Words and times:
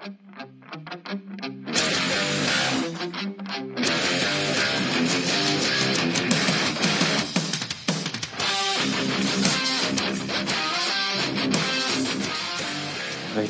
Recht 0.00 0.12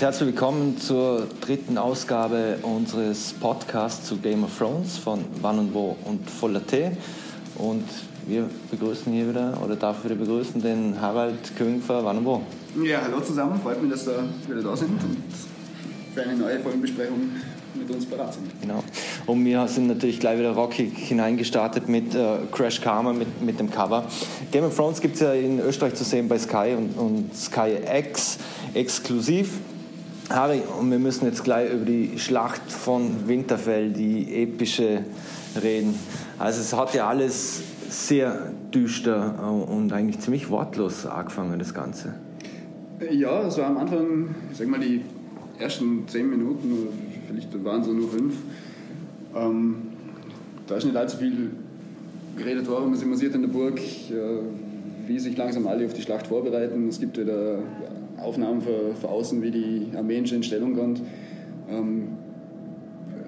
herzlich 0.02 0.28
willkommen 0.28 0.76
zur 0.78 1.28
dritten 1.40 1.78
Ausgabe 1.78 2.58
unseres 2.62 3.32
Podcasts 3.35 4.08
zu 4.08 4.17
Game 4.17 4.42
of 4.42 4.58
Thrones 4.58 4.98
von 4.98 5.24
Wann 5.40 5.60
und 5.60 5.72
Wo 5.72 5.96
und 6.04 6.28
Voller 6.28 6.67
Tee. 6.67 6.90
Und 7.58 7.85
wir 8.26 8.51
begrüßen 8.72 9.12
hier 9.12 9.28
wieder, 9.28 9.56
oder 9.64 9.76
darf 9.76 10.04
wieder 10.04 10.17
begrüßen, 10.17 10.60
den 10.60 11.01
Harald 11.01 11.56
Köngfer, 11.56 12.04
Wann 12.04 12.19
und 12.19 12.24
Wo. 12.24 12.42
Ja, 12.82 13.03
hallo 13.03 13.21
zusammen, 13.21 13.60
freut 13.60 13.80
mich, 13.80 13.92
dass 13.92 14.08
ihr 14.08 14.24
wieder 14.48 14.62
da 14.62 14.76
sind 14.76 14.90
und 14.90 15.49
für 16.15 16.23
eine 16.23 16.34
neue 16.34 16.61
Folgenbesprechung 16.61 17.30
mit 17.74 17.91
uns 17.91 18.06
bereit 18.06 18.34
sind. 18.34 18.60
Genau. 18.60 18.82
Und 19.27 19.45
wir 19.45 19.66
sind 19.68 19.87
natürlich 19.87 20.18
gleich 20.18 20.38
wieder 20.38 20.52
rockig 20.52 20.96
hineingestartet 20.96 21.88
mit 21.88 22.14
äh, 22.14 22.38
Crash 22.51 22.80
Karma, 22.80 23.12
mit, 23.12 23.41
mit 23.42 23.60
dem 23.60 23.70
Cover. 23.70 24.05
Game 24.51 24.65
of 24.65 24.77
Thrones 24.77 25.01
gibt 25.01 25.15
es 25.15 25.20
ja 25.20 25.32
in 25.32 25.60
Österreich 25.60 25.95
zu 25.95 26.04
sehen 26.04 26.28
bei 26.28 26.38
Sky 26.38 26.74
und, 26.77 26.98
und 26.98 27.37
Sky 27.37 27.77
X 27.98 28.38
exklusiv. 28.74 29.59
Harry, 30.28 30.62
und 30.78 30.91
wir 30.91 30.98
müssen 31.01 31.27
jetzt 31.27 31.42
gleich 31.42 31.73
über 31.73 31.84
die 31.84 32.18
Schlacht 32.18 32.70
von 32.70 33.27
Winterfell, 33.27 33.90
die 33.90 34.42
epische, 34.42 35.04
reden. 35.60 35.98
Also 36.38 36.60
es 36.60 36.73
hat 36.73 36.95
ja 36.95 37.09
alles 37.09 37.62
sehr 37.88 38.52
düster 38.73 39.66
und 39.68 39.92
eigentlich 39.92 40.20
ziemlich 40.20 40.48
wortlos 40.48 41.06
angefangen, 41.06 41.59
das 41.59 41.74
Ganze. 41.74 42.15
Ja, 43.10 43.46
es 43.46 43.59
war 43.59 43.66
am 43.66 43.79
Anfang, 43.79 44.34
ich 44.52 44.59
sag 44.59 44.68
mal, 44.68 44.79
die 44.79 45.02
ersten 45.60 46.09
zehn 46.09 46.30
Minuten, 46.30 46.88
vielleicht 47.28 47.64
waren 47.64 47.82
es 47.82 47.87
nur 47.88 48.09
fünf. 48.09 48.34
Ähm, 49.34 49.77
da 50.66 50.76
ist 50.76 50.84
nicht 50.84 50.96
allzu 50.96 51.18
viel 51.18 51.51
geredet 52.37 52.68
worden, 52.68 52.93
was 52.93 53.02
immersiert 53.02 53.34
in 53.34 53.43
der 53.43 53.48
Burg, 53.48 53.79
äh, 53.79 54.12
wie 55.07 55.18
sich 55.18 55.37
langsam 55.37 55.66
alle 55.66 55.84
auf 55.87 55.93
die 55.93 56.02
Schlacht 56.02 56.26
vorbereiten. 56.26 56.88
Es 56.88 57.01
gibt 57.01 57.18
wieder 57.18 57.59
Aufnahmen 58.18 58.60
von, 58.60 58.96
von 59.01 59.10
außen, 59.10 59.43
wie 59.43 59.51
die 59.51 59.87
Armeen 59.96 60.26
schon 60.26 60.38
in 60.38 60.43
Stellung 60.43 60.74
kommt. 60.76 61.02
Ähm, 61.68 62.09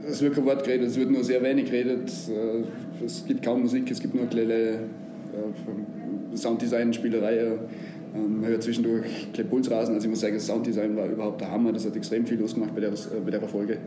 es 0.09 0.21
wird 0.21 0.35
kein 0.35 0.45
Wort 0.45 0.65
geredet, 0.65 0.89
es 0.89 0.97
wird 0.97 1.11
nur 1.11 1.25
sehr 1.25 1.43
wenig 1.43 1.67
geredet. 1.67 2.11
Äh, 2.29 3.05
es 3.05 3.25
gibt 3.27 3.45
kaum 3.45 3.63
Musik, 3.63 3.91
es 3.91 4.01
gibt 4.01 4.15
nur 4.15 4.27
kleine 4.27 4.53
äh, 4.53 6.37
Sounddesign, 6.37 6.93
Spielerei. 6.93 7.59
Ähm, 8.15 8.45
hört 8.45 8.63
zwischendurch 8.63 9.33
Pulsrasen. 9.49 9.95
Also 9.95 10.07
ich 10.07 10.11
muss 10.11 10.21
sagen, 10.21 10.35
das 10.35 10.47
Sounddesign 10.47 10.97
war 10.97 11.07
überhaupt 11.07 11.41
der 11.41 11.51
Hammer. 11.51 11.73
Das 11.73 11.87
hat 11.87 11.97
extrem 11.97 12.27
viel 12.27 12.39
losgemacht 12.39 12.75
bei 12.75 12.81
der, 12.81 12.93
bei 13.25 13.31
der 13.31 13.41
Folge. 13.43 13.79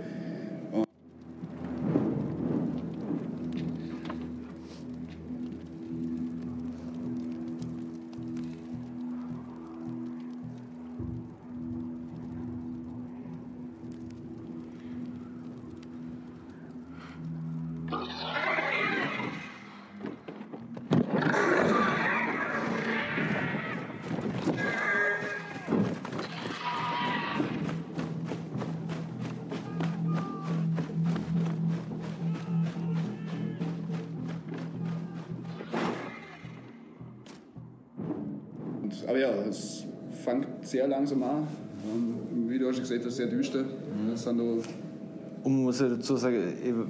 Sehr 40.66 40.88
langsam 40.88 41.24
an. 41.24 41.48
Wie 42.48 42.58
du 42.58 42.72
schon 42.74 42.82
gesagt 42.82 43.06
hast, 43.06 43.16
sehr 43.16 43.28
düster. 43.28 43.64
Mhm. 43.64 44.12
Das 44.12 44.24
sind 44.24 44.40
und 45.46 45.62
muss 45.62 45.80
ich 45.80 45.88
dazu 45.88 46.16
sagen, 46.16 46.42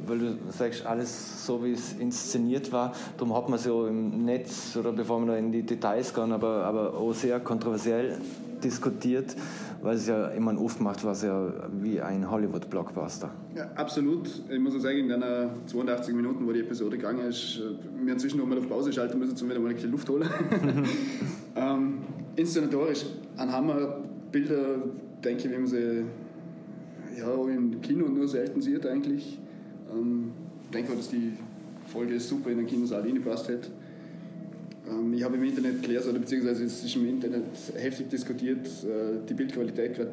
weil 0.07 0.17
du 0.17 0.37
sagst, 0.49 0.85
alles 0.85 1.45
so 1.45 1.61
wie 1.61 1.73
es 1.73 1.91
inszeniert 1.99 2.71
war, 2.71 2.93
darum 3.17 3.35
hat 3.35 3.49
man 3.49 3.59
es 3.59 3.65
ja 3.65 3.87
im 3.87 4.23
Netz, 4.23 4.77
oder 4.77 4.93
bevor 4.93 5.19
wir 5.19 5.33
da 5.33 5.35
in 5.35 5.51
die 5.51 5.63
Details 5.63 6.13
gehen, 6.13 6.31
aber, 6.31 6.63
aber 6.63 6.93
auch 6.93 7.13
sehr 7.13 7.41
kontroversiell 7.41 8.17
diskutiert, 8.63 9.35
weil 9.81 9.97
es 9.97 10.07
ja 10.07 10.29
immer 10.29 10.57
oft 10.59 10.79
macht, 10.79 11.03
war 11.03 11.11
es 11.11 11.23
ja 11.23 11.51
wie 11.81 11.99
ein 11.99 12.31
Hollywood-Blockbuster. 12.31 13.29
Ja, 13.55 13.71
absolut. 13.75 14.29
Ich 14.49 14.59
muss 14.59 14.73
auch 14.73 14.79
sagen, 14.79 14.99
in 14.99 15.09
den 15.09 15.23
82 15.67 16.15
Minuten, 16.15 16.47
wo 16.47 16.53
die 16.53 16.61
Episode 16.61 16.95
gegangen 16.95 17.27
ist, 17.27 17.59
wir 18.03 18.11
haben 18.11 18.19
zwischendurch 18.19 18.49
mal 18.49 18.57
auf 18.57 18.69
Pause 18.69 18.93
schalten 18.93 19.19
müssen, 19.19 19.35
um 19.37 19.49
wieder 19.49 19.59
mal 19.59 19.67
ein 19.67 19.75
bisschen 19.75 19.91
Luft 19.91 20.07
holen. 20.07 20.29
ähm, 21.57 21.94
inszenatorisch 22.35 23.05
ein 23.37 23.51
Hammer, 23.51 24.01
Bilder, 24.31 24.77
denke 25.23 25.47
ich, 25.47 25.53
wie 25.53 25.57
man 25.57 25.67
sie 25.67 26.03
ja, 27.17 27.33
im 27.33 27.81
Kino 27.81 28.07
nur 28.07 28.27
selten 28.27 28.61
sieht 28.61 28.85
eigentlich. 28.85 29.39
Ähm, 29.91 30.31
ich 30.65 30.69
denke, 30.71 30.95
dass 30.95 31.09
die 31.09 31.33
Folge 31.87 32.19
super 32.19 32.49
in 32.49 32.57
den 32.57 32.67
Kinosaal 32.67 33.01
reingepasst 33.01 33.49
hat. 33.49 33.69
Ähm, 34.89 35.13
ich 35.13 35.23
habe 35.23 35.35
im 35.37 35.43
Internet 35.43 35.81
gelesen, 35.81 36.09
oder 36.09 36.19
beziehungsweise 36.19 36.65
es 36.65 36.83
ist 36.83 36.95
im 36.95 37.07
Internet 37.07 37.45
heftig 37.75 38.09
diskutiert, 38.09 38.67
äh, 38.67 39.25
die 39.27 39.33
Bildqualität 39.33 39.95
gerade 39.95 40.11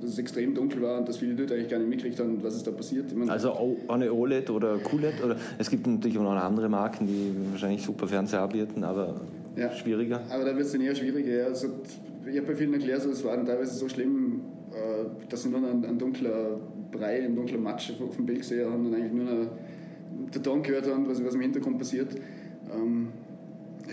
dass 0.00 0.10
es 0.10 0.18
extrem 0.18 0.54
dunkel 0.54 0.80
war 0.82 0.98
und 0.98 1.08
dass 1.08 1.16
viele 1.16 1.34
Leute 1.34 1.54
eigentlich 1.54 1.68
gar 1.68 1.78
nicht 1.78 1.88
mitgekriegt 1.88 2.20
haben, 2.20 2.42
was 2.42 2.54
ist 2.54 2.66
da 2.66 2.70
passiert. 2.70 3.14
Meine, 3.16 3.32
also 3.32 3.76
eine 3.88 4.12
OLED 4.12 4.50
oder 4.50 4.78
QLED? 4.78 5.24
Oder, 5.24 5.36
es 5.58 5.68
gibt 5.70 5.86
natürlich 5.86 6.18
auch 6.18 6.22
noch 6.22 6.36
andere 6.36 6.68
Marken, 6.68 7.06
die 7.06 7.34
wahrscheinlich 7.50 7.82
super 7.82 8.06
Fernseher 8.06 8.42
anbieten, 8.42 8.84
aber 8.84 9.20
ja, 9.56 9.72
schwieriger. 9.72 10.22
Aber 10.28 10.44
da 10.44 10.54
wird 10.54 10.66
es 10.66 10.72
dann 10.72 10.80
eher 10.80 10.94
schwieriger. 10.94 11.30
Ja. 11.30 11.46
Also, 11.46 11.68
ich 12.26 12.36
habe 12.36 12.46
bei 12.48 12.54
vielen 12.54 12.74
erklärt, 12.74 13.04
es 13.04 13.24
war 13.24 13.44
teilweise 13.44 13.74
so 13.74 13.88
schlimm, 13.88 14.42
äh, 14.72 15.04
dass 15.28 15.42
sie 15.42 15.48
nur 15.48 15.68
ein, 15.68 15.84
ein 15.84 15.98
dunkler 15.98 16.60
Brei, 16.90 17.24
ein 17.24 17.34
dunkler 17.34 17.58
Matsch 17.58 17.92
auf 18.00 18.16
dem 18.16 18.26
Bild 18.26 18.40
gesehen 18.40 18.70
haben 18.70 18.86
und 18.86 18.94
eigentlich 18.94 19.12
nur 19.12 19.30
eine, 19.30 19.48
den 20.34 20.42
Ton 20.42 20.62
gehört 20.62 20.90
haben, 20.90 21.08
was, 21.08 21.24
was 21.24 21.34
im 21.34 21.40
Hintergrund 21.40 21.78
passiert. 21.78 22.14
Ähm, 22.74 23.08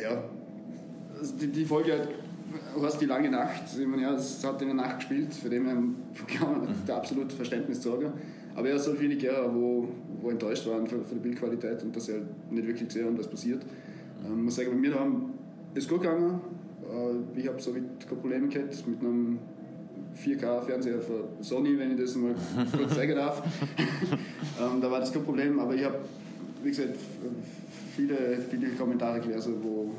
ja, 0.01 0.23
also 1.19 1.35
die, 1.37 1.47
die 1.47 1.65
Folge 1.65 1.93
hat 1.93 2.09
heißt 2.81 3.01
die 3.01 3.05
lange 3.05 3.29
Nacht. 3.29 3.63
Ich 3.77 3.87
meine, 3.87 4.03
ja, 4.03 4.13
es 4.13 4.43
hat 4.43 4.61
in 4.61 4.67
der 4.69 4.75
Nacht 4.75 4.97
gespielt, 4.97 5.33
für 5.33 5.49
den 5.49 5.65
kann 5.65 6.51
man 6.51 6.61
mhm. 6.61 6.75
da 6.85 6.97
absolut 6.97 7.31
Verständnis 7.31 7.81
sorgen. 7.81 8.11
Aber 8.55 8.69
ja, 8.69 8.77
so 8.77 8.93
viele 8.93 9.15
Gärer, 9.15 9.53
wo, 9.53 9.87
wo 10.21 10.29
enttäuscht 10.29 10.65
waren 10.67 10.87
von, 10.87 11.03
der 11.09 11.15
Bildqualität 11.17 11.83
und 11.83 11.95
dass 11.95 12.05
sie 12.05 12.13
halt 12.13 12.51
nicht 12.51 12.65
wirklich 12.65 12.87
gesehen 12.87 13.05
haben, 13.07 13.17
was 13.17 13.27
passiert. 13.27 13.65
Ähm, 14.25 14.45
muss 14.45 14.55
sagen, 14.55 14.69
bei 14.69 14.77
mir 14.77 14.91
daheim 14.91 15.33
ist 15.75 15.89
gut 15.89 16.01
gegangen. 16.01 16.41
Äh, 16.83 17.39
ich 17.39 17.47
habe 17.47 17.61
so 17.61 17.71
keine 17.71 17.87
Probleme 18.07 18.47
gehabt 18.47 18.87
mit 18.87 18.99
einem 19.01 19.39
4K-Fernseher 20.15 21.01
von 21.01 21.15
Sony, 21.41 21.77
wenn 21.77 21.91
ich 21.91 21.99
das 21.99 22.15
mal 22.15 22.35
kurz 22.75 22.95
sagen 22.95 23.15
darf. 23.15 23.43
ähm, 23.77 24.81
da 24.81 24.89
war 24.89 24.99
das 24.99 25.11
kein 25.11 25.23
Problem, 25.23 25.59
aber 25.59 25.75
ich 25.75 25.83
habe, 25.83 25.99
wie 26.63 26.69
gesagt, 26.69 26.95
viele, 27.95 28.39
viele 28.49 28.69
Kommentare 28.69 29.19
gelesen, 29.19 29.55
wo, 29.61 29.91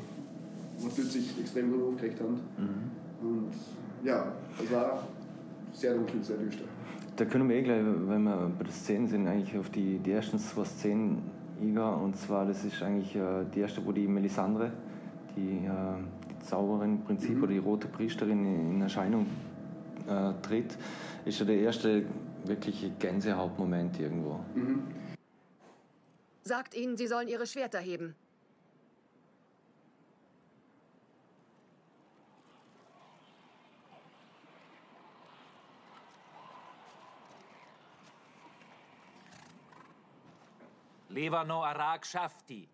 wo 0.79 0.89
die 0.89 1.03
sich 1.03 1.39
extrem 1.39 1.71
gut 1.71 1.93
aufgeregt 1.93 2.21
haben. 2.21 2.41
Mhm. 2.57 3.29
Und 3.29 3.53
ja, 4.05 4.33
es 4.63 4.73
war 4.73 5.07
sehr 5.73 5.95
dunkel, 5.95 6.23
sehr 6.23 6.37
düster. 6.37 6.65
Da 7.17 7.25
können 7.25 7.49
wir 7.49 7.57
eh 7.57 7.63
gleich, 7.63 7.83
wenn 7.83 8.23
wir 8.25 8.51
bei 8.59 8.65
den 8.65 8.73
Szenen 8.73 9.07
sind, 9.09 9.27
eigentlich 9.27 9.59
auf 9.59 9.71
die, 9.71 9.99
die 9.99 10.13
ersten 10.13 10.39
zwei 10.39 10.65
Szenen 10.65 11.23
eingehen. 11.61 11.79
Und 11.79 12.17
zwar, 12.17 12.45
das 12.47 12.65
ist 12.65 12.83
eigentlich 12.83 13.17
äh, 13.17 13.45
die 13.55 13.61
erste, 13.61 13.85
wo 13.85 13.93
die 13.93 14.07
Melisandre, 14.07 14.73
die, 15.37 15.67
äh, 15.67 15.71
die 16.31 16.45
Zauberin 16.45 16.97
im 16.97 17.05
Prinzip, 17.05 17.37
mhm. 17.37 17.43
oder 17.43 17.53
die 17.53 17.59
rote 17.59 17.89
Priesterin 17.89 18.45
in 18.73 18.83
Erscheinung 18.83 19.27
äh, 20.09 20.33
tritt, 20.43 20.77
ist 21.25 21.39
ja 21.39 21.47
der 21.47 21.59
erste 21.59 22.05
wirkliche 22.45 22.91
Gänsehautmoment 22.91 24.01
irgendwo. 24.01 24.41
Mhm. 24.55 24.83
Sagt 26.43 26.75
ihnen, 26.75 26.97
sie 26.97 27.07
sollen 27.07 27.29
ihre 27.29 27.47
Schwerter 27.47 27.81
heben. 27.81 28.15
Levano 41.09 41.65
Arak 41.65 42.05
Shafti. 42.05 42.69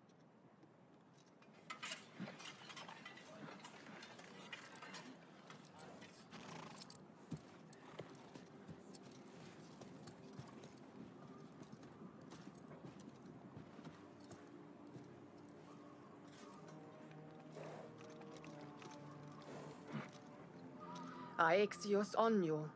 Aexius 21.43 22.15
Onio. 22.15 22.69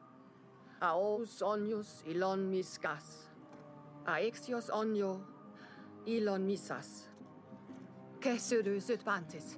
Aos 0.82 1.42
onius 1.42 2.04
ilon 2.06 2.50
miscas. 2.50 3.30
Aexios 4.06 4.70
onio 4.70 5.22
ilon 6.06 6.42
misas. 6.42 7.10
Caesarus 8.20 8.90
et 8.90 9.04
pantis. 9.04 9.58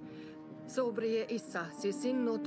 Sobrie 0.67 1.25
issa 1.29 1.65
se 1.81 1.91
sinno 1.91 2.37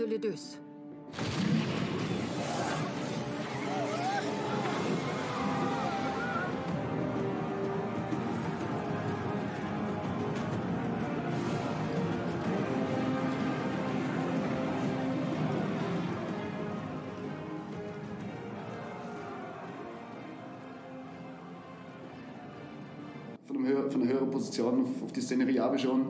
Position 24.33 24.83
auf, 24.83 25.05
auf 25.05 25.13
die 25.13 25.21
Szenerie 25.21 25.61
schon. 25.79 26.01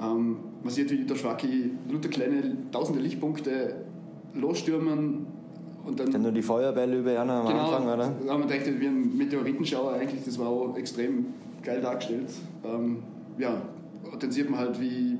Ähm, 0.00 0.36
man 0.62 0.72
sieht, 0.72 0.90
wie 0.90 1.04
der 1.04 1.14
Schwacki 1.14 1.70
lauter 1.90 2.08
kleine 2.08 2.56
tausende 2.72 3.00
Lichtpunkte 3.00 3.74
losstürmen 4.34 5.26
und 5.86 6.00
dann. 6.00 6.10
Dann 6.10 6.22
nur 6.22 6.32
die 6.32 6.42
Feuerbälle 6.42 6.98
über 6.98 7.20
einer 7.20 7.34
am 7.34 7.46
genau, 7.46 7.70
Anfang, 7.70 7.84
oder? 7.84 8.12
Da 8.26 8.32
haben 8.32 8.48
wir 8.48 8.58
gedacht, 8.58 8.80
wie 8.80 8.86
ein 8.86 9.16
Meteoritenschauer 9.16 9.92
eigentlich, 9.92 10.24
das 10.24 10.38
war 10.38 10.48
auch 10.48 10.76
extrem 10.76 11.26
geil 11.62 11.80
dargestellt. 11.80 12.30
Ähm, 12.64 12.98
ja, 13.38 13.62
und 14.10 14.22
dann 14.22 14.30
sieht 14.30 14.50
man 14.50 14.60
halt, 14.60 14.80
wie 14.80 15.18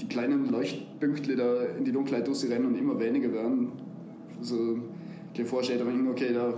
die 0.00 0.06
kleinen 0.06 0.50
Leuchtpünktchen 0.50 1.36
da 1.36 1.62
in 1.78 1.84
die 1.84 1.92
Dunkelheit 1.92 2.28
rennen 2.28 2.66
und 2.66 2.78
immer 2.78 2.98
weniger 2.98 3.32
werden. 3.32 3.72
Also, 4.38 4.78
die 5.36 5.44
Vorstellung, 5.44 6.08
okay, 6.10 6.32
da 6.32 6.54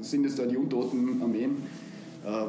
sind 0.00 0.24
es 0.24 0.36
da 0.36 0.46
die 0.46 0.56
untoten 0.56 1.20
Armeen. 1.20 1.56
Äh, 2.24 2.46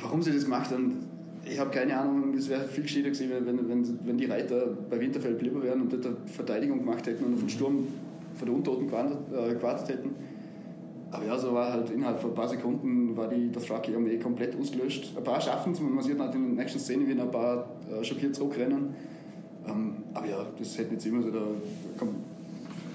warum 0.00 0.22
sie 0.22 0.32
das 0.32 0.44
gemacht 0.44 0.70
haben, 0.70 0.99
ich 1.44 1.58
habe 1.58 1.70
keine 1.70 1.98
Ahnung. 1.98 2.34
Es 2.34 2.48
wäre 2.48 2.66
viel 2.66 2.82
gescheiter 2.82 3.10
gewesen, 3.10 3.30
wenn, 3.30 3.68
wenn, 3.68 3.98
wenn 4.04 4.18
die 4.18 4.26
Reiter 4.26 4.76
bei 4.88 5.00
Winterfell 5.00 5.32
geblieben 5.32 5.62
wären 5.62 5.82
und 5.82 5.92
dort 5.92 6.06
Verteidigung 6.26 6.80
gemacht 6.80 7.06
hätten 7.06 7.24
und 7.24 7.34
auf 7.34 7.40
den 7.40 7.48
Sturm 7.48 7.86
von 8.34 8.46
der 8.46 8.54
Untoten 8.54 8.86
gewartet, 8.86 9.18
äh, 9.32 9.54
gewartet 9.54 9.88
hätten. 9.88 10.10
Aber 11.10 11.26
ja, 11.26 11.36
so 11.36 11.52
war 11.52 11.72
halt 11.72 11.90
innerhalb 11.90 12.20
von 12.20 12.30
ein 12.30 12.34
paar 12.34 12.48
Sekunden 12.48 13.16
war 13.16 13.28
die 13.28 13.50
Dothraki-Armee 13.50 14.18
komplett 14.18 14.56
ausgelöscht. 14.56 15.12
Ein 15.16 15.24
paar 15.24 15.40
schaffen 15.40 15.72
es, 15.72 15.80
man 15.80 16.02
sieht 16.02 16.18
halt 16.18 16.34
in 16.34 16.54
der 16.54 16.64
nächsten 16.64 16.78
Szene, 16.78 17.06
wie 17.08 17.20
ein 17.20 17.30
paar 17.30 17.68
äh, 17.90 18.04
schockiert 18.04 18.34
zurückrennen. 18.34 18.94
Ähm, 19.66 19.94
aber 20.14 20.28
ja, 20.28 20.46
das 20.56 20.78
hätte 20.78 20.94
nicht 20.94 21.06
immer 21.06 21.22
so 21.22 21.28
komm, 21.98 22.08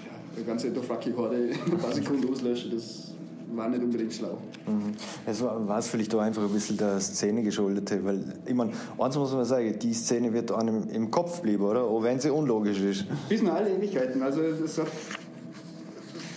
ja, 0.06 0.38
eine 0.38 0.46
ganze 0.46 0.72
Dothraki-Horde 0.72 1.48
in 1.48 1.72
ein 1.74 1.78
paar 1.78 1.92
Sekunden 1.92 2.30
auslöschen. 2.32 2.72
Das 2.72 3.15
war 3.58 3.70
nicht 3.70 3.84
unbedingt 3.84 4.14
schlau. 4.14 4.38
Mhm. 4.68 4.94
Es 5.26 5.42
war 5.42 5.68
war 5.68 5.80
es 5.80 5.88
vielleicht 5.88 6.14
auch 6.16 6.20
einfach 6.20 6.44
ein 6.44 6.52
bisschen 6.52 6.78
der 6.78 7.00
Szene 7.00 7.44
geschuldet, 7.44 7.92
weil, 8.04 8.24
ich 8.46 8.54
meine, 8.54 8.72
eins 8.98 9.18
muss 9.18 9.34
man 9.34 9.46
sagen, 9.46 9.78
die 9.80 9.94
Szene 9.94 10.34
wird 10.34 10.52
einem 10.52 10.90
im 10.90 11.12
Kopf 11.12 11.42
bleiben, 11.42 11.64
oder? 11.64 11.84
Auch 11.84 12.04
wenn 12.04 12.20
sie 12.20 12.32
unlogisch 12.32 12.80
ist. 12.80 13.06
Bis 13.30 13.42
in 13.42 13.50
alle 13.50 13.70
Ewigkeiten. 13.70 14.22
Also 14.22 14.42
es 14.42 14.78
hat 14.78 14.88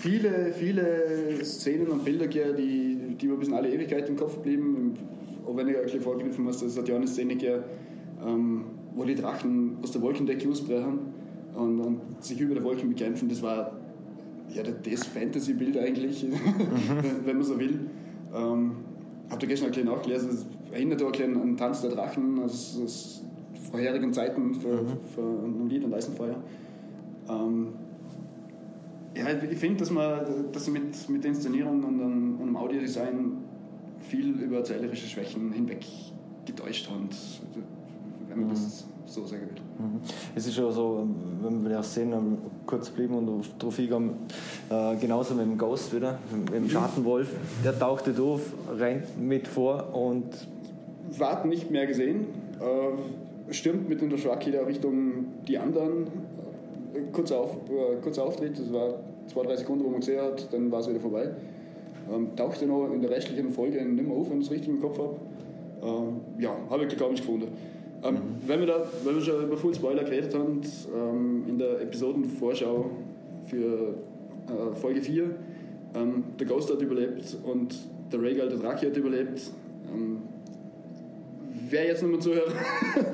viele, 0.01 0.53
viele 0.53 1.45
Szenen 1.45 1.89
und 1.89 2.05
Bilder 2.05 2.27
gegeben, 2.27 2.57
die, 2.57 3.17
die 3.17 3.27
mir 3.27 3.37
bis 3.37 3.49
in 3.49 3.55
alle 3.55 3.73
Ewigkeiten 3.73 4.11
im 4.11 4.17
Kopf 4.17 4.39
blieben. 4.39 4.97
Auch 5.47 5.57
wenn 5.57 5.69
ich 5.69 5.77
ein 5.77 5.83
bisschen 5.83 6.03
vorgegriffen 6.03 6.45
muss, 6.45 6.63
es 6.63 6.77
hat 6.77 6.89
ja 6.89 6.97
eine 6.97 7.09
Szene 7.09 7.35
gegeben, 7.35 7.63
ähm, 8.25 8.65
wo 8.95 9.05
die 9.05 9.15
Drachen 9.15 9.79
aus 9.83 9.93
der 9.93 10.03
Wolkendecke 10.03 10.49
ausbrechen 10.49 10.99
und, 11.55 11.81
und 11.81 12.01
sich 12.21 12.41
über 12.41 12.55
der 12.55 12.65
Wolken 12.65 12.89
bekämpfen. 12.89 13.29
Das 13.29 13.43
war 13.43 13.78
ja 14.55 14.63
das 14.63 15.07
Fantasy-Bild 15.07 15.79
eigentlich, 15.79 16.25
wenn, 16.25 17.27
wenn 17.27 17.37
man 17.37 17.47
so 17.47 17.59
will. 17.59 17.81
Ähm, 18.35 18.77
habe 19.31 19.41
da 19.41 19.47
gestern 19.47 19.69
ein 19.69 19.73
bisschen 19.73 19.89
nachgelesen, 19.89 20.31
es 20.31 20.47
erinnert 20.73 21.03
auch 21.03 21.13
an 21.21 21.57
Tanz 21.57 21.83
der 21.83 21.91
Drachen 21.91 22.39
aus, 22.41 22.79
aus 22.83 23.23
vorherigen 23.71 24.13
Zeiten 24.13 24.55
für, 24.55 24.85
für 25.15 25.21
ein 25.21 25.69
Lied 25.69 25.85
und 25.85 25.93
Eisenfeuer. 25.93 26.37
Ähm, 27.29 27.69
ja, 29.17 29.27
ich 29.51 29.59
finde, 29.59 29.79
dass 29.79 29.91
man 29.91 30.51
dass 30.53 30.65
sie 30.65 30.71
mit, 30.71 31.09
mit 31.09 31.25
der 31.25 31.31
Inszenierung 31.31 31.83
und 31.85 31.99
dem 31.99 32.57
Audiodesign 32.57 33.39
viel 34.01 34.41
über 34.41 34.59
erzählerische 34.59 35.07
Schwächen 35.07 35.53
hinweg 35.53 35.85
getäuscht 36.47 36.89
haben, 36.89 37.09
wenn 38.39 38.47
man 38.47 38.55
das 38.55 38.85
so 39.07 39.25
sagen 39.25 39.43
will. 39.43 39.87
Mhm. 39.87 40.01
Es 40.35 40.47
ist 40.47 40.57
ja 40.57 40.71
so, 40.71 41.07
wenn 41.43 41.63
wir 41.63 41.77
die 41.77 41.83
Szene 41.83 42.21
kurz 42.67 42.91
blieben 42.91 43.15
und 43.15 43.45
darauf 43.59 43.79
eingehen, 43.79 44.11
äh, 44.71 44.97
genauso 44.97 45.35
mit 45.35 45.47
dem 45.47 45.59
Ghost 45.59 45.95
wieder, 45.95 46.19
mit 46.33 46.55
dem 46.55 46.69
Schattenwolf, 46.69 47.29
der 47.65 47.79
tauchte 47.79 48.15
auf, 48.23 48.41
rennt 48.79 49.19
mit 49.21 49.49
vor 49.49 49.95
und 49.95 50.25
Wart 51.17 51.47
nicht 51.47 51.71
mehr 51.71 51.87
gesehen, 51.87 52.27
äh, 52.61 53.53
stürmt 53.53 53.89
mit 53.89 54.03
in 54.03 54.11
der 54.11 54.19
Shraki 54.19 54.51
da 54.51 54.63
Richtung 54.63 55.27
die 55.47 55.57
anderen. 55.57 56.07
Äh, 56.95 57.11
kurzer, 57.13 57.41
Auf, 57.41 57.57
äh, 57.69 57.97
kurzer 58.03 58.25
Auftritt, 58.25 58.59
das 58.59 58.73
war 58.73 58.95
zwei, 59.27 59.43
drei 59.43 59.57
Sekunden, 59.57 59.85
wo 59.85 59.89
man 59.89 60.01
gesehen 60.01 60.21
hat, 60.21 60.53
dann 60.53 60.71
war 60.71 60.81
es 60.81 60.89
wieder 60.89 61.01
vorbei. 61.01 61.31
Ähm, 62.13 62.29
tauchte 62.37 62.67
noch 62.67 62.91
in 62.93 63.01
der 63.01 63.11
restlichen 63.11 63.51
Folge 63.51 63.83
nicht 63.83 64.07
mehr 64.07 64.17
auf, 64.17 64.31
wenn 64.31 64.41
ich 64.41 64.47
es 64.47 64.53
richtig 64.53 64.69
im 64.69 64.81
Kopf 64.81 64.99
habe. 64.99 65.17
Ähm, 65.83 66.21
ja, 66.39 66.51
habe 66.71 66.85
ich 66.85 66.99
komisch 66.99 67.21
gefunden. 67.21 67.49
Ähm, 68.03 68.17
wenn, 68.47 68.61
wir 68.61 68.67
da, 68.67 68.85
wenn 69.05 69.15
wir 69.17 69.23
schon 69.23 69.43
über 69.45 69.57
Full 69.57 69.75
Spoiler 69.75 70.05
geredet 70.05 70.35
haben, 70.35 70.61
ähm, 70.95 71.45
in 71.49 71.59
der 71.59 71.81
Episodenvorschau 71.81 72.91
für 73.47 73.95
äh, 74.47 74.77
Folge 74.81 75.03
4, 75.03 75.25
ähm, 75.95 76.25
der 76.39 76.47
Ghost 76.47 76.71
hat 76.73 76.81
überlebt 76.81 77.37
und 77.43 77.75
der 78.13 78.23
Rhaegal, 78.23 78.49
der 78.49 78.59
Draki 78.59 78.87
hat 78.87 78.97
überlebt. 78.97 79.51
Ähm, 79.93 80.19
wer 81.71 81.87
jetzt 81.87 82.03
nochmal 82.03 82.21
zuhört 82.21 82.53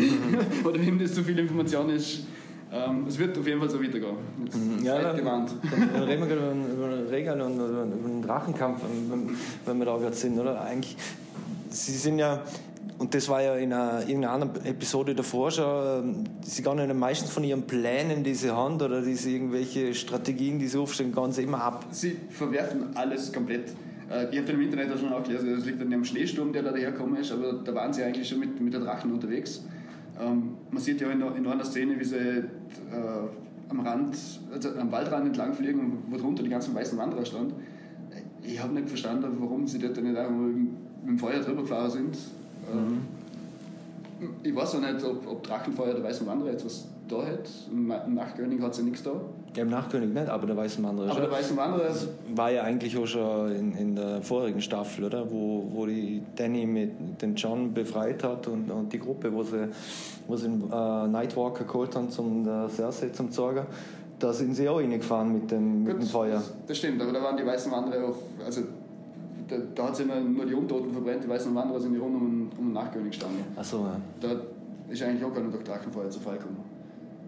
oder 0.64 0.80
wem 0.80 0.98
das 0.98 1.14
zu 1.14 1.22
viel 1.24 1.38
Information 1.38 1.88
ist, 1.90 2.24
ähm, 2.72 3.04
es 3.08 3.18
wird 3.18 3.38
auf 3.38 3.46
jeden 3.46 3.60
Fall 3.60 3.70
so 3.70 3.80
weitergehen. 3.82 4.16
Jetzt 4.44 4.58
Ja, 4.84 4.96
seid 4.96 5.04
dann- 5.04 5.16
gewarnt. 5.16 5.50
Dann 5.94 6.02
reden 6.02 6.28
wir 6.28 6.36
gerade 6.36 6.52
über, 6.72 7.10
Regal 7.10 7.40
und 7.40 7.54
über, 7.54 7.82
über 7.84 8.08
den 8.08 8.22
Drachenkampf, 8.22 8.82
wenn, 9.10 9.30
wenn 9.64 9.78
wir 9.78 9.84
da 9.86 9.96
gerade 9.96 10.14
sind, 10.16 10.38
oder? 10.38 10.60
Eigentlich, 10.60 10.96
sie 11.70 11.92
sind 11.92 12.18
ja, 12.18 12.42
und 12.98 13.14
das 13.14 13.28
war 13.28 13.42
ja 13.42 13.56
in 13.56 13.72
einer, 13.72 14.00
irgendeiner 14.00 14.30
anderen 14.30 14.64
Episode 14.66 15.14
davor 15.14 15.50
schon, 15.50 15.64
ähm, 15.64 16.24
sie 16.42 16.62
gehen 16.62 16.78
ja 16.78 16.94
meistens 16.94 17.30
von 17.30 17.42
ihren 17.42 17.62
Plänen, 17.62 18.22
die 18.22 18.34
sie 18.34 18.50
haben, 18.50 18.74
oder 18.74 19.02
diese 19.02 19.30
irgendwelche 19.30 19.94
Strategien, 19.94 20.58
die 20.58 20.68
sie 20.68 20.78
aufstellen, 20.78 21.12
ganz 21.12 21.38
immer 21.38 21.60
ab. 21.60 21.86
Sie 21.90 22.16
verwerfen 22.30 22.96
alles 22.96 23.32
komplett. 23.32 23.70
Äh, 24.10 24.28
Ich 24.30 24.38
habe 24.38 24.52
im 24.52 24.60
Internet 24.60 24.92
auch 24.92 24.98
schon 24.98 25.12
auch 25.12 25.24
gelesen, 25.24 25.54
das 25.56 25.64
liegt 25.64 25.82
an 25.82 25.90
dem 25.90 26.04
Schneesturm, 26.04 26.52
der 26.52 26.62
da 26.62 26.70
dahergekommen 26.70 27.16
ist, 27.16 27.32
aber 27.32 27.54
da 27.64 27.74
waren 27.74 27.92
sie 27.92 28.04
eigentlich 28.04 28.28
schon 28.28 28.38
mit, 28.38 28.60
mit 28.60 28.72
der 28.72 28.80
Drachen 28.80 29.12
unterwegs. 29.12 29.64
Ähm, 30.20 30.54
man 30.70 30.82
sieht 30.82 31.00
ja 31.00 31.10
in, 31.10 31.20
in 31.20 31.46
einer 31.46 31.64
Szene, 31.64 31.98
wie 31.98 32.04
sie 32.04 32.16
äh, 32.16 32.44
am 33.68 33.80
Rand, 33.80 34.16
also 34.52 34.70
am 34.78 34.92
Waldrand 34.92 35.26
entlang 35.26 35.52
fliegen, 35.52 36.04
wo 36.08 36.16
drunter 36.16 36.42
die 36.42 36.50
ganzen 36.50 36.74
weißen 36.74 36.96
Wanderer 36.96 37.24
stand. 37.24 37.54
Ich 38.42 38.62
habe 38.62 38.74
nicht 38.74 38.88
verstanden, 38.88 39.36
warum 39.40 39.66
sie 39.66 39.78
dort 39.78 39.96
nicht 39.96 40.04
mit, 40.04 40.56
mit 40.56 41.08
dem 41.08 41.18
Feuer 41.18 41.40
drüber 41.40 41.62
gefahren 41.62 41.90
sind. 41.90 42.16
Ähm, 42.72 43.02
Ich 44.42 44.54
weiß 44.54 44.76
auch 44.76 44.80
nicht, 44.80 45.04
ob, 45.04 45.26
ob 45.30 45.42
Drachenfeuer 45.42 45.94
der 45.94 46.04
weißen 46.04 46.26
Wanderer 46.26 46.52
jetzt 46.52 46.64
was 46.64 46.86
da 47.08 47.16
hat. 47.18 47.48
Im 47.70 47.88
Na- 47.88 48.04
im 48.04 48.14
Nachtkönig 48.14 48.60
hat 48.62 48.74
sie 48.74 48.82
nichts 48.82 49.02
da. 49.02 49.10
Ja, 49.56 49.62
Im 49.62 49.70
Nachkönig 49.70 50.12
nicht, 50.14 50.28
aber 50.28 50.46
der 50.46 50.56
weiße 50.56 50.80
Mann 50.80 50.98
Aber 50.98 51.20
der 51.20 51.30
weiße 51.30 51.56
Wanderer 51.56 51.94
war 52.34 52.50
ja 52.50 52.62
eigentlich 52.62 52.96
auch 52.96 53.06
schon 53.06 53.52
in, 53.54 53.72
in 53.76 53.94
der 53.94 54.20
vorigen 54.22 54.60
Staffel, 54.62 55.04
oder? 55.04 55.30
Wo, 55.30 55.64
wo 55.72 55.86
die 55.86 56.22
Danny 56.34 56.64
mit 56.66 57.20
den 57.22 57.34
John 57.36 57.72
befreit 57.74 58.24
hat 58.24 58.48
und, 58.48 58.70
und 58.70 58.92
die 58.92 58.98
Gruppe, 58.98 59.32
wo 59.32 59.42
sie, 59.42 59.68
wo 60.26 60.34
sie 60.36 60.46
äh, 60.46 61.06
Nightwalker 61.08 61.64
geholt 61.64 61.94
haben 61.94 62.08
zum 62.10 62.42
der 62.44 62.68
Cersei 62.70 63.10
zum 63.10 63.30
Zorger, 63.30 63.66
da 64.18 64.32
sind 64.32 64.54
sie 64.54 64.68
auch 64.68 64.78
reingefahren 64.78 65.32
mit 65.32 65.50
dem, 65.50 65.84
mit 65.84 65.92
dem 66.00 66.02
Feuer. 66.02 66.36
Das, 66.36 66.52
das 66.66 66.78
stimmt, 66.78 67.00
aber 67.02 67.12
da 67.12 67.22
waren 67.22 67.36
die 67.36 67.44
weißen 67.46 67.70
Wanderer 67.70 68.08
auf. 68.08 68.16
Also, 68.44 68.62
da, 69.48 69.56
da 69.74 69.84
hat 69.84 69.94
es 69.94 70.00
immer 70.00 70.20
nur 70.20 70.46
die 70.46 70.54
Untoten 70.54 70.92
verbrennt, 70.92 71.24
die 71.24 71.28
weißen 71.28 71.54
Wanderer 71.54 71.80
sind 71.80 71.98
rund 72.00 72.14
um, 72.16 72.50
um 72.58 72.66
den 72.66 72.72
Nachkönig 72.72 73.10
gestanden. 73.10 73.40
Achso, 73.56 73.84
ja. 73.84 74.00
Da 74.20 74.40
ist 74.90 75.02
eigentlich 75.02 75.24
auch 75.24 75.34
keiner 75.34 75.48
durch 75.48 75.64
Drachenfeuer 75.64 76.10
zu 76.10 76.20
Fall 76.20 76.38
gekommen. 76.38 76.58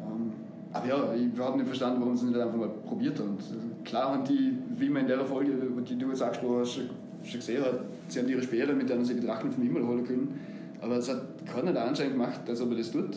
Ähm, 0.01 0.33
aber 0.73 0.87
ja, 0.87 1.15
ich 1.15 1.39
habe 1.39 1.57
nicht 1.57 1.67
verstanden, 1.67 2.01
warum 2.01 2.17
sie 2.17 2.27
nicht 2.27 2.39
einfach 2.39 2.57
mal 2.57 2.69
probiert 2.87 3.19
haben. 3.19 3.37
Klar 3.85 4.13
haben 4.13 4.25
die, 4.25 4.59
wie 4.77 4.89
man 4.89 5.03
in 5.03 5.09
der 5.09 5.25
Folge, 5.25 5.53
die 5.53 5.97
du 5.97 6.09
jetzt 6.09 6.23
angesprochen 6.23 6.61
hast, 6.61 6.75
schon, 6.75 6.91
schon 7.23 7.41
gesehen 7.41 7.65
hat, 7.65 7.81
sie 8.09 8.21
haben 8.21 8.29
ihre 8.29 8.43
Speere, 8.43 8.73
mit 8.73 8.89
denen 8.89 9.05
sie 9.05 9.15
die 9.15 9.25
Drachen 9.25 9.51
vom 9.51 9.63
Himmel 9.63 9.87
holen 9.87 10.05
können. 10.05 10.41
Aber 10.81 10.97
es 10.97 11.09
hat 11.09 11.23
keiner 11.47 11.73
den 11.73 11.83
Anschein 11.83 12.13
gemacht, 12.13 12.41
als 12.49 12.61
ob 12.61 12.71
er 12.71 12.77
das 12.77 12.91
tut. 12.91 13.17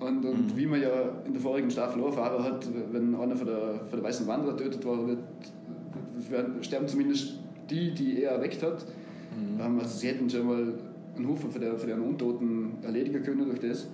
Und, 0.00 0.24
und 0.24 0.56
wie 0.56 0.66
man 0.66 0.80
ja 0.80 0.90
in 1.24 1.32
der 1.32 1.40
vorigen 1.40 1.70
Staffel 1.70 2.02
auch 2.02 2.08
erfahren 2.08 2.42
hat, 2.42 2.66
wenn 2.92 3.14
einer 3.14 3.36
von 3.36 3.46
der, 3.46 3.80
von 3.88 3.98
der 3.98 4.02
weißen 4.02 4.26
Wanderer 4.26 4.56
tötet 4.56 4.84
worden 4.84 5.08
wird, 5.08 6.64
sterben 6.64 6.86
zumindest 6.86 7.38
die, 7.70 7.92
die 7.92 8.22
er 8.22 8.32
erweckt 8.32 8.62
hat. 8.62 8.84
Ähm, 9.60 9.78
also 9.78 9.98
sie 9.98 10.08
hätten 10.08 10.28
schon 10.28 10.46
mal 10.46 10.74
einen 11.16 11.28
Haufen 11.28 11.50
von, 11.50 11.60
der, 11.60 11.76
von 11.76 11.88
den 11.88 12.00
Untoten 12.00 12.72
erledigen 12.82 13.22
können 13.22 13.46
durch 13.46 13.60
das. 13.60 13.84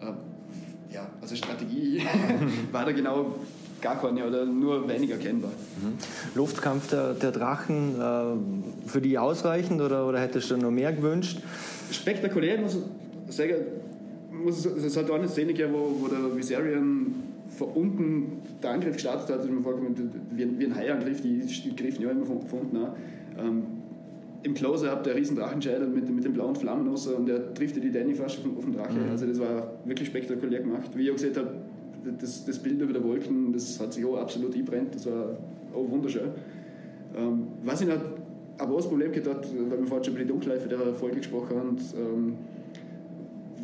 Äh, 0.00 0.94
ja, 0.94 1.08
also 1.20 1.34
Strategie 1.34 2.02
war 2.72 2.84
da 2.84 2.92
genau 2.92 3.34
gar 3.80 4.00
keine 4.00 4.26
oder 4.26 4.44
nur 4.44 4.88
weniger 4.88 5.14
erkennbar. 5.14 5.50
Mhm. 5.50 5.94
Luftkampf 6.34 6.88
der, 6.88 7.14
der 7.14 7.32
Drachen, 7.32 8.00
äh, 8.00 8.88
für 8.88 9.00
die 9.00 9.18
ausreichend 9.18 9.80
oder, 9.80 10.06
oder 10.06 10.20
hättest 10.20 10.50
du 10.50 10.56
noch 10.56 10.70
mehr 10.70 10.92
gewünscht? 10.92 11.40
Spektakulär, 11.90 12.60
muss 12.60 12.76
ich 13.28 13.34
sagen. 13.34 13.54
Muss, 14.30 14.64
es 14.64 14.96
hat 14.96 15.10
auch 15.10 15.16
eine 15.16 15.28
Szene 15.28 15.52
gegeben, 15.52 15.74
wo, 15.74 16.00
wo 16.00 16.08
der 16.08 16.34
Viserion 16.34 17.31
von 17.62 17.82
unten 17.82 18.42
der 18.62 18.72
Angriff 18.72 18.94
gestartet 18.94 19.30
hat, 19.30 19.44
ist 19.44 19.50
mir 19.50 19.60
vorgekommen, 19.60 19.94
wie, 20.32 20.58
wie 20.58 20.64
ein 20.64 20.74
Haiangriff, 20.74 21.20
die, 21.20 21.40
griffen 21.76 22.02
ja 22.02 22.10
immer 22.10 22.26
von, 22.26 22.42
von 22.42 22.60
unten 22.60 22.76
an. 22.76 22.92
Ähm, 23.38 23.62
Im 24.42 24.54
Close-Up 24.54 25.04
der 25.04 25.14
riesen 25.14 25.36
Drachenschädel 25.36 25.86
mit, 25.86 26.10
mit 26.10 26.24
den 26.24 26.32
blauen 26.32 26.56
Flammen 26.56 26.88
raus 26.88 27.06
und 27.06 27.26
der 27.26 27.54
trifft 27.54 27.76
die 27.76 27.92
Danny 27.92 28.14
fast 28.14 28.40
auf, 28.40 28.58
auf 28.58 28.64
den 28.64 28.72
Drache. 28.72 28.98
Mhm. 28.98 29.10
Also 29.10 29.26
das 29.26 29.38
war 29.38 29.74
wirklich 29.84 30.08
spektakulär 30.08 30.60
gemacht. 30.60 30.90
Wie 30.94 31.04
ich 31.04 31.10
auch 31.10 31.14
gesehen 31.14 31.36
habe, 31.36 31.54
das, 32.20 32.44
das 32.44 32.58
Bild 32.58 32.80
über 32.80 32.92
der 32.92 33.04
Wolken, 33.04 33.52
das 33.52 33.78
hat 33.78 33.92
sich 33.92 34.04
auch 34.04 34.16
absolut 34.16 34.54
einbrennt, 34.56 34.94
das 34.94 35.06
war 35.06 35.36
auch 35.72 35.88
wunderschön. 35.88 36.30
Ähm, 37.16 37.46
was 37.62 37.80
ich 37.80 37.88
noch, 37.88 38.00
aber 38.58 38.72
auch 38.72 38.78
das 38.78 38.88
Problem 38.88 39.12
gehabt 39.12 39.46
weil 39.70 39.78
wir 39.78 39.86
vorhin 39.86 40.04
schon 40.04 40.14
über 40.14 40.22
die 40.22 40.28
Dunkelheit 40.28 40.70
der 40.70 40.94
Folge 40.94 41.18
gesprochen 41.18 41.56
haben, 41.56 41.76
ähm, 41.96 42.34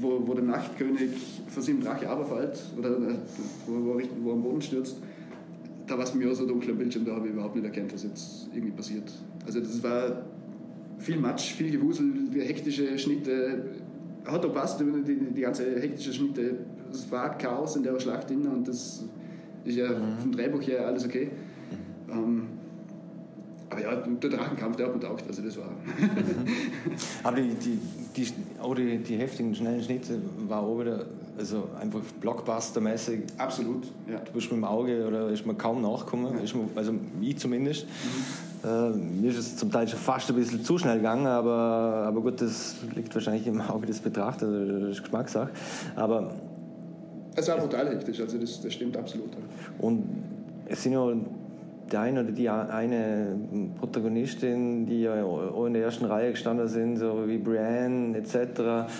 wo, 0.00 0.26
wo 0.26 0.34
der 0.34 0.44
Nachtkönig 0.44 1.10
von 1.48 1.62
seinem 1.62 1.80
Drache 1.80 2.06
runterfällt, 2.06 2.60
oder 2.78 2.90
äh, 2.90 3.14
wo, 3.66 3.72
wo, 3.72 4.00
wo 4.22 4.30
er 4.30 4.34
am 4.34 4.42
Boden 4.42 4.62
stürzt, 4.62 4.96
da 5.86 5.96
war 5.96 6.04
es 6.04 6.14
mir 6.14 6.30
auch 6.30 6.34
so 6.34 6.46
dunkel 6.46 6.72
am 6.72 6.78
Bildschirm, 6.78 7.04
da 7.04 7.14
habe 7.14 7.26
ich 7.26 7.32
überhaupt 7.32 7.56
nicht 7.56 7.64
erkannt, 7.64 7.92
was 7.92 8.02
jetzt 8.02 8.48
irgendwie 8.52 8.72
passiert. 8.72 9.10
Also 9.46 9.60
das 9.60 9.82
war 9.82 10.22
viel 10.98 11.16
Matsch, 11.16 11.52
viel 11.52 11.70
Gewusel, 11.70 12.12
hektische 12.34 12.98
Schnitte. 12.98 13.64
Hat 14.24 14.44
auch 14.44 14.52
passt, 14.52 14.80
die, 14.80 14.84
die 15.34 15.40
ganze 15.40 15.80
hektische 15.80 16.12
Schnitte. 16.12 16.58
Es 16.92 17.10
war 17.10 17.36
Chaos 17.38 17.76
in 17.76 17.82
der 17.82 17.98
Schlacht 17.98 18.28
drin 18.28 18.46
und 18.46 18.68
das 18.68 19.04
ist 19.64 19.76
ja 19.76 19.88
mhm. 19.88 20.18
vom 20.20 20.32
Drehbuch 20.32 20.62
her 20.62 20.86
alles 20.86 21.04
okay. 21.04 21.30
Mhm. 22.06 22.12
Ähm, 22.12 22.46
aber 23.70 23.82
ja, 23.82 23.96
der 23.96 24.30
Drachenkampf, 24.30 24.76
der 24.76 24.86
hat 24.86 24.94
mir 24.94 25.00
taugt, 25.00 25.24
also 25.26 25.42
das 25.42 25.56
war. 25.58 25.66
aber 27.22 27.36
die, 27.36 27.54
die, 27.54 27.78
die, 28.16 28.32
auch 28.60 28.74
die, 28.74 28.98
die 28.98 29.16
heftigen, 29.16 29.54
schnellen 29.54 29.82
Schnitte 29.82 30.20
war 30.46 30.62
auch 30.62 30.80
wieder 30.80 31.04
also 31.38 31.68
einfach 31.80 32.00
Blockbuster-mäßig. 32.20 33.20
Absolut, 33.38 33.84
ja. 34.10 34.18
Du 34.18 34.32
bist 34.32 34.50
mit 34.50 34.60
dem 34.60 34.64
Auge 34.64 35.06
oder 35.06 35.28
ist 35.28 35.46
man 35.46 35.56
kaum 35.56 35.82
nachgekommen, 35.82 36.34
ja. 36.34 36.56
mir, 36.56 36.68
also 36.74 36.94
ich 37.20 37.38
zumindest. 37.38 37.86
Mhm. 37.86 38.68
Äh, 38.68 38.90
mir 38.90 39.30
ist 39.30 39.38
es 39.38 39.56
zum 39.56 39.70
Teil 39.70 39.86
schon 39.86 40.00
fast 40.00 40.28
ein 40.30 40.36
bisschen 40.36 40.64
zu 40.64 40.78
schnell 40.78 40.96
gegangen, 40.96 41.26
aber, 41.26 42.06
aber 42.08 42.20
gut, 42.20 42.40
das 42.40 42.76
liegt 42.94 43.14
wahrscheinlich 43.14 43.46
im 43.46 43.60
Auge 43.60 43.86
des 43.86 44.00
Betrachters, 44.00 44.48
das 44.50 44.90
ist 44.90 45.02
Geschmackssache. 45.02 45.50
Aber 45.94 46.34
es 47.36 47.46
war 47.46 47.58
brutal 47.58 47.88
hektisch, 47.88 48.20
also 48.20 48.36
das, 48.36 48.60
das 48.60 48.72
stimmt 48.72 48.96
absolut. 48.96 49.30
Und 49.78 50.04
es 50.66 50.82
sind 50.82 50.92
ja 50.92 51.12
der 51.92 52.00
eine 52.00 52.20
oder 52.20 52.32
die 52.32 52.48
eine 52.48 53.36
Protagonistin, 53.78 54.86
die 54.86 55.02
ja 55.02 55.14
in 55.66 55.74
der 55.74 55.82
ersten 55.82 56.04
Reihe 56.04 56.32
gestanden 56.32 56.68
sind, 56.68 56.96
so 56.96 57.26
wie 57.26 57.38
Brienne 57.38 58.16
etc., 58.18 58.90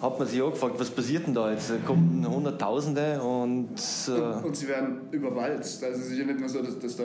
hat 0.00 0.18
man 0.18 0.26
sich 0.26 0.40
auch 0.40 0.52
gefragt, 0.52 0.76
was 0.78 0.90
passiert 0.90 1.26
denn 1.26 1.34
da 1.34 1.50
jetzt? 1.50 1.72
Kommen 1.84 2.26
Hunderttausende 2.26 3.20
und, 3.20 3.68
äh 4.08 4.12
und, 4.12 4.44
und. 4.44 4.56
sie 4.56 4.66
werden 4.66 5.00
überwalzt. 5.10 5.84
Also 5.84 6.00
es 6.00 6.10
ist 6.10 6.18
ja 6.18 6.24
nicht 6.24 6.40
nur 6.40 6.48
so, 6.48 6.62
dass, 6.62 6.78
dass 6.78 6.96
da, 6.96 7.04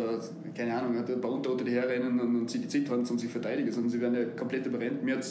keine 0.55 0.77
Ahnung, 0.77 0.95
ein 0.97 1.21
paar 1.21 1.31
Untote 1.31 1.69
herrennen 1.69 2.17
und, 2.19 2.35
und 2.35 2.49
sie 2.49 2.59
die 2.59 2.69
Zeit 2.69 2.89
haben, 2.89 3.05
um 3.05 3.19
sich 3.19 3.29
verteidigen, 3.29 3.69
sondern 3.69 3.89
sie 3.89 3.99
werden 3.99 4.15
ja 4.15 4.23
komplett 4.37 4.65
überrennt. 4.65 5.03
Mir 5.03 5.17
hat 5.17 5.25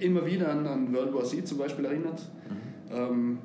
immer 0.00 0.26
wieder 0.26 0.50
an, 0.50 0.66
an 0.66 0.92
World 0.92 1.14
War 1.14 1.24
Z 1.24 1.46
zum 1.46 1.58
Beispiel 1.58 1.84
erinnert. 1.84 2.20
Mhm. 2.48 2.96
Ähm, 2.96 3.38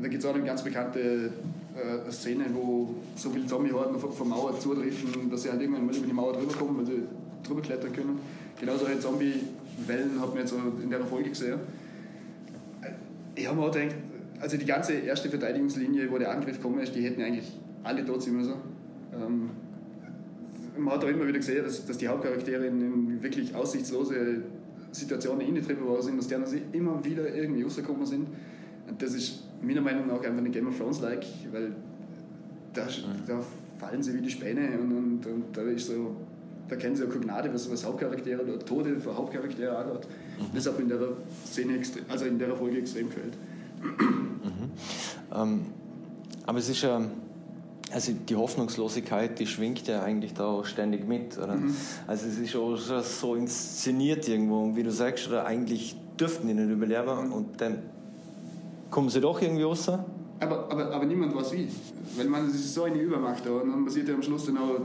da 0.00 0.08
gibt 0.08 0.22
es 0.22 0.28
auch 0.28 0.34
eine 0.34 0.44
ganz 0.44 0.62
bekannte 0.62 1.32
äh, 1.76 2.10
Szene, 2.10 2.46
wo 2.52 2.94
so 3.14 3.30
viele 3.30 3.46
Zombie-Horden 3.46 3.98
von, 3.98 4.12
von 4.12 4.28
Mauer 4.28 4.58
zudriften, 4.58 5.30
dass 5.30 5.42
sie 5.42 5.50
halt 5.50 5.60
irgendwann 5.60 5.86
mal 5.86 5.94
über 5.94 6.06
die 6.06 6.12
Mauer 6.12 6.32
drüber 6.32 6.54
kommen, 6.54 6.78
weil 6.78 6.86
sie 6.86 7.02
drüber 7.46 7.60
klettern 7.60 7.92
können. 7.92 8.18
Genauso 8.58 8.84
solche 8.84 9.00
Zombie-Wellen 9.00 10.20
hat 10.20 10.30
man 10.30 10.38
jetzt 10.38 10.54
in 10.82 10.90
der 10.90 11.04
Folge 11.04 11.30
gesehen. 11.30 11.60
Ich 13.34 13.46
habe 13.46 13.56
mir 13.60 13.66
auch 13.66 13.72
gedacht, 13.72 13.94
also 14.40 14.56
die 14.56 14.64
ganze 14.64 14.94
erste 14.94 15.28
Verteidigungslinie, 15.28 16.10
wo 16.10 16.18
der 16.18 16.30
Angriff 16.30 16.56
gekommen 16.56 16.80
ist, 16.80 16.94
die 16.94 17.02
hätten 17.02 17.22
eigentlich 17.22 17.52
alle 17.84 18.04
tot 18.04 18.22
sein 18.22 18.36
müssen. 18.36 18.54
Ähm, 19.12 19.50
man 20.76 20.94
hat 20.94 21.04
auch 21.04 21.08
immer 21.08 21.26
wieder 21.26 21.38
gesehen, 21.38 21.64
dass, 21.64 21.84
dass 21.84 21.98
die 21.98 22.08
Hauptcharaktere 22.08 22.66
in, 22.66 22.80
in 22.80 23.22
wirklich 23.22 23.54
aussichtslose 23.54 24.42
Situationen 24.92 25.46
eingetrieben 25.46 25.84
worden 25.84 26.02
sind, 26.02 26.18
dass 26.18 26.28
die 26.28 26.34
anderen 26.34 26.60
immer 26.72 27.04
wieder 27.04 27.34
irgendwie 27.34 27.62
rausgekommen 27.62 28.06
sind. 28.06 28.26
Und 28.88 29.02
das 29.02 29.14
ist 29.14 29.44
meiner 29.62 29.80
Meinung 29.80 30.06
nach 30.06 30.16
einfach 30.16 30.38
eine 30.38 30.50
Game 30.50 30.68
of 30.68 30.76
Thrones-like, 30.76 31.26
weil 31.52 31.72
da, 32.72 32.84
mhm. 32.84 33.26
da 33.26 33.40
fallen 33.78 34.02
sie 34.02 34.14
wie 34.14 34.20
die 34.20 34.30
Späne 34.30 34.78
und, 34.78 34.92
und, 34.92 35.26
und 35.26 35.44
da 35.56 35.62
ist 35.62 35.86
so, 35.86 36.16
da 36.68 36.76
kennen 36.76 36.96
sie 36.96 37.04
ja 37.04 37.08
keine 37.08 37.24
Gnade, 37.24 37.52
was, 37.52 37.70
was 37.70 37.84
Hauptcharaktere 37.84 38.42
oder 38.42 38.58
Tode 38.58 38.98
für 39.00 39.16
Hauptcharaktere 39.16 39.76
angeht. 39.76 40.06
Mhm. 40.38 40.54
Das 40.54 40.66
hat 40.66 40.76
mir 40.76 40.82
in 40.82 40.88
der 40.88 41.00
Szene, 41.46 41.80
also 42.08 42.24
in 42.26 42.38
der 42.38 42.54
Folge 42.54 42.78
extrem 42.78 43.08
gefällt. 43.08 43.34
Mhm. 43.82 44.70
Ähm, 45.34 45.60
aber 46.46 46.58
es 46.58 46.68
ist 46.68 46.82
ja, 46.82 47.00
also 47.92 48.12
die 48.12 48.36
Hoffnungslosigkeit, 48.36 49.38
die 49.38 49.46
schwingt 49.46 49.86
ja 49.86 50.02
eigentlich 50.02 50.34
da 50.34 50.46
auch 50.46 50.66
ständig 50.66 51.06
mit. 51.06 51.38
Oder? 51.38 51.56
Mhm. 51.56 51.74
Also 52.06 52.26
es 52.26 52.38
ist 52.38 52.56
auch 52.56 52.76
so 52.76 53.34
inszeniert 53.34 54.28
irgendwo, 54.28 54.62
und 54.62 54.76
wie 54.76 54.82
du 54.82 54.92
sagst, 54.92 55.28
oder 55.28 55.46
eigentlich 55.46 55.96
dürften 56.18 56.48
die 56.48 56.54
nicht 56.54 56.70
überleben 56.70 57.32
und 57.32 57.60
dann 57.60 57.78
kommen 58.90 59.08
sie 59.08 59.20
doch 59.20 59.40
irgendwie 59.40 59.62
raus. 59.62 59.88
Aber, 60.40 60.70
aber, 60.70 60.92
aber 60.92 61.04
niemand 61.04 61.34
weiß 61.34 61.52
wie. 61.52 61.68
Weil 62.16 62.26
man, 62.26 62.46
es 62.46 62.54
ist 62.54 62.74
so 62.74 62.84
eine 62.84 63.00
Übermacht 63.00 63.44
da. 63.44 63.50
Und 63.50 63.68
man 63.68 63.88
sieht 63.88 64.08
ja 64.08 64.14
am 64.14 64.22
Schluss 64.22 64.46
dann 64.46 64.58
auch, 64.58 64.80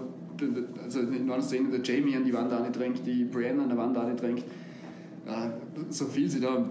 also 0.84 1.00
in 1.02 1.30
einer 1.30 1.42
Szene, 1.42 1.70
der 1.70 1.82
Jamie 1.82 2.16
an 2.16 2.26
die 2.26 2.34
Wand 2.34 2.52
drängt, 2.76 3.06
die 3.06 3.24
Brienne 3.26 3.64
an 3.64 3.70
der 3.70 3.78
Wand 3.78 3.96
drängt. 4.20 4.44
Äh, 5.26 5.50
so 5.90 6.06
viel 6.06 6.30
sie 6.30 6.42
da 6.42 6.70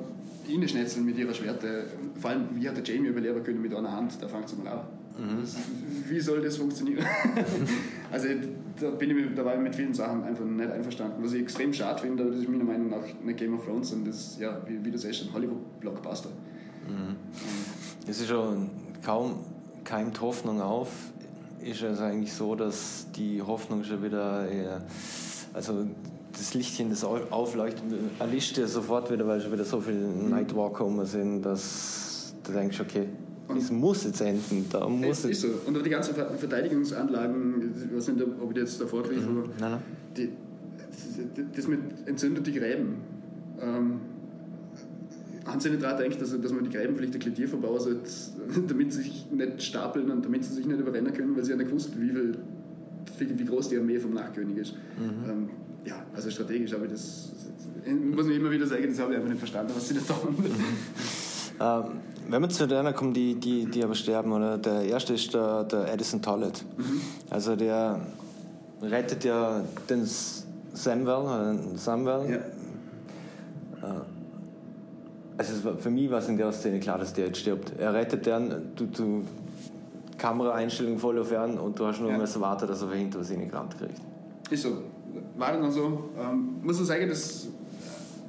reinschnetzeln 0.49 1.07
mit 1.07 1.17
ihrer 1.17 1.33
Schwerte. 1.33 1.87
Vor 2.21 2.31
allem, 2.31 2.49
wie 2.55 2.69
hat 2.69 2.77
der 2.77 2.85
Jamie 2.85 3.09
überleben 3.09 3.43
können 3.43 3.63
mit 3.63 3.75
einer 3.75 3.93
Hand? 3.93 4.21
Da 4.21 4.29
fängt 4.29 4.47
es 4.47 4.57
mal 4.57 4.69
an. 4.69 4.81
Mhm. 5.19 6.09
Wie 6.09 6.21
soll 6.21 6.43
das 6.43 6.57
funktionieren? 6.57 7.05
also 8.11 8.29
da 8.81 8.91
bin 8.91 9.11
ich 9.11 9.17
mit, 9.17 9.39
da 9.39 9.45
war 9.45 9.55
ich 9.55 9.61
mit 9.61 9.75
vielen 9.75 9.95
Sachen 9.95 10.25
einfach 10.25 10.45
nicht 10.45 10.71
einverstanden. 10.71 11.23
Was 11.23 11.33
ich 11.35 11.43
extrem 11.43 11.73
schade 11.73 12.01
finde, 12.01 12.23
aber 12.23 12.33
das 12.33 12.41
ist 12.41 12.49
meiner 12.49 12.65
Meinung 12.65 12.91
nach 12.91 13.05
eine 13.23 13.35
Game 13.35 13.55
of 13.55 13.65
Thrones 13.65 13.93
und 13.93 14.07
das, 14.07 14.39
ja, 14.39 14.61
wie, 14.67 14.85
wie 14.85 14.91
du 14.91 14.99
sagst, 14.99 15.23
ein 15.23 15.33
Hollywood-Blockbuster. 15.33 16.31
Mhm. 16.89 17.17
Es 18.09 18.21
ist 18.21 18.29
schon 18.29 18.71
kaum 19.05 19.41
keimt 19.85 20.21
Hoffnung 20.21 20.61
auf. 20.61 20.89
Ist 21.61 21.83
es 21.83 22.01
eigentlich 22.01 22.33
so, 22.33 22.55
dass 22.55 23.07
die 23.15 23.41
Hoffnung 23.41 23.85
schon 23.85 24.03
wieder, 24.03 24.49
eher, 24.49 24.83
also 25.55 25.87
das 26.33 26.55
Lichtchen, 26.55 26.91
das 26.91 27.05
aufleuchtet, 27.05 27.85
erlischt 28.19 28.59
ja 28.59 28.67
sofort 28.67 29.13
wieder, 29.13 29.27
weil 29.27 29.41
schon 29.41 29.53
wieder 29.53 29.65
so 29.65 29.81
viele 29.81 29.99
mhm. 29.99 30.31
Nightwalker 30.31 30.85
um 30.85 31.05
sind, 31.05 31.43
dass 31.43 32.35
du 32.43 32.53
denkst, 32.53 32.81
okay, 32.81 33.07
es 33.57 33.71
muss 33.71 34.05
jetzt 34.05 34.21
enden. 34.21 34.67
Da 34.71 34.89
muss 34.89 35.25
es 35.25 35.25
ist 35.25 35.41
so. 35.43 35.49
Und 35.67 35.85
die 35.85 35.91
ganzen 35.91 36.15
Verteidigungsanlagen, 36.15 37.75
ich 37.91 37.97
weiß 37.97 38.09
nicht, 38.09 38.27
ob 38.41 38.51
ich 38.51 38.57
jetzt 38.57 38.81
davor 38.81 39.03
greife, 39.03 39.21
mhm. 39.21 39.51
nein, 39.61 39.71
nein. 39.73 39.83
Die, 40.17 40.31
das 41.55 41.67
mit 41.69 41.81
entzündeten 42.07 42.55
Gräben. 42.55 42.97
Ähm, 43.61 44.01
haben 45.47 45.61
Sie 45.61 45.71
nicht 45.71 45.83
daran 45.83 46.03
gedacht, 46.03 46.21
dass, 46.21 46.41
dass 46.41 46.53
man 46.53 46.65
die 46.65 46.71
Gräben 46.71 46.97
vielleicht 46.97 47.49
verbauen 47.49 47.81
sollte, 47.81 48.11
damit 48.69 48.93
sie 48.93 49.03
sich 49.03 49.27
nicht 49.31 49.63
stapeln 49.63 50.11
und 50.11 50.25
damit 50.25 50.45
sie 50.45 50.55
sich 50.55 50.67
nicht 50.67 50.79
überrennen 50.79 51.13
können, 51.13 51.37
weil 51.37 51.45
sie 51.45 51.51
ja 51.51 51.57
nicht 51.57 51.69
gewusst 51.69 51.93
wie, 51.99 52.11
viel, 52.11 53.39
wie, 53.39 53.45
groß 53.45 53.71
die 53.71 53.79
Armee 53.79 53.99
vom 53.99 54.13
Nachkönig 54.15 54.57
ist. 54.59 54.75
Mhm. 54.99 55.31
Ähm, 55.31 55.51
ja, 55.85 55.97
also 56.15 56.31
strategisch 56.31 56.73
habe 56.73 56.87
ich 56.87 56.93
das, 56.93 57.33
muss 58.15 58.27
ich 58.29 58.37
immer 58.37 58.51
wieder 58.51 58.67
sagen, 58.67 58.85
das 58.89 58.99
habe 59.01 59.13
ich 59.13 59.17
einfach 59.17 59.31
nicht 59.31 59.41
verstanden, 59.41 59.73
was 59.75 59.89
sie 59.89 59.95
da 59.95 60.01
tun. 60.01 60.37
ähm, 61.61 61.85
wenn 62.29 62.43
wir 62.43 62.49
zu 62.49 62.69
denen 62.69 62.95
kommen, 62.95 63.13
die, 63.13 63.35
die, 63.35 63.67
die 63.67 63.83
aber 63.83 63.97
sterben, 63.97 64.33
oder 64.33 64.59
der 64.59 64.83
erste 64.83 65.15
ist 65.15 65.35
der, 65.35 65.65
der 65.65 65.93
Edison 65.93 66.23
Tollett. 66.23 66.65
Mhm. 66.77 67.01
Also 67.31 67.57
der 67.57 68.01
rettet 68.81 69.25
ja 69.25 69.65
den 69.91 70.07
Samuel, 70.73 71.57
äh, 71.57 71.77
Samuel 71.77 72.31
ja. 72.31 72.37
Äh, 72.37 74.01
also 75.37 75.75
für 75.77 75.91
mich 75.91 76.11
war 76.11 76.19
es 76.19 76.29
in 76.29 76.37
der 76.37 76.53
Szene 76.53 76.81
klar, 76.81 76.99
dass 76.99 77.13
der 77.13 77.27
jetzt 77.27 77.39
stirbt. 77.39 77.73
Er 77.79 77.95
rettet 77.95 78.27
den, 78.27 78.73
du, 78.77 78.87
du 78.87 79.25
Kameraeinstellung 80.19 80.99
voll 80.99 81.19
auf 81.19 81.33
ihn 81.33 81.59
und 81.59 81.79
du 81.79 81.87
hast 81.87 82.01
nur 82.01 82.11
ja. 82.11 82.19
müssen 82.19 82.41
warten, 82.41 82.67
dass 82.69 82.83
er 82.83 82.93
hinter 82.93 83.21
was 83.21 83.31
reingerammt 83.31 83.77
kriegt. 83.79 84.01
Ist 84.51 84.63
so. 84.63 84.83
War 85.37 85.53
dann 85.53 85.71
so. 85.71 86.11
Ähm, 86.19 86.61
muss 86.63 86.77
man 86.77 86.87
sagen, 86.87 87.09
dass 87.09 87.49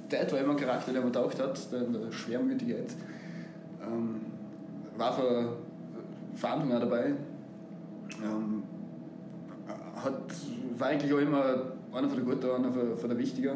der 0.10 0.24
etwa 0.24 0.38
immer 0.38 0.56
Charakter, 0.56 0.92
der 0.92 1.02
man 1.02 1.14
taucht 1.14 1.40
hat, 1.40 1.72
der, 1.72 1.82
der 1.82 2.12
Schwermütigkeit, 2.12 2.94
ähm, 3.82 4.22
war 4.98 5.14
für 5.14 5.58
Verhandlungen 6.36 6.80
dabei. 6.80 7.14
Ähm, 8.24 8.64
hat, 9.96 10.22
war 10.78 10.88
eigentlich 10.88 11.14
auch 11.14 11.20
immer 11.20 11.44
einer 11.94 12.10
von 12.10 12.18
der 12.18 12.26
Guten, 12.26 12.50
einer 12.50 12.72
von, 12.72 12.98
von 12.98 13.10
der 13.10 13.18
Wichtiger. 13.18 13.56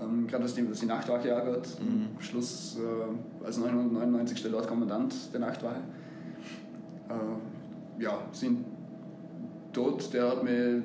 Ähm, 0.00 0.26
gerade 0.26 0.44
was 0.44 0.54
die, 0.54 0.70
was 0.70 0.80
die 0.80 0.86
Nachtwache 0.86 1.34
angeht. 1.34 1.68
Mhm. 1.80 2.06
Am 2.16 2.22
Schluss 2.22 2.76
äh, 2.78 3.44
als 3.44 3.58
999. 3.58 4.50
Lordkommandant 4.50 5.14
der 5.32 5.40
Nachtwache. 5.40 5.80
Äh, 7.08 8.02
ja, 8.02 8.20
sind 8.32 8.64
Tod, 9.72 10.12
der 10.12 10.30
hat 10.30 10.44
mich, 10.44 10.82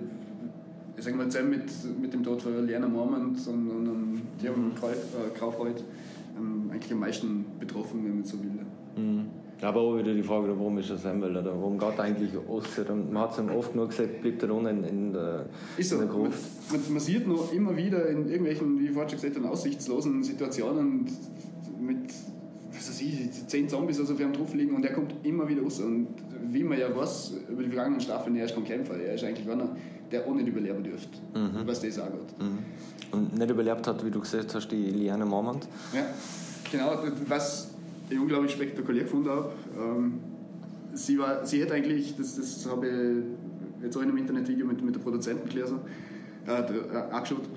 ich 0.98 1.03
sag 1.03 1.15
mal, 1.15 1.29
zusammen 1.29 1.51
mit, 1.51 2.01
mit 2.01 2.13
dem 2.13 2.24
Tod 2.24 2.41
von 2.41 2.65
Liana 2.65 2.88
Mormont 2.88 3.48
und, 3.48 3.70
und, 3.70 3.88
und 3.88 4.22
Jürgen 4.41 4.72
äh, 4.72 5.38
Kaufreuth 5.38 5.84
ähm, 6.38 6.70
eigentlich 6.72 6.91
am 6.91 7.00
meisten 7.00 7.46
betroffen, 7.60 8.03
wenn 8.03 8.15
man 8.15 8.25
so 8.25 8.38
will. 8.39 8.65
Mhm. 8.96 9.43
Aber 9.63 9.82
auch 9.82 9.98
wieder 9.98 10.13
die 10.13 10.24
Frage, 10.24 10.50
warum 10.58 10.77
ist 10.77 10.89
er 10.89 10.98
Semmel 10.98 11.32
oder 11.36 11.51
warum 11.55 11.77
geht 11.77 12.00
eigentlich. 12.00 12.32
Und 12.36 13.12
man 13.12 13.24
hat 13.24 13.32
es 13.32 13.39
ihm 13.39 13.50
oft 13.50 13.75
nur 13.75 13.88
gesagt, 13.88 14.22
bleibt 14.22 14.43
er 14.43 14.53
unten 14.53 14.84
in 14.84 15.13
der, 15.13 15.46
ist 15.77 15.89
so. 15.89 15.96
in 15.96 16.01
der 16.01 16.10
Gruft. 16.10 16.39
Man, 16.72 16.82
man, 16.89 17.00
sieht 17.00 17.27
noch 17.27 17.51
immer 17.53 17.75
wieder 17.75 18.08
in 18.10 18.27
irgendwelchen, 18.27 18.79
wie 18.79 18.89
vorhin 18.89 19.10
schon 19.10 19.22
gesagt 19.22 19.38
habe, 19.38 19.50
aussichtslosen 19.50 20.24
Situationen 20.24 21.05
mit, 21.79 22.13
was 22.72 22.89
weiß 22.89 23.01
ich, 23.01 23.48
zehn 23.48 23.70
Zombies 23.70 24.00
also 24.00 24.13
auf 24.13 24.20
ihm 24.20 24.34
drauf 24.34 24.53
liegen 24.53 24.75
und 24.75 24.86
er 24.86 24.93
kommt 24.93 25.15
immer 25.24 25.48
wieder 25.48 25.62
raus. 25.62 25.79
Und 25.79 26.08
wie 26.51 26.63
man 26.63 26.77
ja 26.77 26.93
weiß, 26.93 27.34
über 27.50 27.63
die 27.63 27.70
vergangenen 27.70 28.01
Staffeln, 28.01 28.36
er 28.36 28.46
ist 28.46 28.55
kein 28.55 28.65
Kämpfer, 28.65 28.96
er 28.98 29.15
ist 29.15 29.24
eigentlich 29.24 29.50
einer, 29.50 29.75
der 30.12 30.27
auch 30.27 30.34
nicht 30.34 30.48
überleben 30.48 30.84
dürfte, 30.84 31.17
mhm. 31.34 31.65
was 31.65 31.82
das 31.82 32.00
auch 32.00 32.12
geht. 32.12 32.39
Mhm. 32.39 32.60
Und 33.12 33.38
nicht 33.38 33.50
überlebt 33.50 33.88
hat, 33.88 34.05
wie 34.05 34.12
du 34.12 34.20
gesagt 34.20 34.53
hast, 34.55 34.67
die 34.70 34.89
Liane 34.89 35.25
Mormont. 35.25 35.67
Ja, 35.93 36.05
genau, 36.72 36.98
was 37.27 37.73
ich 38.10 38.20
unglaublich 38.20 38.52
spektakulär 38.52 39.04
gefunden 39.04 39.30
habe. 39.30 39.52
Ähm, 39.78 40.20
sie, 40.94 41.18
war, 41.18 41.46
sie 41.46 41.62
hätte 41.62 41.74
eigentlich, 41.74 42.16
das, 42.16 42.36
das 42.36 42.70
habe 42.70 42.88
ich 42.88 43.84
jetzt 43.84 43.98
auch 43.98 44.02
in 44.02 44.10
einem 44.10 44.18
Internetvideo 44.18 44.66
mit, 44.66 44.84
mit 44.84 44.96
der 44.96 45.02
Produzentin 45.02 45.50
gelesen, 45.50 45.80
äh, 46.48 46.52
äh, 46.52 46.98
angeschaut, 47.12 47.50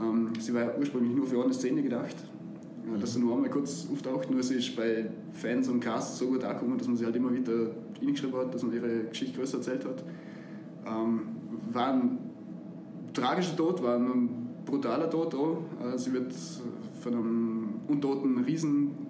ähm, 0.00 0.32
sie 0.38 0.54
war 0.54 0.78
ursprünglich 0.78 1.14
nur 1.14 1.26
für 1.26 1.42
eine 1.42 1.52
Szene 1.52 1.82
gedacht, 1.82 2.16
äh, 2.16 2.98
dass 2.98 3.14
sie 3.14 3.20
nur 3.20 3.34
einmal 3.34 3.50
kurz 3.50 3.86
auftaucht, 3.92 4.30
nur 4.30 4.42
sie 4.42 4.56
ist 4.56 4.76
bei 4.76 5.06
Fans 5.32 5.68
und 5.68 5.80
Casts 5.80 6.18
so 6.18 6.26
gut 6.26 6.44
angekommen, 6.44 6.78
dass 6.78 6.88
man 6.88 6.96
sie 6.96 7.04
halt 7.04 7.16
immer 7.16 7.32
wieder 7.32 7.70
hingeschrieben 7.98 8.38
hat, 8.38 8.54
dass 8.54 8.62
man 8.62 8.72
ihre 8.72 9.04
Geschichte 9.04 9.38
größer 9.38 9.58
erzählt 9.58 9.84
hat. 9.84 10.04
Ähm, 10.86 11.20
war 11.72 11.92
ein 11.92 12.18
tragischer 13.12 13.56
Tod, 13.56 13.82
war 13.82 13.96
ein 13.96 14.50
brutaler 14.64 15.10
Tod 15.10 15.34
auch. 15.34 15.62
Äh, 15.82 15.98
sie 15.98 16.12
wird 16.12 16.32
von 17.00 17.14
einem 17.14 17.68
untoten 17.88 18.38
Riesen 18.44 19.09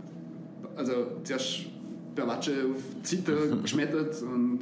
also 0.80 0.92
zuerst 1.24 1.66
per 2.14 2.26
Watsche 2.26 2.52
auf 2.70 2.82
Zitter 3.02 3.56
geschmettert 3.62 4.20
und 4.22 4.60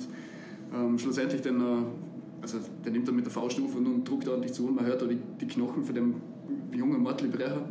ähm, 0.74 0.98
schlussendlich 0.98 1.40
dann 1.40 1.58
noch, 1.58 1.86
also 2.42 2.58
der 2.84 2.92
nimmt 2.92 3.08
dann 3.08 3.16
mit 3.16 3.24
der 3.24 3.32
Fauststufe 3.32 3.78
und, 3.78 3.86
und 3.86 4.08
druckt 4.08 4.28
ordentlich 4.28 4.52
zu 4.52 4.66
und 4.66 4.76
man 4.76 4.84
hört 4.84 5.00
da 5.00 5.06
die, 5.06 5.18
die 5.40 5.46
Knochen 5.46 5.84
von 5.84 5.94
dem 5.94 6.14
jungen 6.72 7.02
Mortli 7.02 7.28
brechen 7.28 7.62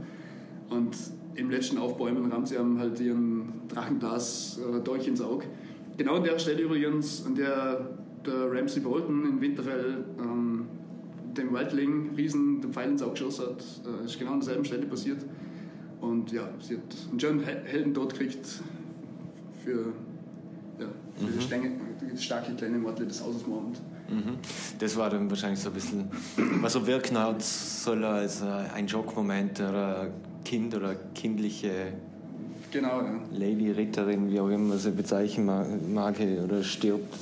und 0.70 0.96
im 1.36 1.52
letzten 1.52 1.78
Aufbäumen 1.78 2.32
rammt 2.32 2.48
sie 2.48 2.58
haben 2.58 2.80
halt 2.80 3.00
ihren 3.00 3.68
Drachenglas 3.68 4.60
äh, 4.60 4.80
durch 4.82 5.08
ins 5.08 5.22
Auge. 5.22 5.46
Genau 5.98 6.16
an 6.16 6.24
der 6.24 6.40
Stelle 6.40 6.64
übrigens, 6.64 7.26
an 7.26 7.36
der 7.36 7.98
der 8.28 8.52
Ramsey 8.52 8.82
Bolton 8.82 9.26
in 9.26 9.42
Winterfell 9.42 10.04
ähm, 10.20 10.66
dem 11.36 11.54
Wildling 11.54 12.16
Riesen 12.16 12.62
den 12.62 12.74
Pfeil 12.74 12.92
ins 12.92 13.02
Auge 13.02 13.14
geschossen 13.14 13.46
hat, 13.46 13.64
äh, 14.02 14.06
ist 14.06 14.20
genau 14.20 14.34
an 14.34 14.40
derselben 14.40 14.66
Stelle 14.66 14.86
passiert. 14.86 15.24
Und 16.02 16.32
ja, 16.32 16.48
sie 16.60 16.76
hat 16.76 16.84
einen 17.10 17.20
schönen 17.20 17.44
Heldentod 17.44 18.14
gekriegt 18.14 18.46
für, 19.64 19.94
ja, 20.80 20.88
für 21.16 21.26
mhm. 21.26 21.32
die, 21.38 21.42
Stänge, 21.42 21.72
die 22.02 22.18
starke 22.22 22.54
kleine 22.54 22.78
Mordle 22.78 23.08
des 23.08 23.24
Hauses 23.24 23.46
Mond. 23.48 23.80
Mhm. 24.10 24.38
Das 24.80 24.96
war 24.96 25.10
dann 25.10 25.30
wahrscheinlich 25.30 25.60
so 25.60 25.70
ein 25.70 25.74
bisschen, 25.74 26.08
was 26.62 26.74
so 26.74 26.86
wirken 26.88 27.18
hat 27.18 27.42
soll 27.42 28.04
als 28.06 28.42
ein 28.42 28.88
Schockmoment 28.88 29.60
oder 29.60 30.12
Kind 30.46 30.76
oder 30.76 30.96
kindliche 31.14 31.94
genau, 32.72 33.02
ja. 33.02 33.20
Lady, 33.34 33.72
Ritterin, 33.72 34.30
wie 34.30 34.40
auch 34.40 34.48
immer 34.48 34.70
man 34.70 34.80
sie 34.80 34.92
bezeichnen 34.92 35.94
mag, 35.94 36.16
oder 36.20 36.64
stirbt. 36.64 37.14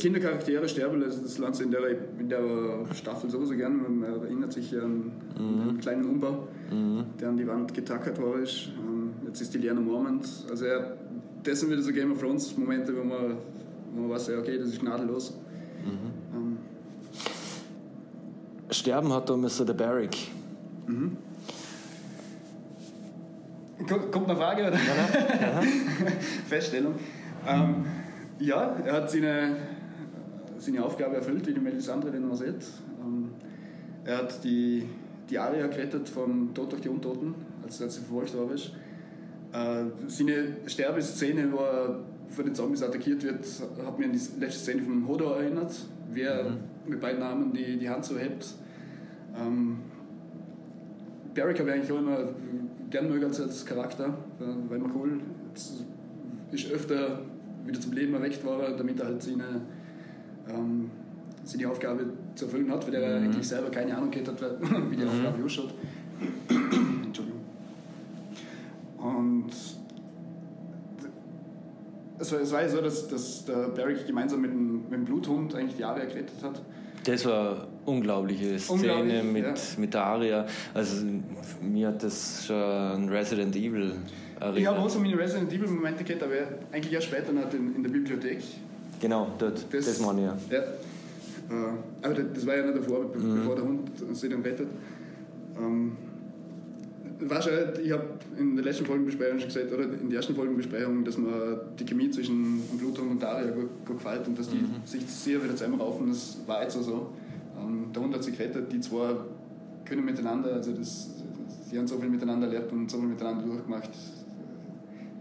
Kindercharaktere 0.00 0.68
sterben, 0.68 1.00
das 1.00 1.38
lernt 1.38 1.60
in 1.60 1.70
der, 1.70 1.80
in 2.18 2.28
der 2.28 2.94
Staffel 2.94 3.30
sowieso 3.30 3.54
gern. 3.54 4.00
Man 4.00 4.22
erinnert 4.22 4.52
sich 4.52 4.74
an, 4.76 5.12
mhm. 5.38 5.68
einen 5.68 5.78
kleinen 5.78 6.04
Umbau, 6.04 6.48
mhm. 6.70 7.04
der 7.20 7.28
an 7.28 7.36
die 7.36 7.46
Wand 7.46 7.74
getackert 7.74 8.20
war. 8.20 8.38
Ist. 8.38 8.68
Ähm, 8.78 9.12
jetzt 9.26 9.40
ist 9.40 9.54
die 9.54 9.58
Liana 9.58 9.80
Mormont. 9.80 10.28
Also 10.50 10.64
er, 10.64 10.96
das 11.42 11.60
sind 11.60 11.70
wieder 11.70 11.82
so 11.82 11.92
Game 11.92 12.12
of 12.12 12.20
Thrones 12.20 12.56
Momente, 12.56 12.96
wo 12.96 13.04
man, 13.04 13.36
wo 13.94 14.02
man 14.02 14.10
weiß, 14.10 14.30
okay, 14.30 14.58
das 14.58 14.68
ist 14.68 14.80
gnadenlos. 14.80 15.34
Mhm. 15.84 16.36
Ähm. 16.36 16.58
Sterben 18.70 19.12
hat 19.12 19.28
damals 19.28 19.56
so 19.56 19.64
der 19.64 19.74
Barrick. 19.74 20.16
Mhm. 20.86 21.16
Kommt 23.86 24.28
eine 24.28 24.36
Frage, 24.36 24.62
oder? 24.68 24.74
Ja, 24.74 25.62
Feststellung. 26.48 26.94
Ähm, 27.46 27.84
ja, 28.42 28.76
er 28.84 28.92
hat 28.92 29.10
seine, 29.10 29.56
seine 30.58 30.84
Aufgabe 30.84 31.16
erfüllt, 31.16 31.46
wie 31.46 31.54
die 31.54 31.60
Melisandre, 31.60 32.10
den 32.10 32.26
man 32.26 32.36
sieht. 32.36 32.66
Ähm, 33.00 33.30
er 34.04 34.18
hat 34.18 34.42
die, 34.44 34.88
die 35.30 35.38
Aria 35.38 35.66
gerettet 35.68 36.08
vom 36.08 36.52
Tod 36.52 36.72
durch 36.72 36.82
die 36.82 36.88
Untoten, 36.88 37.34
als, 37.62 37.80
als 37.80 37.94
sie 37.94 38.00
verfolgt 38.00 38.36
worden 38.36 38.54
ist. 38.54 38.72
Äh, 39.52 39.84
seine 40.08 40.56
Sterbeszene, 40.66 41.52
wo 41.52 41.58
er 41.58 42.00
von 42.28 42.44
den 42.44 42.54
Zombies 42.54 42.82
attackiert 42.82 43.22
wird, 43.22 43.46
hat 43.84 43.98
mir 43.98 44.06
an 44.06 44.12
die 44.12 44.40
letzte 44.40 44.60
Szene 44.60 44.82
von 44.82 45.06
Hodor 45.06 45.40
erinnert, 45.40 45.72
wie 46.12 46.22
er 46.22 46.50
mhm. 46.50 46.58
mit 46.88 47.00
beiden 47.00 47.22
Armen 47.22 47.52
die, 47.52 47.76
die 47.76 47.88
Hand 47.88 48.04
so 48.04 48.18
hebt. 48.18 48.54
Ähm, 49.38 49.78
Barrick 51.34 51.58
habe 51.60 51.70
ich 51.70 51.74
eigentlich 51.76 51.92
auch 51.92 51.98
immer 51.98 52.28
gern 52.90 53.08
mögen 53.08 53.24
als 53.24 53.64
Charakter, 53.64 54.08
äh, 54.40 54.44
weil 54.68 54.78
man 54.78 54.92
cool 54.94 55.20
ist 56.50 56.70
öfter 56.70 57.20
wieder 57.66 57.80
zum 57.80 57.92
Leben 57.92 58.14
erweckt 58.14 58.44
war, 58.44 58.76
damit 58.76 59.00
er 59.00 59.06
halt 59.06 59.22
seine, 59.22 59.62
ähm, 60.48 60.90
seine 61.44 61.68
Aufgabe 61.68 62.06
zu 62.34 62.46
erfüllen 62.46 62.70
hat, 62.70 62.86
weil 62.86 62.94
er 62.94 63.18
mhm. 63.18 63.26
eigentlich 63.26 63.48
selber 63.48 63.70
keine 63.70 63.96
Ahnung 63.96 64.10
gehabt 64.10 64.42
hat, 64.42 64.60
wie 64.90 64.96
die 64.96 65.02
mhm. 65.02 65.08
Aufgabe 65.08 65.44
ausschaut. 65.44 65.74
Entschuldigung. 67.04 67.40
Und 68.98 69.50
es 72.18 72.32
war, 72.32 72.40
es 72.40 72.52
war 72.52 72.62
ja 72.62 72.68
so, 72.68 72.80
dass, 72.80 73.08
dass 73.08 73.44
der 73.44 73.68
Barrick 73.68 74.06
gemeinsam 74.06 74.40
mit 74.40 74.52
dem, 74.52 74.82
mit 74.84 74.92
dem 74.92 75.04
Bluthund 75.04 75.54
eigentlich 75.54 75.76
die 75.76 75.84
Aria 75.84 76.04
gerettet 76.04 76.42
hat. 76.42 76.62
Das 77.04 77.24
war 77.26 77.50
eine 77.50 77.66
unglaubliche 77.84 78.58
Szene 78.60 78.94
Unglaublich, 78.94 79.24
mit, 79.24 79.44
ja. 79.44 79.54
mit 79.76 79.94
der 79.94 80.04
Aria. 80.04 80.46
Also 80.72 81.04
mir 81.60 81.88
hat 81.88 82.02
das 82.02 82.46
schon 82.46 83.08
Resident 83.08 83.56
Evil 83.56 83.96
erinnern. 84.42 84.60
Ich 84.60 84.66
habe 84.66 84.78
auch 84.78 84.90
so 84.90 84.98
meine 84.98 85.18
Resident 85.18 85.52
Evil 85.52 85.68
Momente 85.68 86.04
gehabt, 86.04 86.22
aber 86.22 86.34
eigentlich 86.72 86.92
erst 86.92 87.06
später 87.06 87.32
noch 87.32 87.52
in, 87.52 87.76
in 87.76 87.82
der 87.82 87.90
Bibliothek. 87.90 88.40
Genau, 89.00 89.32
dort, 89.38 89.64
das, 89.72 89.86
das 89.86 90.00
meine 90.00 90.20
ich 90.20 90.26
ja. 90.26 90.58
ja. 90.58 90.62
Äh, 91.50 91.72
aber 92.02 92.14
das 92.14 92.46
war 92.46 92.56
ja 92.56 92.66
nicht 92.66 92.78
davor, 92.78 93.04
mhm. 93.04 93.36
bevor 93.36 93.56
der 93.56 93.64
Hund 93.64 93.90
sich 94.12 94.30
dann 94.30 94.42
rettet. 94.42 94.68
Ähm, 95.58 95.92
du, 97.18 97.80
ich 97.82 97.92
habe 97.92 98.04
in 98.38 98.56
der 98.56 98.64
letzten 98.64 98.86
Folgenbesprechung 98.86 99.38
schon 99.38 99.48
gesagt, 99.48 99.72
oder 99.72 99.84
in 99.84 100.08
der 100.08 100.18
ersten 100.18 100.34
Folgenbesprechung, 100.34 101.04
dass 101.04 101.18
mir 101.18 101.60
die 101.78 101.84
Chemie 101.84 102.10
zwischen 102.10 102.62
Bluthund 102.78 103.10
und 103.10 103.22
Daria 103.22 103.50
gut, 103.50 103.70
gut 103.86 103.98
gefällt 103.98 104.26
und 104.26 104.38
dass 104.38 104.48
die 104.48 104.56
mhm. 104.56 104.82
sich 104.84 105.06
sehr 105.06 105.42
wieder 105.42 105.54
zusammenraufen, 105.54 106.08
das 106.08 106.38
war 106.46 106.62
jetzt 106.62 106.74
so. 106.74 107.12
Ähm, 107.58 107.86
der 107.94 108.02
Hund 108.02 108.14
hat 108.14 108.24
sich 108.24 108.36
gerettet, 108.36 108.72
die 108.72 108.80
zwei 108.80 109.14
können 109.84 110.04
miteinander, 110.04 110.54
also 110.54 110.72
das, 110.72 111.10
die 111.70 111.78
haben 111.78 111.86
so 111.86 111.98
viel 111.98 112.08
miteinander 112.08 112.46
erlebt 112.46 112.72
und 112.72 112.90
so 112.90 112.98
viel 112.98 113.08
miteinander 113.08 113.44
durchgemacht, 113.44 113.90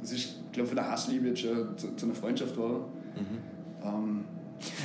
das 0.01 0.11
ist, 0.11 0.35
glaube 0.51 0.63
ich, 0.63 0.69
von 0.69 0.75
der 0.75 0.91
Hassliebe 0.91 1.27
jetzt 1.27 1.41
schon 1.41 1.77
zu, 1.77 1.95
zu 1.95 2.05
einer 2.05 2.15
Freundschaft 2.15 2.57
war. 2.57 2.69
Mhm. 2.69 3.37
Ähm, 3.83 4.25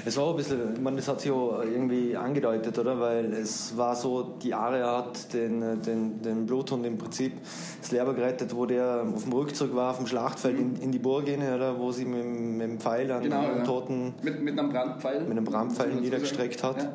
es 0.04 0.16
war 0.16 0.30
ein 0.30 0.36
bisschen, 0.36 0.74
ich 0.74 0.80
meine, 0.80 0.96
das 0.96 1.08
hat 1.08 1.20
sich 1.20 1.30
auch 1.30 1.62
irgendwie 1.62 2.16
angedeutet, 2.16 2.78
oder? 2.78 2.98
Weil 2.98 3.32
es 3.34 3.76
war 3.76 3.94
so, 3.94 4.36
die 4.42 4.54
Aria 4.54 4.98
hat 4.98 5.32
den, 5.34 5.82
den, 5.82 6.22
den 6.22 6.46
Bluthund 6.46 6.86
im 6.86 6.96
Prinzip 6.96 7.32
das 7.80 7.90
Leben 7.90 8.14
gerettet, 8.14 8.54
wo 8.54 8.66
der 8.66 9.04
auf 9.14 9.24
dem 9.24 9.32
Rückzug 9.32 9.74
war 9.74 9.94
vom 9.94 10.06
Schlachtfeld 10.06 10.58
in, 10.58 10.76
in 10.76 10.92
die 10.92 10.98
Burg 10.98 11.26
hin, 11.26 11.42
oder? 11.42 11.78
Wo 11.78 11.92
sie 11.92 12.04
mit, 12.04 12.24
mit 12.24 12.68
dem 12.68 12.80
Pfeil 12.80 13.10
an 13.10 13.22
genau, 13.22 13.42
den 13.42 13.58
ja. 13.58 13.64
Toten. 13.64 14.14
Mit, 14.22 14.42
mit 14.42 14.58
einem 14.58 14.70
Brandpfeil. 14.70 15.20
Mit 15.20 15.30
einem 15.30 15.44
Brandpfeil 15.44 15.94
niedergestreckt 15.94 16.62
hat. 16.62 16.82
Ja. 16.82 16.92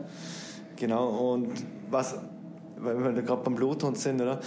Genau, 0.76 1.34
und 1.34 1.52
was, 1.92 2.16
weil 2.78 3.16
wir 3.16 3.22
gerade 3.22 3.44
beim 3.44 3.56
Bluthund 3.56 3.98
sind, 3.98 4.20
oder? 4.22 4.40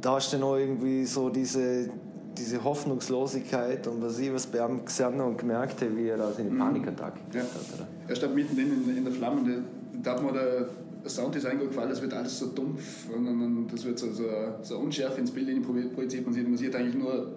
Da 0.00 0.14
hast 0.14 0.32
du 0.32 0.38
noch 0.38 0.56
irgendwie 0.56 1.04
so 1.04 1.30
diese, 1.30 1.88
diese 2.36 2.62
Hoffnungslosigkeit 2.62 3.86
und 3.86 4.02
was 4.02 4.18
ich 4.18 4.32
was 4.32 4.46
bei 4.46 4.64
ihm 4.64 4.84
gesehen 4.84 5.20
und 5.20 5.38
gemerkt 5.38 5.80
habe, 5.80 5.96
wie 5.96 6.08
er 6.08 6.18
da 6.18 6.32
seine 6.32 6.50
mhm. 6.50 6.58
Panikattacke 6.58 7.20
ja. 7.32 7.40
hat. 7.40 7.48
Oder? 7.74 7.86
Er 8.08 8.16
stand 8.16 8.34
mitten 8.34 8.58
in, 8.58 8.96
in 8.96 9.04
der 9.04 9.12
Flamme, 9.12 9.62
da 10.02 10.12
hat 10.12 10.22
mir 10.22 10.32
der 10.32 10.68
Sounddesign 11.08 11.58
gefallen, 11.58 11.90
es 11.90 12.02
wird 12.02 12.12
alles 12.12 12.38
so 12.38 12.46
dumpf 12.46 13.08
und, 13.14 13.26
und 13.26 13.68
das 13.72 13.84
wird 13.84 13.98
so, 13.98 14.12
so, 14.12 14.24
so 14.62 14.78
unschärf 14.78 15.18
ins 15.18 15.30
Bild 15.30 15.62
projiziert. 15.94 16.24
Man 16.24 16.34
sieht, 16.34 16.48
man 16.48 16.56
sieht 16.56 16.74
eigentlich 16.74 16.96
nur 16.96 17.32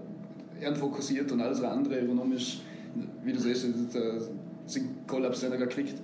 fokussiert 0.75 1.31
und 1.31 1.41
alles 1.41 1.61
andere 1.63 1.95
ist, 1.95 2.61
wie 3.23 3.33
du 3.33 3.39
siehst, 3.39 3.67
sind 4.65 5.07
Kollaps, 5.07 5.41
den 5.41 5.51
er 5.51 5.57
gekriegt. 5.57 5.95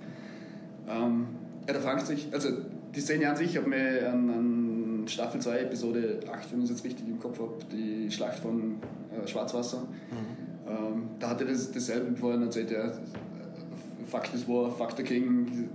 Ähm, 0.88 1.28
ja, 1.68 1.74
da 1.74 1.80
fängt 1.80 2.06
sich, 2.06 2.28
also 2.32 2.50
die 2.96 3.02
Szene 3.02 3.30
an 3.30 3.36
sich 3.36 3.58
hat 3.58 3.68
mir 3.68 4.10
an, 4.12 4.30
an 4.30 4.55
Staffel 5.08 5.42
2, 5.42 5.60
Episode 5.60 6.20
8, 6.32 6.52
wenn 6.52 6.60
ich 6.60 6.66
es 6.66 6.72
jetzt 6.72 6.86
richtig 6.86 7.08
im 7.08 7.20
Kopf 7.20 7.40
habe, 7.40 7.54
die 7.72 8.10
Schlacht 8.12 8.40
von 8.40 8.76
äh, 9.12 9.28
Schwarzwasser. 9.28 9.80
Mhm. 9.82 10.68
Ähm, 10.68 11.04
da 11.20 11.30
hat 11.30 11.42
er 11.42 11.48
das, 11.48 11.72
dasselbe 11.72 12.16
vorhin 12.16 12.42
erzählt, 12.42 12.72
ja, 12.72 12.92
Fuck 14.08 14.32
this 14.32 14.48
War, 14.48 14.72
Fuck 14.72 14.94
the 14.98 15.04
King, 15.04 15.70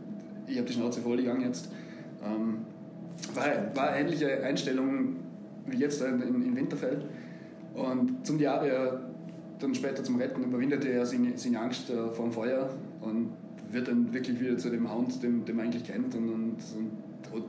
ich 0.46 0.56
habe 0.56 0.66
die 0.66 0.72
Schnauze 0.72 1.00
voll 1.00 1.16
gegangen 1.16 1.42
jetzt. 1.42 1.70
Ähm, 2.24 2.58
war, 3.34 3.44
war 3.74 3.90
eine 3.90 4.00
ähnliche 4.00 4.42
Einstellung 4.42 5.16
wie 5.66 5.78
jetzt 5.78 6.02
in, 6.02 6.20
in 6.22 6.56
Winterfell. 6.56 7.04
Und 7.74 8.26
zum 8.26 8.38
Diario 8.38 8.98
dann 9.58 9.74
später 9.74 10.02
zum 10.02 10.16
Retten 10.16 10.42
überwindet 10.42 10.84
er 10.84 11.04
seine, 11.06 11.36
seine 11.36 11.60
Angst 11.60 11.90
äh, 11.90 12.08
vor 12.08 12.24
dem 12.24 12.32
Feuer 12.32 12.70
und 13.00 13.30
wird 13.70 13.88
dann 13.88 14.12
wirklich 14.12 14.40
wieder 14.40 14.56
zu 14.58 14.70
dem 14.70 14.90
Hound, 14.90 15.22
dem, 15.22 15.44
dem 15.44 15.58
er 15.58 15.64
eigentlich 15.64 15.84
kennt 15.84 16.14
und, 16.14 16.28
und, 16.28 16.56
und 16.76 16.90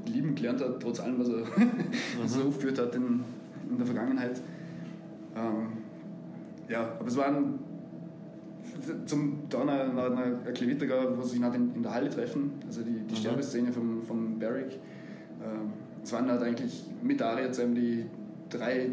lieben 0.06 0.36
gelernt 0.36 0.62
hat, 0.62 0.80
trotz 0.80 1.00
allem, 1.00 1.20
was 1.20 1.30
er 1.30 1.38
mhm. 1.58 2.28
so 2.28 2.44
aufgeführt 2.44 2.80
hat 2.80 2.96
in, 2.96 3.24
in 3.70 3.78
der 3.78 3.86
Vergangenheit. 3.86 4.42
Ähm, 5.36 5.68
ja, 6.70 6.96
aber 7.00 7.08
es 7.08 7.18
war 7.18 7.28
ein, 7.28 7.60
zum 9.06 9.40
dann 9.50 9.70
eine, 9.70 10.02
eine 10.44 10.54
Klevita, 10.54 10.86
wo 11.18 11.22
sie 11.24 11.38
sich 11.38 11.42
in, 11.42 11.76
in 11.76 11.84
der 11.84 11.94
Halle 11.94 12.10
treffen, 12.10 12.52
also 12.66 12.82
die, 12.82 13.00
die 13.00 13.14
mhm. 13.14 13.18
Sterbeszene 13.18 13.72
von, 13.72 14.02
von 14.04 14.40
Barrick. 14.40 14.80
Ähm, 15.44 15.74
es 16.04 16.12
waren 16.14 16.30
halt 16.30 16.42
eigentlich 16.42 16.84
mit 17.02 17.22
Aria 17.22 17.52
zusammen 17.52 17.76
die 17.76 18.06
drei 18.50 18.90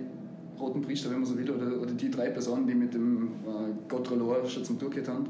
roten 0.59 0.83
Priester, 0.83 1.11
wenn 1.11 1.21
man 1.21 1.27
so 1.27 1.39
will, 1.39 1.51
oder, 1.51 1.81
oder 1.81 1.93
die 1.93 2.11
drei 2.11 2.31
Personen, 2.31 2.67
die 2.67 2.75
mit 2.75 2.93
dem 2.95 3.29
äh, 3.47 3.73
Gott 3.89 4.11
Rolor 4.11 4.45
schon 4.47 4.65
zum 4.65 4.79
Tour 4.79 4.91
haben. 5.07 5.27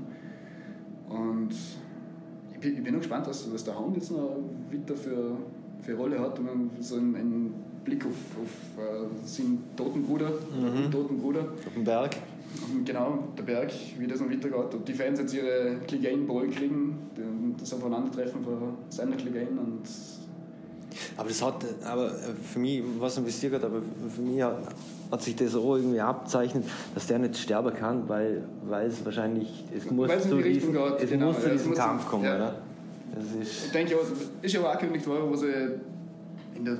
Und 1.08 1.54
ich 2.52 2.58
bin, 2.58 2.76
ich 2.76 2.82
bin 2.82 2.92
noch 2.94 3.00
gespannt, 3.00 3.26
was, 3.28 3.52
was 3.52 3.64
der 3.64 3.78
Hound 3.78 3.96
jetzt 3.96 4.10
noch 4.10 4.36
wieder 4.70 4.96
für, 4.96 5.36
für 5.82 5.92
eine 5.92 6.00
Rolle 6.00 6.18
hat. 6.20 6.38
Und 6.38 6.70
so 6.80 6.96
einen, 6.96 7.16
einen 7.16 7.54
Blick 7.84 8.04
auf, 8.04 8.12
auf 8.12 8.78
uh, 8.78 9.08
seinen 9.24 9.64
toten 9.76 10.02
Bruder, 10.02 10.30
mhm. 10.30 10.90
toten 10.90 11.18
Bruder. 11.18 11.40
Auf 11.40 11.74
dem 11.74 11.84
Berg. 11.84 12.16
Genau, 12.84 13.24
der 13.36 13.42
Berg, 13.42 13.72
wie 13.98 14.06
das 14.06 14.20
noch 14.20 14.30
weitergeht. 14.30 14.74
Ob 14.74 14.84
die 14.84 14.94
Fans 14.94 15.20
jetzt 15.20 15.34
ihre 15.34 15.76
Clegane-Ball 15.86 16.48
kriegen, 16.48 16.98
das 17.58 17.74
Aufeinandertreffen 17.74 18.42
von 18.42 18.74
seiner 18.88 19.16
Clegane 19.16 19.60
und 19.60 19.82
aber 21.16 21.28
das 21.28 21.42
hat, 21.42 21.64
aber 21.84 22.10
für 22.10 22.58
mich, 22.58 22.82
was 22.98 23.18
ein 23.18 23.24
bisschen 23.24 23.50
gerade, 23.50 23.66
aber 23.66 23.82
für 24.14 24.22
mich 24.22 24.42
hat, 24.42 24.58
hat, 25.10 25.22
sich 25.22 25.36
das 25.36 25.54
auch 25.54 25.76
irgendwie 25.76 26.00
abzeichnet, 26.00 26.64
dass 26.94 27.06
der 27.06 27.18
nicht 27.18 27.36
sterben 27.36 27.74
kann, 27.74 28.08
weil, 28.08 28.44
weil 28.64 28.86
es 28.86 29.04
wahrscheinlich, 29.04 29.64
es 29.76 29.90
muss 29.90 30.10
zu 30.22 30.40
diesem, 30.40 30.72
geht, 30.72 30.82
es 31.00 31.10
genau, 31.10 31.26
muss 31.26 31.42
zu 31.42 31.50
diesem 31.50 31.74
Kampf 31.74 32.06
kommen, 32.06 32.24
ja. 32.24 32.36
oder? 32.36 32.54
Das 33.18 33.48
ist 33.48 33.66
ich 33.66 33.72
denke, 33.72 33.94
es 33.94 34.30
ist 34.42 34.54
ja 34.54 34.60
auch 34.60 34.70
angekündigt 34.70 35.06
worden, 35.06 35.30
wo 35.30 35.36
sie 35.36 35.52
in 36.54 36.64
der 36.64 36.78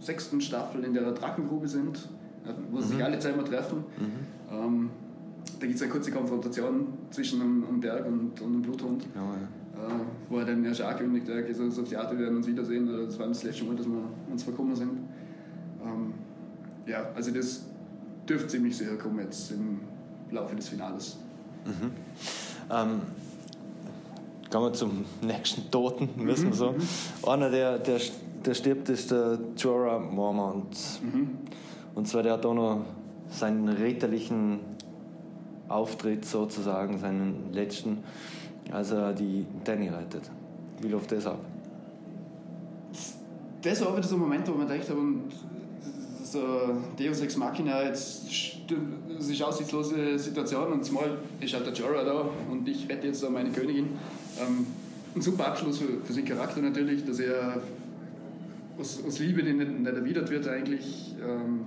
sechsten 0.00 0.40
Staffel 0.40 0.84
in 0.84 0.92
der 0.92 1.12
Drachengrube 1.12 1.66
sind, 1.68 2.08
wo 2.70 2.80
sie 2.80 2.86
mhm. 2.86 2.96
sich 2.96 3.04
alle 3.04 3.18
zweimal 3.18 3.44
treffen. 3.44 3.78
Mhm. 3.78 4.54
Ähm, 4.56 4.90
da 5.60 5.66
gibt 5.66 5.76
es 5.76 5.82
eine 5.82 5.90
kurze 5.90 6.10
Konfrontation 6.10 6.88
zwischen 7.10 7.40
einem, 7.40 7.64
einem 7.66 7.80
Berg 7.80 8.06
und, 8.06 8.40
und 8.40 8.52
einem 8.52 8.62
Bluthund. 8.62 9.06
Ja, 9.14 9.22
ja. 9.22 9.88
Äh, 9.88 10.00
wo 10.28 10.38
er 10.38 10.44
dann 10.44 10.64
ja 10.64 10.72
schon 10.74 10.86
angekündigt 10.86 11.28
hat, 11.28 11.36
okay, 11.36 11.52
so, 11.52 11.82
Theater, 11.82 12.12
wir 12.12 12.26
werden 12.26 12.36
uns 12.36 12.46
wiedersehen, 12.46 12.86
das 12.86 13.18
war 13.18 13.26
das 13.26 13.42
letzte 13.42 13.64
Mal, 13.64 13.76
dass 13.76 13.86
wir 13.86 14.02
uns 14.30 14.42
verkommen 14.42 14.76
sind. 14.76 14.98
Ähm, 15.82 16.14
ja, 16.86 17.06
also 17.14 17.30
das 17.30 17.64
dürfte 18.28 18.48
ziemlich 18.48 18.76
sicher 18.76 18.96
kommen 18.96 19.20
jetzt 19.20 19.50
im 19.52 19.80
Laufe 20.30 20.54
des 20.54 20.68
Finales. 20.68 21.16
Mhm. 21.64 21.90
Ähm, 22.70 23.00
gehen 24.54 24.62
wir 24.62 24.72
zum 24.72 25.04
nächsten 25.20 25.68
Toten, 25.68 26.08
wissen 26.26 26.46
wir 26.46 26.54
so. 26.54 26.72
Mhm. 26.72 27.28
Einer, 27.28 27.50
der, 27.50 27.78
der, 27.78 27.98
der 28.46 28.54
stirbt, 28.54 28.88
ist 28.88 29.10
der 29.10 29.38
Jorah 29.56 29.98
Mormont. 29.98 30.76
Mhm. 31.02 31.30
Und 31.96 32.06
zwar, 32.06 32.22
der 32.22 32.34
hat 32.34 32.46
auch 32.46 32.54
noch 32.54 32.84
seinen 33.28 33.68
ritterlichen 33.68 34.60
Auftritt 35.68 36.24
sozusagen, 36.24 36.98
seinen 36.98 37.52
letzten 37.52 38.04
als 38.70 38.92
er 38.92 39.12
die 39.12 39.44
Danny 39.64 39.88
rettet. 39.88 40.30
Wie 40.80 40.88
läuft 40.88 41.12
das 41.12 41.26
ab? 41.26 41.38
Das 43.60 43.84
war 43.84 43.96
wieder 43.96 44.06
so 44.06 44.16
ein 44.16 44.20
Moment, 44.20 44.48
wo 44.48 44.52
man 44.52 44.68
denkt, 44.68 44.88
und 44.90 45.30
so 46.22 46.40
Deus 46.98 47.20
Ex 47.20 47.36
Machina, 47.36 47.82
jetzt 47.84 48.26
es 48.26 49.28
ist 49.28 49.40
eine 49.40 49.48
aussichtslose 49.48 50.18
Situation 50.18 50.72
und 50.72 50.84
zumal 50.84 51.18
ist 51.40 51.54
halt 51.54 51.66
der 51.66 51.72
Jorah 51.72 52.04
da 52.04 52.28
und 52.50 52.68
ich 52.68 52.88
rette 52.88 53.08
jetzt 53.08 53.22
da 53.22 53.30
meine 53.30 53.50
Königin. 53.50 53.90
Ähm, 54.40 54.66
ein 55.14 55.22
super 55.22 55.48
Abschluss 55.48 55.78
für, 55.78 56.04
für 56.04 56.12
seinen 56.12 56.24
Charakter 56.24 56.60
natürlich, 56.60 57.04
dass 57.04 57.20
er 57.20 57.62
aus, 58.78 59.02
aus 59.06 59.18
Liebe, 59.18 59.42
die 59.42 59.52
nicht, 59.52 59.70
nicht 59.70 59.94
erwidert 59.94 60.30
wird, 60.30 60.48
eigentlich 60.48 61.14
ähm, 61.22 61.66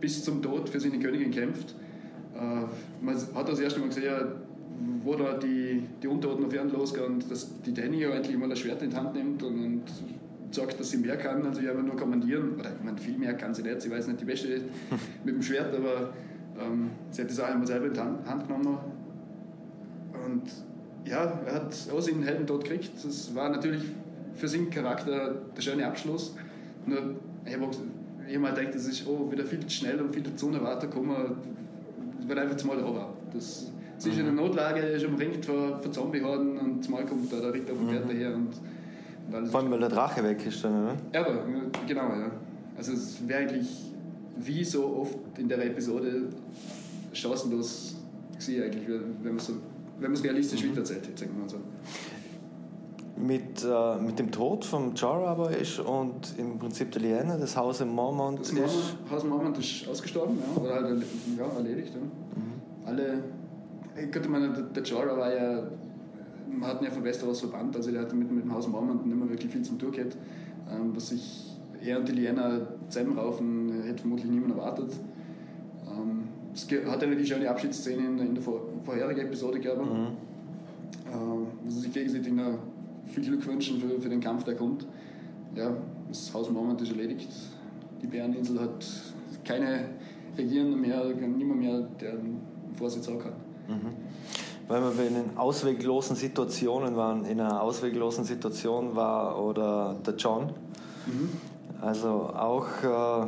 bis 0.00 0.24
zum 0.24 0.42
Tod 0.42 0.68
für 0.68 0.80
seine 0.80 0.98
Königin 0.98 1.30
kämpft. 1.30 1.74
Äh, 2.34 3.04
man 3.04 3.16
hat 3.34 3.48
das 3.48 3.60
erste 3.60 3.80
Mal 3.80 3.88
gesehen, 3.88 4.12
wo 5.04 5.14
da 5.14 5.34
die, 5.34 5.82
die 6.02 6.08
Unterordnung 6.08 6.48
auf 6.48 6.54
ihren 6.54 6.70
losgehen 6.70 7.06
und 7.06 7.30
dass 7.30 7.48
die 7.62 7.72
Danny 7.72 8.02
endlich 8.02 8.36
mal 8.36 8.48
das 8.48 8.58
Schwert 8.58 8.82
in 8.82 8.90
die 8.90 8.96
Hand 8.96 9.14
nimmt 9.14 9.42
und, 9.42 9.64
und 9.64 9.82
sagt, 10.50 10.78
dass 10.78 10.90
sie 10.90 10.98
mehr 10.98 11.16
kann, 11.16 11.44
also 11.46 11.60
ich 11.60 11.68
einfach 11.68 11.82
nur 11.82 11.96
kommandieren. 11.96 12.54
Oder 12.58 12.72
ich 12.76 12.84
meine, 12.84 12.98
viel 12.98 13.16
mehr 13.18 13.34
kann 13.34 13.54
sie 13.54 13.62
nicht, 13.62 13.82
sie 13.82 13.90
weiß 13.90 14.06
nicht 14.08 14.20
die 14.20 14.24
Beste 14.24 14.48
mit 15.24 15.34
dem 15.34 15.42
Schwert, 15.42 15.74
aber 15.74 16.12
ähm, 16.58 16.90
sie 17.10 17.22
hat 17.22 17.30
das 17.30 17.40
auch 17.40 17.46
einmal 17.46 17.66
selber 17.66 17.86
in 17.86 17.94
die 17.94 18.00
Hand 18.00 18.46
genommen. 18.46 18.78
Und 20.24 20.42
ja, 21.08 21.40
er 21.46 21.54
hat 21.54 21.74
auch 21.92 22.00
seinen 22.00 22.22
Heldentod 22.22 22.64
gekriegt. 22.64 22.92
Das 23.02 23.34
war 23.34 23.48
natürlich 23.48 23.82
für 24.34 24.48
seinen 24.48 24.70
Charakter 24.70 25.34
der 25.56 25.62
schöne 25.62 25.86
Abschluss. 25.86 26.34
Nur, 26.84 27.16
ich 27.44 27.54
habe 27.54 27.66
mal 28.38 28.54
gedacht, 28.54 28.74
das 28.74 28.86
ist 28.86 29.06
oh, 29.06 29.30
wieder 29.30 29.44
viel 29.44 29.60
zu 29.60 29.70
schnell 29.70 30.00
und 30.00 30.12
viel 30.12 30.22
zu 30.34 30.46
unerwartet 30.46 30.90
gekommen, 30.90 31.36
weil 32.26 32.38
einfach 32.38 32.64
mal 32.64 32.76
da 32.76 32.84
war. 32.84 33.14
Das, 33.32 33.70
Sie 33.98 34.10
ist 34.10 34.18
in 34.18 34.26
einer 34.26 34.32
Notlage, 34.32 34.80
ist 34.80 35.06
umringt 35.06 35.44
von, 35.46 35.80
von 35.80 35.92
Zombie-Horden 35.92 36.58
und 36.58 36.84
zumal 36.84 37.06
kommt 37.06 37.32
da 37.32 37.40
der 37.40 37.54
Ritter 37.54 37.74
vom 37.74 37.88
Pferd 37.88 38.04
mhm. 38.04 38.08
daher. 38.10 38.34
Und, 38.34 38.48
und 39.28 39.34
alles 39.34 39.50
Vor 39.50 39.60
allem, 39.60 39.70
weil 39.70 39.80
der 39.80 39.88
Drache 39.88 40.22
weg 40.22 40.44
ist 40.46 40.62
dann, 40.62 40.84
oder? 40.84 40.96
Ja, 41.14 41.20
aber, 41.20 41.42
genau, 41.86 42.08
ja. 42.10 42.30
Also 42.76 42.92
es 42.92 43.26
wäre 43.26 43.40
eigentlich 43.40 43.68
wie 44.36 44.62
so 44.62 44.96
oft 44.96 45.38
in 45.38 45.48
der 45.48 45.64
Episode 45.64 46.28
chancenlos 47.14 47.96
gewesen 48.38 48.62
eigentlich, 48.64 48.86
wenn 49.22 49.34
man 49.34 49.38
so 49.38 49.54
wenn 49.98 50.10
man 50.10 50.18
es 50.18 50.24
realistisch 50.24 50.64
mhm. 50.64 50.74
hätte, 50.74 50.84
sagen 50.84 51.30
wir 51.34 51.42
mal 51.42 51.48
so. 51.48 51.56
Mit, 53.18 53.64
äh, 53.64 54.02
mit 54.02 54.18
dem 54.18 54.30
Tod 54.30 54.64
von 54.64 54.94
Jorah 54.94 55.30
aber 55.30 55.56
ist 55.56 55.78
und 55.80 56.34
im 56.36 56.58
Prinzip 56.58 56.92
der 56.92 57.00
Liana, 57.00 57.38
das 57.38 57.56
Haus 57.56 57.80
im 57.80 57.88
Mormont 57.88 58.40
das 58.40 58.50
ist... 58.50 58.96
Haus 59.10 59.24
im 59.24 59.30
Mormont 59.30 59.56
ist 59.56 59.88
ausgestorben, 59.88 60.38
ja, 60.38 60.62
oder 60.62 60.74
halt 60.74 61.02
ja, 61.38 61.46
erledigt. 61.46 61.94
Ja. 61.94 62.00
Mhm. 62.00 62.84
Alle 62.84 63.22
ich 64.02 64.10
könnte 64.10 64.28
meinen, 64.28 64.52
der, 64.52 64.62
der 64.64 64.82
Jorah 64.82 65.16
war 65.16 65.34
ja, 65.34 65.62
man 66.48 66.68
hat 66.68 66.80
ihn 66.80 66.84
ja 66.84 66.90
von 66.90 67.04
Westeros 67.04 67.40
verbannt, 67.40 67.74
also 67.76 67.90
der 67.90 68.02
hat 68.02 68.12
mit, 68.12 68.30
mit 68.30 68.44
dem 68.44 68.52
Haus 68.52 68.68
Mormont 68.68 69.06
nicht 69.06 69.16
mehr 69.16 69.28
wirklich 69.28 69.50
viel 69.50 69.62
zum 69.62 69.78
Tun 69.78 69.92
gehabt. 69.92 70.16
Ähm, 70.70 70.94
was 70.94 71.08
sich 71.08 71.56
er 71.80 71.98
und 71.98 72.08
die 72.08 72.12
Liana 72.12 72.60
zusammenraufen, 72.88 73.82
hätte 73.82 74.00
vermutlich 74.00 74.30
niemand 74.30 74.52
erwartet. 74.56 74.92
Ähm, 75.86 76.28
es 76.52 76.68
hat 76.86 77.02
eine 77.02 77.16
die 77.16 77.26
schöne 77.26 77.48
Abschiedsszene 77.48 78.06
in, 78.06 78.18
in 78.18 78.34
der 78.34 78.42
vor, 78.42 78.62
vorherigen 78.86 79.26
Episode 79.26 79.58
gegeben, 79.58 79.82
mhm. 79.82 80.06
ähm, 81.12 81.46
wo 81.62 81.70
sie 81.70 81.80
sich 81.80 81.92
gegenseitig 81.92 82.32
noch 82.32 82.58
viel 83.06 83.24
Glück 83.24 83.46
wünschen 83.46 83.80
für, 83.80 84.00
für 84.00 84.08
den 84.08 84.20
Kampf, 84.20 84.44
der 84.44 84.54
kommt. 84.54 84.86
Ja, 85.54 85.76
das 86.08 86.32
Haus 86.32 86.50
Mormont 86.50 86.80
ist 86.80 86.90
erledigt. 86.90 87.28
Die 88.02 88.06
Bäreninsel 88.06 88.60
hat 88.60 88.86
keine 89.44 89.90
Regierende 90.36 90.76
mehr, 90.76 91.04
niemand 91.04 91.60
mehr, 91.60 91.80
der 92.00 92.12
einen 92.12 92.40
Vorsitz 92.76 93.08
auch 93.08 93.18
kann. 93.18 93.32
Mhm. 93.68 93.92
Weil 94.68 94.82
wir 94.98 95.06
in 95.06 95.36
ausweglosen 95.36 96.16
Situationen 96.16 96.96
waren, 96.96 97.24
in 97.24 97.40
einer 97.40 97.62
ausweglosen 97.62 98.24
Situation 98.24 98.96
war 98.96 99.42
oder 99.42 99.96
der 100.04 100.14
John. 100.16 100.52
Mhm. 101.06 101.30
Also 101.80 102.08
auch 102.08 102.66
äh, 102.82 103.26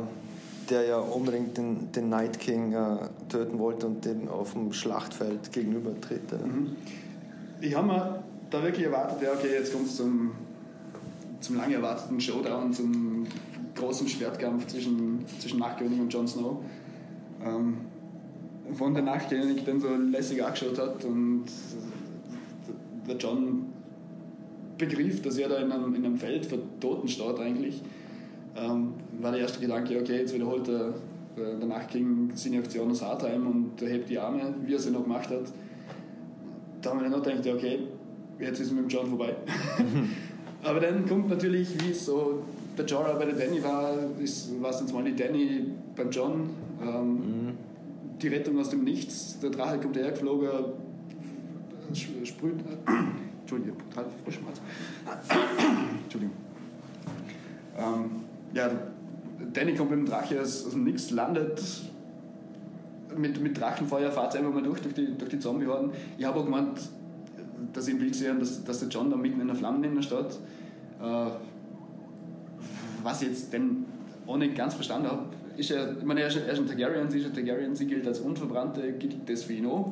der 0.69 0.85
ja 0.85 0.97
unbedingt 0.97 1.57
den, 1.57 1.91
den 1.91 2.09
Night 2.09 2.39
King 2.39 2.73
äh, 2.73 2.97
töten 3.29 3.59
wollte 3.59 3.87
und 3.87 4.05
den 4.05 4.27
auf 4.27 4.53
dem 4.53 4.71
Schlachtfeld 4.73 5.51
gegenübertritt. 5.51 6.31
Mhm. 6.31 6.75
Ich 7.61 7.75
habe 7.75 7.87
mir 7.87 8.23
da 8.49 8.63
wirklich 8.63 8.85
erwartet, 8.85 9.21
ja 9.21 9.33
okay, 9.33 9.53
jetzt 9.53 9.73
kommt 9.73 9.87
es 9.87 9.97
zum, 9.97 10.31
zum 11.39 11.57
lang 11.57 11.71
erwarteten 11.71 12.19
Showdown, 12.19 12.73
zum 12.73 13.27
großen 13.75 14.07
Schwertkampf 14.07 14.67
zwischen, 14.67 15.25
zwischen 15.39 15.59
Nachtkönig 15.59 15.99
und 15.99 16.13
Jon 16.13 16.27
Snow. 16.27 16.57
Ähm, 17.43 17.77
von 18.73 18.93
der 18.93 19.03
Nacht, 19.03 19.31
den 19.31 19.55
ich 19.55 19.63
dann 19.63 19.79
so 19.79 19.87
lässig 19.95 20.43
angeschaut 20.43 20.77
hat 20.77 21.03
und 21.03 21.45
der 23.07 23.17
John 23.17 23.65
begriff, 24.77 25.21
dass 25.21 25.37
er 25.37 25.49
da 25.49 25.57
in 25.57 25.71
einem, 25.71 25.95
in 25.95 26.05
einem 26.05 26.17
Feld 26.17 26.45
für 26.45 26.59
Toten 26.79 27.07
steht 27.07 27.39
eigentlich, 27.39 27.81
ähm, 28.59 28.93
war 29.19 29.31
der 29.31 29.41
erste 29.41 29.59
Gedanke, 29.59 29.99
okay, 29.99 30.17
jetzt 30.17 30.33
wiederholt 30.33 30.67
der, 30.67 30.93
der 31.37 31.67
Nachtking 31.67 32.31
seine 32.35 32.59
Aktion 32.59 32.91
aus 32.91 33.01
Hardheim 33.01 33.47
und 33.47 33.81
er 33.81 33.89
hebt 33.89 34.09
die 34.09 34.19
Arme, 34.19 34.53
wie 34.65 34.73
er 34.73 34.79
sie 34.79 34.91
noch 34.91 35.03
gemacht 35.03 35.29
hat. 35.29 35.51
Da 36.81 36.89
haben 36.89 36.99
wir 36.99 37.09
dann 37.09 37.19
noch 37.19 37.23
gedacht, 37.23 37.47
okay, 37.47 37.79
jetzt 38.39 38.59
ist 38.59 38.67
es 38.67 38.73
mit 38.73 38.83
dem 38.83 38.89
John 38.89 39.07
vorbei. 39.07 39.35
Aber 40.63 40.79
dann 40.79 41.07
kommt 41.07 41.29
natürlich, 41.29 41.81
wie 41.83 41.91
es 41.91 42.05
so 42.05 42.43
der 42.77 42.85
Jorah 42.85 43.13
bei 43.13 43.25
der 43.25 43.35
Danny 43.35 43.63
war, 43.63 43.93
war 43.93 44.69
es 44.69 44.79
jetzt 44.79 44.93
mal 44.93 45.03
die 45.03 45.15
Danny 45.15 45.65
beim 45.95 46.09
John. 46.09 46.49
Ähm, 46.81 47.13
mhm 47.13 47.69
die 48.21 48.27
Rettung 48.27 48.59
aus 48.59 48.69
dem 48.69 48.83
Nichts. 48.83 49.39
Der 49.39 49.49
Drache 49.49 49.79
kommt 49.79 49.95
hergeflogen, 49.95 50.49
sprüht. 52.23 52.59
Entschuldigung, 53.41 53.77
total 53.89 54.05
Frischmalz. 54.23 54.61
Entschuldigung. 56.03 56.35
Ähm, 57.77 58.05
ja, 58.53 58.69
Danny 59.53 59.75
kommt 59.75 59.91
mit 59.91 59.99
dem 59.99 60.05
Drache 60.05 60.41
aus, 60.41 60.65
aus 60.65 60.71
dem 60.71 60.83
Nix, 60.83 61.11
landet 61.11 61.61
mit, 63.17 63.41
mit 63.41 63.59
Drachenfeuer, 63.59 64.11
fahrt 64.11 64.35
einfach 64.35 64.53
mal 64.53 64.63
durch, 64.63 64.81
durch 64.81 64.93
die, 64.93 65.17
durch 65.17 65.29
die 65.29 65.39
Zombie-Horden. 65.39 65.91
Ich 66.17 66.25
habe 66.25 66.39
auch 66.39 66.45
gemeint, 66.45 66.79
dass 67.73 67.87
ich 67.87 67.93
im 67.93 67.99
Bild 67.99 68.15
sehe, 68.15 68.33
dass, 68.35 68.63
dass 68.63 68.79
der 68.79 68.89
John 68.89 69.09
da 69.09 69.17
mitten 69.17 69.41
in 69.41 69.47
der 69.47 69.55
Flamme 69.55 69.85
in 69.85 69.95
der 69.95 70.01
Stadt. 70.01 70.37
Äh, 71.01 71.31
was 73.03 73.21
ich 73.21 73.29
jetzt 73.29 73.53
denn 73.53 73.85
auch 74.27 74.37
nicht 74.37 74.55
ganz 74.55 74.73
verstanden 74.73 75.07
habe, 75.07 75.25
ist 75.57 75.71
er, 75.71 75.97
ich 75.97 76.03
meine, 76.03 76.21
er 76.21 76.27
ist, 76.27 76.37
er 76.37 76.53
ist 76.53 76.59
ein 76.59 76.67
Targaryen, 76.67 77.09
sie 77.09 77.19
ist 77.19 77.25
ein 77.25 77.33
Targaryen, 77.33 77.75
sie 77.75 77.87
gilt 77.87 78.07
als 78.07 78.19
Unverbrannte, 78.19 78.93
gilt 78.93 79.29
das 79.29 79.43
für 79.43 79.53
ihn 79.53 79.65
auch? 79.65 79.87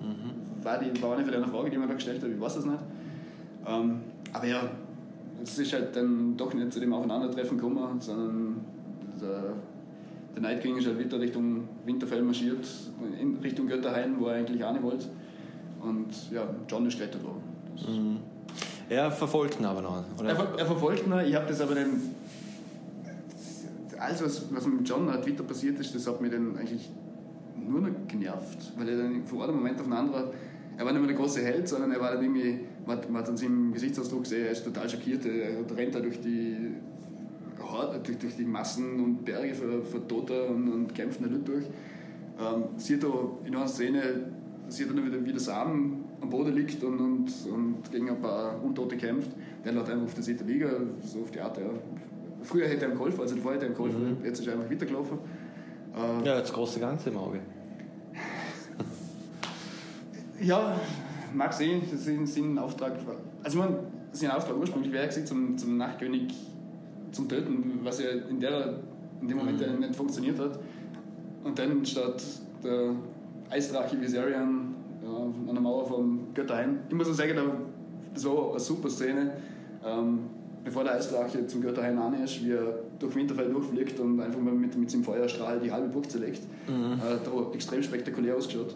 Mhm. 0.00 0.64
War, 0.64 0.78
die, 0.78 1.02
war 1.02 1.16
eine 1.16 1.32
einer 1.32 1.48
Frage, 1.48 1.70
die 1.70 1.78
man 1.78 1.88
da 1.88 1.94
gestellt 1.94 2.22
hat, 2.22 2.30
ich 2.30 2.40
weiß 2.40 2.56
es 2.56 2.64
nicht. 2.64 2.78
Ähm, 3.66 4.00
aber 4.32 4.46
ja, 4.46 4.70
es 5.42 5.58
ist 5.58 5.72
halt 5.72 5.94
dann 5.94 6.36
doch 6.36 6.52
nicht 6.54 6.72
zu 6.72 6.80
dem 6.80 6.92
Aufeinandertreffen 6.92 7.58
gekommen, 7.58 8.00
sondern 8.00 8.60
der, 9.20 9.54
der 10.34 10.42
Night 10.42 10.62
King 10.62 10.76
ist 10.76 10.86
halt 10.86 10.98
wieder 10.98 11.20
Richtung 11.20 11.68
Winterfell 11.84 12.22
marschiert, 12.22 12.66
in 13.20 13.36
Richtung 13.36 13.66
Götterhain, 13.66 14.18
wo 14.18 14.26
er 14.26 14.36
eigentlich 14.36 14.62
auch 14.64 14.72
nicht 14.72 14.82
wollte. 14.82 15.06
Und 15.80 16.08
ja, 16.30 16.42
John 16.68 16.86
ist 16.86 16.98
gerettet 16.98 17.22
worden. 17.22 17.42
Mhm. 17.86 18.16
Er 18.88 19.10
verfolgt 19.10 19.60
ihn 19.60 19.66
aber 19.66 19.82
noch. 19.82 20.04
Oder? 20.18 20.30
Er, 20.30 20.58
er 20.58 20.66
verfolgt 20.66 21.06
ihn, 21.06 21.12
ich 21.26 21.34
habe 21.34 21.46
das 21.46 21.60
aber 21.60 21.74
dann. 21.74 22.00
Alles, 23.98 24.24
was, 24.24 24.54
was 24.54 24.66
mit 24.66 24.88
John 24.88 25.10
hat 25.12 25.26
wieder 25.26 25.42
passiert 25.42 25.78
ist, 25.80 25.92
das 25.94 26.06
hat 26.06 26.20
mich 26.20 26.30
dann 26.30 26.56
eigentlich 26.56 26.88
nur 27.56 27.80
noch 27.80 27.90
genervt, 28.06 28.72
weil 28.76 28.88
er 28.88 28.96
dann 28.96 29.24
von 29.24 29.42
einem 29.42 29.56
Moment 29.56 29.80
auf 29.80 29.86
den 29.86 29.92
anderen, 29.92 30.24
er 30.76 30.84
war 30.84 30.92
nicht 30.92 31.00
mehr 31.00 31.08
der 31.08 31.16
große 31.16 31.42
Held, 31.42 31.68
sondern 31.68 31.90
er 31.90 32.00
war 32.00 32.12
dann 32.12 32.22
irgendwie, 32.22 32.60
man, 32.88 32.98
man 33.08 33.22
hat 33.22 33.28
an 33.28 33.36
seinem 33.36 33.72
Gesichtsausdruck 33.72 34.22
gesehen, 34.22 34.46
er 34.46 34.52
ist 34.52 34.64
total 34.64 34.88
schockiert, 34.88 35.24
er 35.26 35.76
rennt 35.76 35.94
da 35.94 36.00
durch 36.00 36.20
die 36.20 36.72
durch, 38.02 38.18
durch 38.18 38.36
die 38.36 38.44
Massen 38.44 38.98
und 39.04 39.24
Berge 39.24 39.54
von, 39.54 39.84
von 39.84 40.08
Toter 40.08 40.48
und, 40.48 40.72
und 40.72 40.94
kämpfenden 40.94 41.32
Leute 41.32 41.44
durch. 41.44 41.64
Ähm, 42.40 42.64
sieht 42.78 43.02
da 43.02 43.08
in 43.44 43.54
einer 43.54 43.68
Szene, 43.68 44.00
sieht 44.68 44.88
dann 44.88 45.04
wieder, 45.04 45.22
wie 45.22 45.32
der 45.32 45.40
Samen 45.40 46.04
am 46.20 46.30
Boden 46.30 46.54
liegt 46.54 46.82
und, 46.82 46.98
und, 46.98 47.30
und 47.52 47.92
gegen 47.92 48.08
ein 48.08 48.20
paar 48.20 48.62
Untote 48.64 48.96
kämpft. 48.96 49.30
Der 49.64 49.72
lässt 49.72 49.90
einfach 49.90 50.04
auf 50.04 50.14
der 50.14 50.22
Seite 50.22 50.44
liegen, 50.44 50.68
so 51.02 51.20
auf 51.20 51.30
die 51.30 51.40
Art. 51.40 51.58
Ja. 51.58 51.64
Früher 52.42 52.68
hätte 52.68 52.86
er 52.86 52.92
ihm 52.92 52.96
geholfen, 52.96 53.20
also 53.20 53.36
vorher 53.36 53.60
hätte 53.60 53.66
er 53.66 53.72
ihm 53.72 53.76
geholfen, 53.76 54.18
mhm. 54.18 54.24
jetzt 54.24 54.40
ist 54.40 54.46
er 54.46 54.54
einfach 54.54 54.70
weitergelaufen. 54.70 55.18
Äh, 55.94 56.26
ja, 56.26 56.38
jetzt 56.38 56.52
große 56.52 56.80
Ganze 56.80 57.10
im 57.10 57.18
Auge. 57.18 57.40
ja, 60.40 60.80
mag 61.34 61.52
sehen, 61.52 61.82
das 61.90 62.06
ist 62.06 62.36
ein 62.36 62.58
Auftrag. 62.58 62.92
Also, 63.42 63.58
man, 63.58 63.76
sein 64.12 64.30
Auftrag 64.30 64.56
ursprünglich 64.56 64.92
wäre 64.92 65.08
zum, 65.10 65.56
zum 65.56 65.76
Nachtkönig 65.76 66.34
zum 67.12 67.28
Töten, 67.28 67.80
was 67.82 68.02
ja 68.02 68.10
in, 68.10 68.40
der, 68.40 68.74
in 69.20 69.28
dem 69.28 69.38
Moment 69.38 69.60
mhm. 69.60 69.80
nicht 69.80 69.96
funktioniert 69.96 70.38
hat. 70.38 70.58
Und 71.44 71.58
dann 71.58 71.84
statt 71.84 72.22
der 72.62 72.94
Eisdrache 73.50 74.00
Viserion 74.00 74.74
ja, 75.02 75.08
an 75.08 75.52
der 75.52 75.60
Mauer 75.60 75.86
vom 75.86 76.34
Götterhain. 76.34 76.80
Ich 76.88 76.94
muss 76.94 77.08
auch 77.08 77.14
sagen, 77.14 77.36
das 78.12 78.24
war 78.24 78.50
eine 78.50 78.60
super 78.60 78.90
Szene. 78.90 79.32
Ähm, 79.84 80.20
bevor 80.64 80.84
der 80.84 80.94
Eisdrache 80.94 81.46
zum 81.46 81.62
Götterhain 81.62 81.98
an 81.98 82.14
ist, 82.22 82.44
wie 82.44 82.52
er 82.52 82.80
durch 82.98 83.14
Winterfell 83.14 83.50
durchfliegt 83.50 83.98
und 84.00 84.20
einfach 84.20 84.40
mal 84.40 84.52
mit, 84.52 84.76
mit 84.76 84.90
seinem 84.90 85.04
Feuerstrahl 85.04 85.60
die 85.60 85.70
halbe 85.70 85.88
Burg 85.88 86.10
zerlegt. 86.10 86.42
Mhm. 86.68 86.94
Äh, 86.94 87.18
da 87.24 87.54
extrem 87.54 87.82
spektakulär 87.82 88.36
ausgeschaut. 88.36 88.74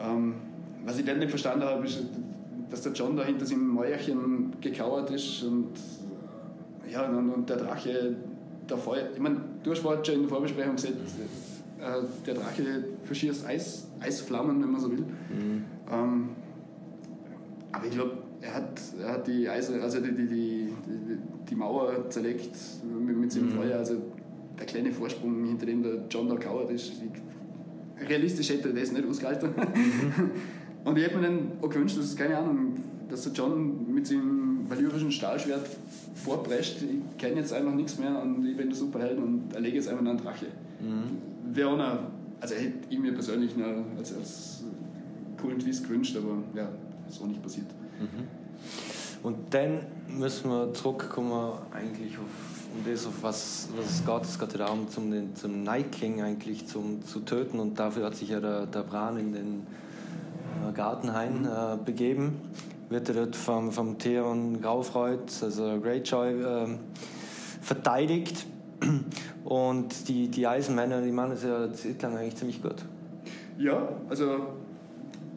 Ähm, 0.00 0.34
was 0.84 0.98
ich 0.98 1.04
dann 1.04 1.18
nicht 1.18 1.30
verstanden 1.30 1.64
habe, 1.64 1.84
ist, 1.86 2.02
dass 2.70 2.82
der 2.82 2.92
John 2.92 3.16
da 3.16 3.24
hinter 3.24 3.44
seinem 3.44 3.68
Mäuerchen 3.68 4.52
gekauert 4.60 5.10
ist 5.10 5.42
und 5.42 5.68
ja, 6.90 7.08
und, 7.08 7.30
und 7.30 7.48
der 7.48 7.56
Drache, 7.56 8.16
der 8.68 8.76
Feuer, 8.76 9.08
ich 9.14 9.20
meine, 9.20 9.36
du 9.62 9.70
hast 9.70 9.82
schon 9.82 10.14
in 10.14 10.20
der 10.22 10.28
Vorbesprechung 10.28 10.76
gesagt, 10.76 10.94
äh, 11.80 12.02
der 12.26 12.34
Drache 12.34 12.84
verschießt 13.04 13.46
Eis, 13.46 13.86
Eisflammen, 14.00 14.62
wenn 14.62 14.70
man 14.70 14.80
so 14.80 14.90
will. 14.90 14.98
Mhm. 14.98 15.64
Ähm, 15.90 16.28
aber 17.72 17.86
ich 17.86 17.92
glaube, 17.92 18.18
er 18.40 18.54
hat, 18.54 18.80
er 19.00 19.12
hat 19.12 19.26
die, 19.26 19.48
Eis, 19.48 19.70
also 19.70 20.00
die, 20.00 20.12
die, 20.12 20.26
die, 20.26 20.68
die, 21.48 21.54
Mauer 21.54 22.08
zerlegt 22.10 22.56
mit, 22.98 23.16
mit 23.16 23.32
seinem 23.32 23.46
mhm. 23.46 23.52
Feuer. 23.52 23.78
Also 23.78 23.96
der 24.58 24.66
kleine 24.66 24.92
Vorsprung, 24.92 25.44
hinter 25.44 25.66
dem 25.66 25.82
der 25.82 26.04
John 26.10 26.28
da 26.28 26.36
kauert 26.36 26.70
ist. 26.70 26.92
Ich, 26.92 28.08
realistisch 28.08 28.50
hätte 28.50 28.68
er 28.70 28.74
das 28.74 28.92
nicht 28.92 29.06
ausgehalten. 29.06 29.50
Mhm. 29.50 30.30
Und 30.84 30.96
ich 30.96 31.04
hätte 31.04 31.16
mir 31.16 31.22
dann 31.22 31.52
auch 31.60 31.68
gewünscht, 31.68 31.98
dass, 31.98 32.16
keine 32.16 32.38
Ahnung, 32.38 32.76
dass 33.08 33.22
der 33.22 33.32
John 33.32 33.92
mit 33.92 34.06
seinem 34.06 34.68
valyrischen 34.68 35.12
Stahlschwert 35.12 35.66
vorprescht. 36.14 36.82
Ich 36.82 37.18
kenne 37.18 37.36
jetzt 37.36 37.52
einfach 37.52 37.74
nichts 37.74 37.98
mehr 37.98 38.20
und 38.22 38.46
ich 38.46 38.56
bin 38.56 38.68
der 38.68 38.76
Superheld 38.76 39.18
und 39.18 39.52
erlege 39.54 39.76
jetzt 39.76 39.88
einfach 39.88 40.04
einen 40.04 40.18
Drache. 40.18 40.46
Mhm. 40.80 41.54
Wäre 41.54 41.70
auch 41.70 41.98
also 42.40 42.54
hätte 42.54 42.78
ich 42.88 42.98
mir 42.98 43.12
persönlich 43.12 43.56
noch 43.56 43.66
als, 43.98 44.16
als 44.16 44.64
coolen 45.40 45.58
Twist 45.58 45.84
gewünscht, 45.84 46.16
aber 46.16 46.38
ja, 46.54 46.68
ist 47.08 47.20
auch 47.20 47.26
nicht 47.26 47.42
passiert. 47.42 47.66
Mhm. 47.98 48.28
Und 49.22 49.36
dann 49.50 49.80
müssen 50.08 50.50
wir 50.50 50.72
zurückkommen 50.72 51.52
eigentlich 51.72 52.16
auf 52.16 52.50
um 52.72 52.90
das, 52.90 53.06
auf 53.06 53.22
was, 53.22 53.68
was 53.76 53.90
es 53.90 54.06
geht. 54.06 54.22
Es 54.22 54.38
geht 54.38 54.52
ja 54.52 54.58
darum, 54.58 54.88
zum, 54.88 55.34
zum 55.34 55.62
Night 55.62 55.92
King 55.92 56.22
eigentlich 56.22 56.66
zum, 56.66 57.04
zu 57.04 57.20
töten 57.20 57.58
und 57.58 57.78
dafür 57.78 58.06
hat 58.06 58.16
sich 58.16 58.28
ja 58.30 58.40
der, 58.40 58.66
der 58.66 58.82
Bran 58.82 59.18
in 59.18 59.32
den 59.32 59.66
Gartenhain 60.74 61.44
äh, 61.44 61.76
begeben. 61.84 62.40
Wird 62.88 63.08
er 63.08 63.14
dort 63.14 63.36
vom, 63.36 63.70
vom 63.70 63.98
Theon 63.98 64.60
Graufreud, 64.60 65.30
also 65.42 65.80
Greyjoy, 65.80 66.40
äh, 66.40 66.66
verteidigt. 67.60 68.46
Und 69.44 70.08
die, 70.08 70.28
die 70.28 70.46
Eisenmänner, 70.46 71.02
die 71.02 71.12
machen 71.12 71.32
es 71.32 71.42
ja 71.42 71.72
zeitlang 71.72 72.16
eigentlich 72.16 72.36
ziemlich 72.36 72.62
gut. 72.62 72.84
Ja, 73.58 73.88
also 74.08 74.38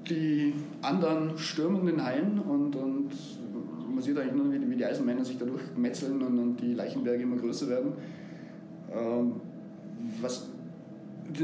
die 0.09 0.53
anderen 0.81 1.37
stürmen 1.37 1.85
den 1.85 2.03
Hain 2.03 2.39
und, 2.39 2.75
und 2.75 3.09
man 3.93 4.01
sieht 4.01 4.17
eigentlich 4.17 4.33
nur, 4.33 4.51
wie, 4.51 4.69
wie 4.69 4.75
die 4.75 4.85
Eisenmänner 4.85 5.23
sich 5.23 5.37
dadurch 5.37 5.61
metzeln 5.75 6.21
und, 6.21 6.39
und 6.39 6.57
die 6.57 6.73
Leichenberge 6.73 7.23
immer 7.23 7.37
größer 7.37 7.69
werden. 7.69 7.93
Ähm, 8.91 9.41
was 10.21 10.47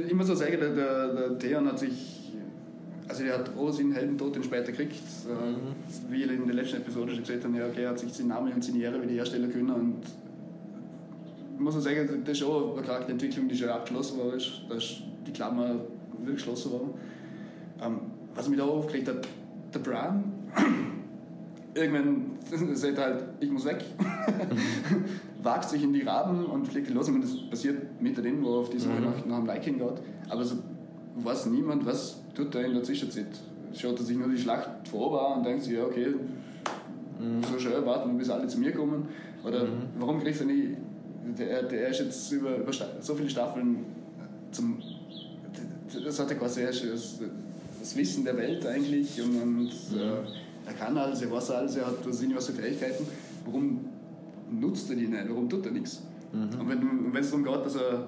immer 0.10 0.24
so 0.24 0.36
sage, 0.36 0.58
der, 0.58 0.74
der, 0.74 1.14
der 1.14 1.40
Theon 1.40 1.68
hat 1.68 1.80
sich 1.80 2.19
also 3.10 3.24
er 3.24 3.40
hat 3.40 3.58
auch 3.58 3.72
seinen 3.72 3.92
Heldentod 3.92 4.36
den 4.36 4.44
später 4.44 4.72
gekriegt. 4.72 5.02
Äh, 5.28 5.52
mhm. 5.52 6.12
Wie 6.12 6.24
in 6.24 6.46
der 6.46 6.56
letzten 6.56 6.78
Episode 6.78 7.12
schon 7.12 7.24
gesagt 7.24 7.44
haben, 7.44 7.56
ja, 7.56 7.66
okay, 7.66 7.84
er 7.84 7.90
hat 7.90 8.00
sich 8.00 8.14
seinen 8.14 8.28
Namen 8.28 8.54
und 8.54 8.64
seine 8.64 8.78
Ehre 8.78 9.02
wieder 9.02 9.14
herstellen 9.14 9.52
können. 9.52 9.72
Und 9.72 10.04
ich 11.56 11.60
muss 11.60 11.76
auch 11.76 11.82
sagen, 11.82 12.08
das 12.24 12.38
ist 12.38 12.44
auch 12.44 12.78
eine 12.78 12.86
Charakterentwicklung, 12.86 13.48
die 13.50 13.58
schon 13.58 13.70
abgeschlossen 13.70 14.20
war. 14.20 14.34
Ist. 14.36 14.62
Da 14.70 14.76
ist 14.76 15.02
die 15.26 15.32
Klammer 15.32 15.76
wirklich 16.20 16.36
geschlossen 16.36 16.72
worden. 16.72 16.90
Ähm, 17.82 18.00
was 18.36 18.48
mich 18.48 18.60
da 18.60 18.66
aufgeregt 18.66 19.08
hat, 19.08 19.28
der 19.74 19.80
Bran, 19.80 20.24
irgendwann 21.74 22.38
sagt 22.76 22.98
er 22.98 23.04
halt, 23.04 23.24
ich 23.40 23.50
muss 23.50 23.66
weg, 23.66 23.84
wagt 25.42 25.68
sich 25.68 25.84
in 25.84 25.94
die 25.94 26.02
Raben 26.02 26.46
und 26.46 26.68
fliegt 26.68 26.92
los. 26.92 27.10
Und 27.10 27.24
das 27.24 27.32
passiert 27.50 28.00
mit 28.00 28.16
drin, 28.16 28.44
wo 28.44 28.54
er 28.54 28.60
auf 28.60 28.70
die 28.70 28.78
Suche 28.78 29.00
mhm. 29.00 29.06
nach, 29.06 29.26
nach 29.26 29.38
einem 29.38 29.48
Liking 29.48 29.80
geht. 29.80 30.00
Aber 30.30 30.46
so 30.46 30.58
weiß 31.16 31.48
niemand, 31.48 31.88
was 31.88 32.19
tut 32.34 32.56
er 32.56 32.66
in 32.66 32.74
der 32.74 32.84
Zwischenzeit. 32.84 33.28
Schaut 33.74 34.00
er 34.00 34.06
sich 34.06 34.18
nur 34.18 34.30
die 34.30 34.38
Schlacht 34.38 34.88
vor 34.88 35.32
an 35.32 35.40
und 35.40 35.46
denkt 35.46 35.64
sich, 35.64 35.74
ja, 35.74 35.84
okay, 35.84 36.08
mhm. 37.20 37.44
so 37.44 37.60
schön 37.60 37.86
warten, 37.86 38.18
bis 38.18 38.30
alle 38.30 38.48
zu 38.48 38.60
mir 38.60 38.72
kommen. 38.72 39.08
Oder 39.44 39.66
mhm. 39.66 39.90
warum 40.00 40.20
kriegt 40.22 40.40
er 40.40 40.46
nicht, 40.48 40.78
der, 41.38 41.64
der 41.64 41.90
ist 41.90 42.00
jetzt 42.00 42.32
über, 42.32 42.58
über 42.58 42.72
so 43.00 43.16
viele 43.16 43.30
Staffeln 43.30 43.86
zum, 44.52 44.80
das 46.04 46.20
hat 46.20 46.30
er 46.32 46.38
quasi 46.38 46.62
erst 46.62 46.84
das, 46.86 47.20
das 47.80 47.96
Wissen 47.96 48.24
der 48.26 48.36
Welt 48.38 48.66
eigentlich 48.66 49.22
und, 49.22 49.42
und 49.42 49.60
mhm. 49.62 49.98
äh, 49.98 50.68
er 50.68 50.74
kann 50.78 50.98
alles, 50.98 51.22
er 51.22 51.32
weiß 51.32 51.52
alles, 51.52 51.76
er 51.76 51.88
hat 51.88 51.96
seine 52.10 52.36
was 52.36 52.48
für 52.48 52.54
Fähigkeiten. 52.54 53.06
Warum 53.46 53.86
nutzt 54.52 54.90
er 54.90 54.96
die 54.96 55.08
nicht? 55.08 55.30
Warum 55.30 55.50
tut 55.50 55.66
er 55.66 55.72
nichts? 55.72 56.02
Mhm. 56.32 56.60
Und 56.60 57.14
wenn 57.14 57.22
es 57.22 57.30
darum 57.32 57.44
geht, 57.44 57.66
dass 57.66 57.76
er 57.76 58.08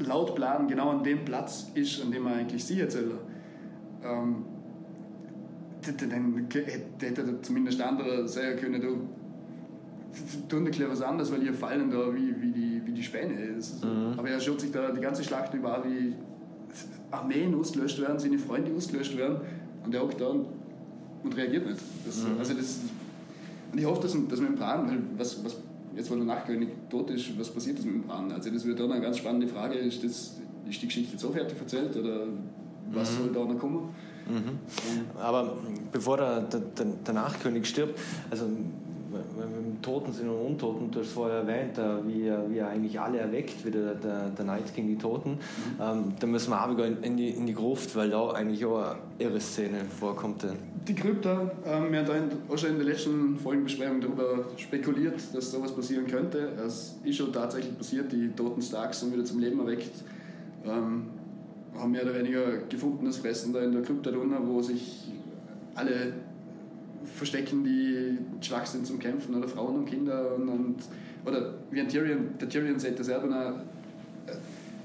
laut 0.00 0.34
Plan 0.34 0.68
genau 0.68 0.90
an 0.90 1.04
dem 1.04 1.24
Platz 1.24 1.70
ist, 1.74 2.02
an 2.02 2.10
dem 2.10 2.26
er 2.26 2.34
eigentlich 2.34 2.64
sie 2.64 2.80
erzählt. 2.80 3.12
Ähm, 4.02 4.44
dann 5.82 6.48
hätte 7.00 7.22
er 7.22 7.42
zumindest 7.42 7.80
andere 7.80 8.28
sagen 8.28 8.58
können, 8.58 8.80
du 8.80 9.08
tun 10.48 10.66
ein 10.66 10.90
was 10.90 11.02
anderes, 11.02 11.32
weil 11.32 11.42
ihr 11.42 11.54
fallen 11.54 11.90
da 11.90 12.14
wie, 12.14 12.34
wie, 12.40 12.50
die, 12.50 12.82
wie 12.84 12.92
die 12.92 13.02
Späne. 13.02 13.34
Mhm. 13.34 14.18
Aber 14.18 14.28
er 14.28 14.40
schaut 14.40 14.60
sich 14.60 14.70
da 14.70 14.90
die 14.90 15.00
ganze 15.00 15.24
Schlacht 15.24 15.54
über, 15.54 15.82
wie 15.84 16.14
Armeen 17.10 17.54
ausgelöscht 17.54 18.00
werden, 18.00 18.18
seine 18.18 18.38
Freunde 18.38 18.72
ausgelöscht 18.74 19.16
werden 19.16 19.40
und 19.84 19.94
er 19.94 20.02
hockt 20.02 20.20
da 20.20 20.26
und, 20.26 20.46
und 21.22 21.36
reagiert 21.36 21.66
nicht. 21.66 21.80
Das, 22.06 22.24
mhm. 22.24 22.38
also 22.38 22.54
das, 22.54 22.80
und 23.72 23.78
ich 23.78 23.86
hoffe, 23.86 24.02
dass, 24.02 24.16
dass 24.28 24.40
wir 24.40 24.48
im 24.48 24.56
Plan, 24.56 24.88
weil 24.88 24.98
was, 25.16 25.44
was 25.44 25.56
jetzt, 25.96 26.10
wo 26.10 26.14
der 26.16 26.24
Nachkönig 26.24 26.68
tot 26.88 27.10
ist, 27.10 27.38
was 27.38 27.50
passiert 27.50 27.78
das 27.78 27.84
mit 27.84 27.94
dem 27.94 28.02
Brand? 28.02 28.32
Also 28.32 28.50
das 28.50 28.64
wird 28.64 28.78
dann 28.80 28.92
eine 28.92 29.00
ganz 29.00 29.18
spannende 29.18 29.48
Frage. 29.48 29.74
Ist, 29.74 30.02
das, 30.04 30.40
ist 30.68 30.82
die 30.82 30.86
Geschichte 30.86 31.18
so 31.18 31.30
fertig 31.30 31.58
erzählt 31.58 31.96
oder 31.96 32.26
was 32.92 33.12
mhm. 33.12 33.16
soll 33.16 33.32
da 33.32 33.52
noch 33.52 33.58
kommen? 33.58 33.94
Mhm. 34.28 35.18
Aber 35.18 35.56
bevor 35.90 36.16
der, 36.16 36.42
der, 36.42 36.60
der 37.06 37.14
Nachkönig 37.14 37.66
stirbt, 37.66 37.98
also 38.30 38.46
mit 39.10 39.82
Toten 39.82 40.12
sind 40.12 40.28
und 40.28 40.46
Untoten, 40.46 40.90
du 40.90 41.00
hast 41.00 41.12
vorher 41.12 41.38
erwähnt, 41.38 41.78
wie 42.06 42.26
er, 42.26 42.48
wie 42.50 42.60
eigentlich 42.60 42.98
alle 43.00 43.18
erweckt, 43.18 43.64
wie 43.64 43.70
der, 43.70 43.94
der, 43.94 44.44
Night 44.44 44.74
King 44.74 44.88
die 44.88 44.96
Toten. 44.96 45.30
Mhm. 45.30 45.36
Ähm, 45.80 46.04
da 46.18 46.26
müssen 46.26 46.50
wir 46.50 46.64
auch 46.64 46.70
wieder 46.70 46.86
in, 46.86 47.02
in, 47.02 47.16
die, 47.16 47.30
in 47.30 47.46
die 47.46 47.54
Gruft, 47.54 47.94
weil 47.96 48.10
da 48.10 48.30
eigentlich 48.30 48.64
auch 48.64 48.78
eine 48.78 48.98
irre 49.18 49.40
Szene 49.40 49.84
vorkommt. 49.98 50.46
Die 50.86 50.94
Krypta, 50.94 51.50
ähm, 51.66 51.92
wir 51.92 51.98
haben 52.00 52.06
da 52.06 52.54
auch 52.54 52.58
schon 52.58 52.70
in 52.70 52.76
der 52.76 52.86
letzten 52.86 53.36
Folgenbesprechung 53.38 54.00
darüber 54.00 54.44
spekuliert, 54.56 55.20
dass 55.34 55.50
sowas 55.50 55.74
passieren 55.74 56.06
könnte. 56.06 56.52
Es 56.64 56.96
ist 57.04 57.16
schon 57.16 57.32
tatsächlich 57.32 57.76
passiert, 57.76 58.12
die 58.12 58.30
toten 58.30 58.62
Starks 58.62 59.00
sind 59.00 59.12
wieder 59.12 59.24
zum 59.24 59.40
Leben 59.40 59.60
erweckt. 59.60 59.92
Ähm, 60.64 61.06
haben 61.76 61.92
mehr 61.92 62.02
oder 62.02 62.14
weniger 62.14 62.58
gefundenes 62.68 63.18
Fressen 63.18 63.52
da 63.52 63.62
in 63.62 63.72
der 63.72 63.82
Krypta 63.82 64.10
drinnen, 64.10 64.38
wo 64.46 64.60
sich 64.60 65.10
alle 65.74 66.12
verstecken, 67.04 67.64
die 67.64 68.18
schwach 68.44 68.66
sind 68.66 68.86
zum 68.86 68.98
Kämpfen, 68.98 69.34
oder 69.34 69.48
Frauen 69.48 69.76
und 69.76 69.86
Kinder. 69.86 70.34
Und, 70.34 70.48
und 70.48 70.76
oder 71.24 71.54
wie 71.70 71.80
ein 71.80 71.88
Tyrion, 71.88 72.38
der 72.40 72.48
Tyrion 72.48 72.78
sagt 72.78 72.98
das 72.98 73.06
selber, 73.06 73.26
noch, 73.26 73.58
äh, 74.26 74.36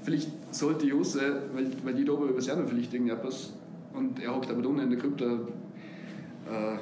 vielleicht 0.02 0.30
sollte 0.50 0.86
Jose, 0.86 1.42
weil, 1.54 1.70
weil 1.84 1.94
die 1.94 2.04
da 2.04 2.12
oben 2.12 2.28
über 2.28 2.40
selber 2.40 2.66
vielleicht 2.66 2.92
irgendetwas, 2.92 3.52
und 3.94 4.20
er 4.22 4.34
hockt 4.34 4.50
aber 4.50 4.66
unten 4.66 4.80
in 4.80 4.90
der 4.90 4.98
Krypta, 4.98 5.24
äh, 5.24 6.78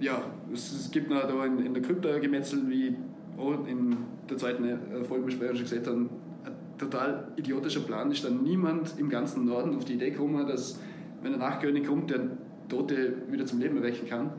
ja, 0.00 0.22
es, 0.52 0.72
es, 0.72 0.90
gibt 0.90 1.10
noch 1.10 1.26
da 1.26 1.44
in, 1.44 1.66
in 1.66 1.74
der 1.74 1.82
Krypta 1.82 2.18
Gemetzel, 2.18 2.68
wie 2.68 2.96
in 3.68 3.96
der 4.28 4.36
zweiten 4.38 4.64
äh, 4.64 5.04
Folgenbesprechung 5.04 5.56
schon 5.56 5.64
gesagt 5.64 5.86
haben, 5.86 6.10
ein 6.44 6.78
total 6.78 7.28
idiotischer 7.36 7.80
Plan 7.80 8.10
ist 8.10 8.24
dann 8.24 8.42
niemand 8.42 8.98
im 8.98 9.08
ganzen 9.08 9.44
Norden 9.44 9.76
auf 9.76 9.84
die 9.84 9.94
Idee 9.94 10.10
gekommen, 10.10 10.46
dass 10.46 10.80
wenn 11.22 11.34
ein 11.34 11.38
Nachkönig 11.38 11.86
kommt, 11.86 12.10
der 12.10 12.20
Tote 12.68 13.14
wieder 13.30 13.44
zum 13.46 13.60
Leben 13.60 13.76
erwecken 13.76 14.08
kann 14.08 14.30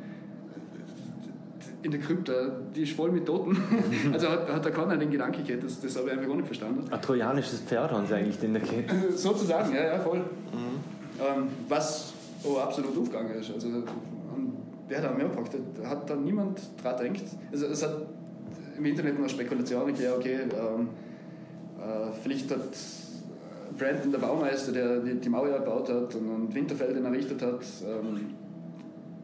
in 1.88 1.92
der 1.92 2.02
Krypta, 2.02 2.34
die 2.76 2.84
ist 2.84 2.94
voll 2.94 3.12
mit 3.12 3.26
Toten. 3.26 3.58
also 4.14 4.28
hat, 4.28 4.50
hat 4.50 4.66
da 4.66 4.70
keiner 4.72 4.98
den 4.98 5.10
Gedanken 5.10 5.46
gehabt, 5.46 5.64
das, 5.64 5.80
das 5.80 5.96
habe 5.96 6.08
ich 6.08 6.14
einfach 6.14 6.28
gar 6.28 6.36
nicht 6.36 6.46
verstanden. 6.46 6.84
Ein 6.92 7.02
trojanisches 7.02 7.62
Pferd 7.62 7.92
haben 7.92 8.06
sie 8.06 8.14
eigentlich 8.14 8.44
in 8.44 8.54
der 8.54 8.62
Kette. 8.62 9.12
Sozusagen, 9.14 9.74
ja, 9.74 9.86
ja, 9.86 10.00
voll. 10.00 10.20
Mhm. 10.20 10.80
Ähm, 11.20 11.48
was 11.70 12.14
oh, 12.44 12.58
absolut 12.58 12.98
aufgegangen 12.98 13.40
ist. 13.40 13.52
Also, 13.54 13.70
der 14.90 14.98
hat 14.98 15.12
auch 15.12 15.18
mehr 15.18 15.28
gepackt, 15.28 15.56
da 15.82 15.90
hat 15.90 16.10
da 16.10 16.16
niemand 16.16 16.60
dran 16.82 17.14
gedacht. 17.14 17.26
Also, 17.52 17.68
es 17.68 17.84
hat 17.84 18.06
im 18.78 18.86
Internet 18.86 19.20
noch 19.20 19.30
Spekulationen 19.30 19.96
gegeben, 19.96 20.14
okay, 20.18 20.40
ähm, 20.42 20.90
äh, 21.80 22.12
vielleicht 22.22 22.52
hat 22.52 22.60
Brandon, 23.78 24.12
der 24.12 24.20
Baumeister, 24.20 24.74
der 24.74 25.00
die, 25.00 25.16
die 25.16 25.30
Mauer 25.30 25.58
gebaut 25.58 25.90
hat 25.90 26.16
und, 26.16 26.30
und 26.30 26.54
Winterfeld 26.54 26.98
errichtet 26.98 27.42
hat, 27.42 27.62
ähm, 27.86 28.36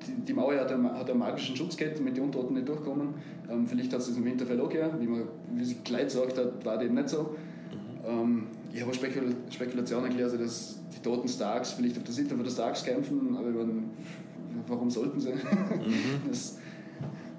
die, 0.07 0.25
die 0.25 0.33
Mauer 0.33 0.55
hat 0.55 0.71
einen, 0.71 0.91
hat 0.91 1.09
einen 1.09 1.19
magischen 1.19 1.55
Schutz 1.55 1.77
gehabt, 1.77 1.99
damit 1.99 2.15
die 2.17 2.21
Untoten 2.21 2.55
nicht 2.55 2.67
durchkommen. 2.67 3.09
Ähm, 3.49 3.67
vielleicht 3.67 3.93
hat 3.93 3.99
es 3.99 4.15
im 4.15 4.25
Winterfell 4.25 4.59
auch 4.61 4.69
gegeben, 4.69 4.91
wie, 4.99 5.07
man, 5.07 5.23
wie 5.53 5.63
sie 5.63 5.75
gleich 5.83 6.05
gesagt 6.05 6.37
hat, 6.37 6.65
war 6.65 6.75
das 6.75 6.85
eben 6.85 6.95
nicht 6.95 7.09
so. 7.09 7.21
Mhm. 7.21 8.07
Ähm, 8.07 8.47
ich 8.73 8.81
habe 8.81 8.93
Spekul 8.93 9.35
Spekulationen 9.49 10.09
gelesen, 10.09 10.39
dass 10.39 10.79
die 10.95 11.01
toten 11.01 11.27
Starks 11.27 11.73
vielleicht 11.73 11.97
auf 11.97 12.03
der 12.03 12.13
Seite 12.13 12.29
von 12.29 12.43
der 12.43 12.51
Starks 12.51 12.83
kämpfen, 12.83 13.35
aber 13.37 13.49
meine, 13.49 13.83
warum 14.67 14.89
sollten 14.89 15.19
sie? 15.19 15.31
Mhm. 15.31 15.39
das, 16.27 16.57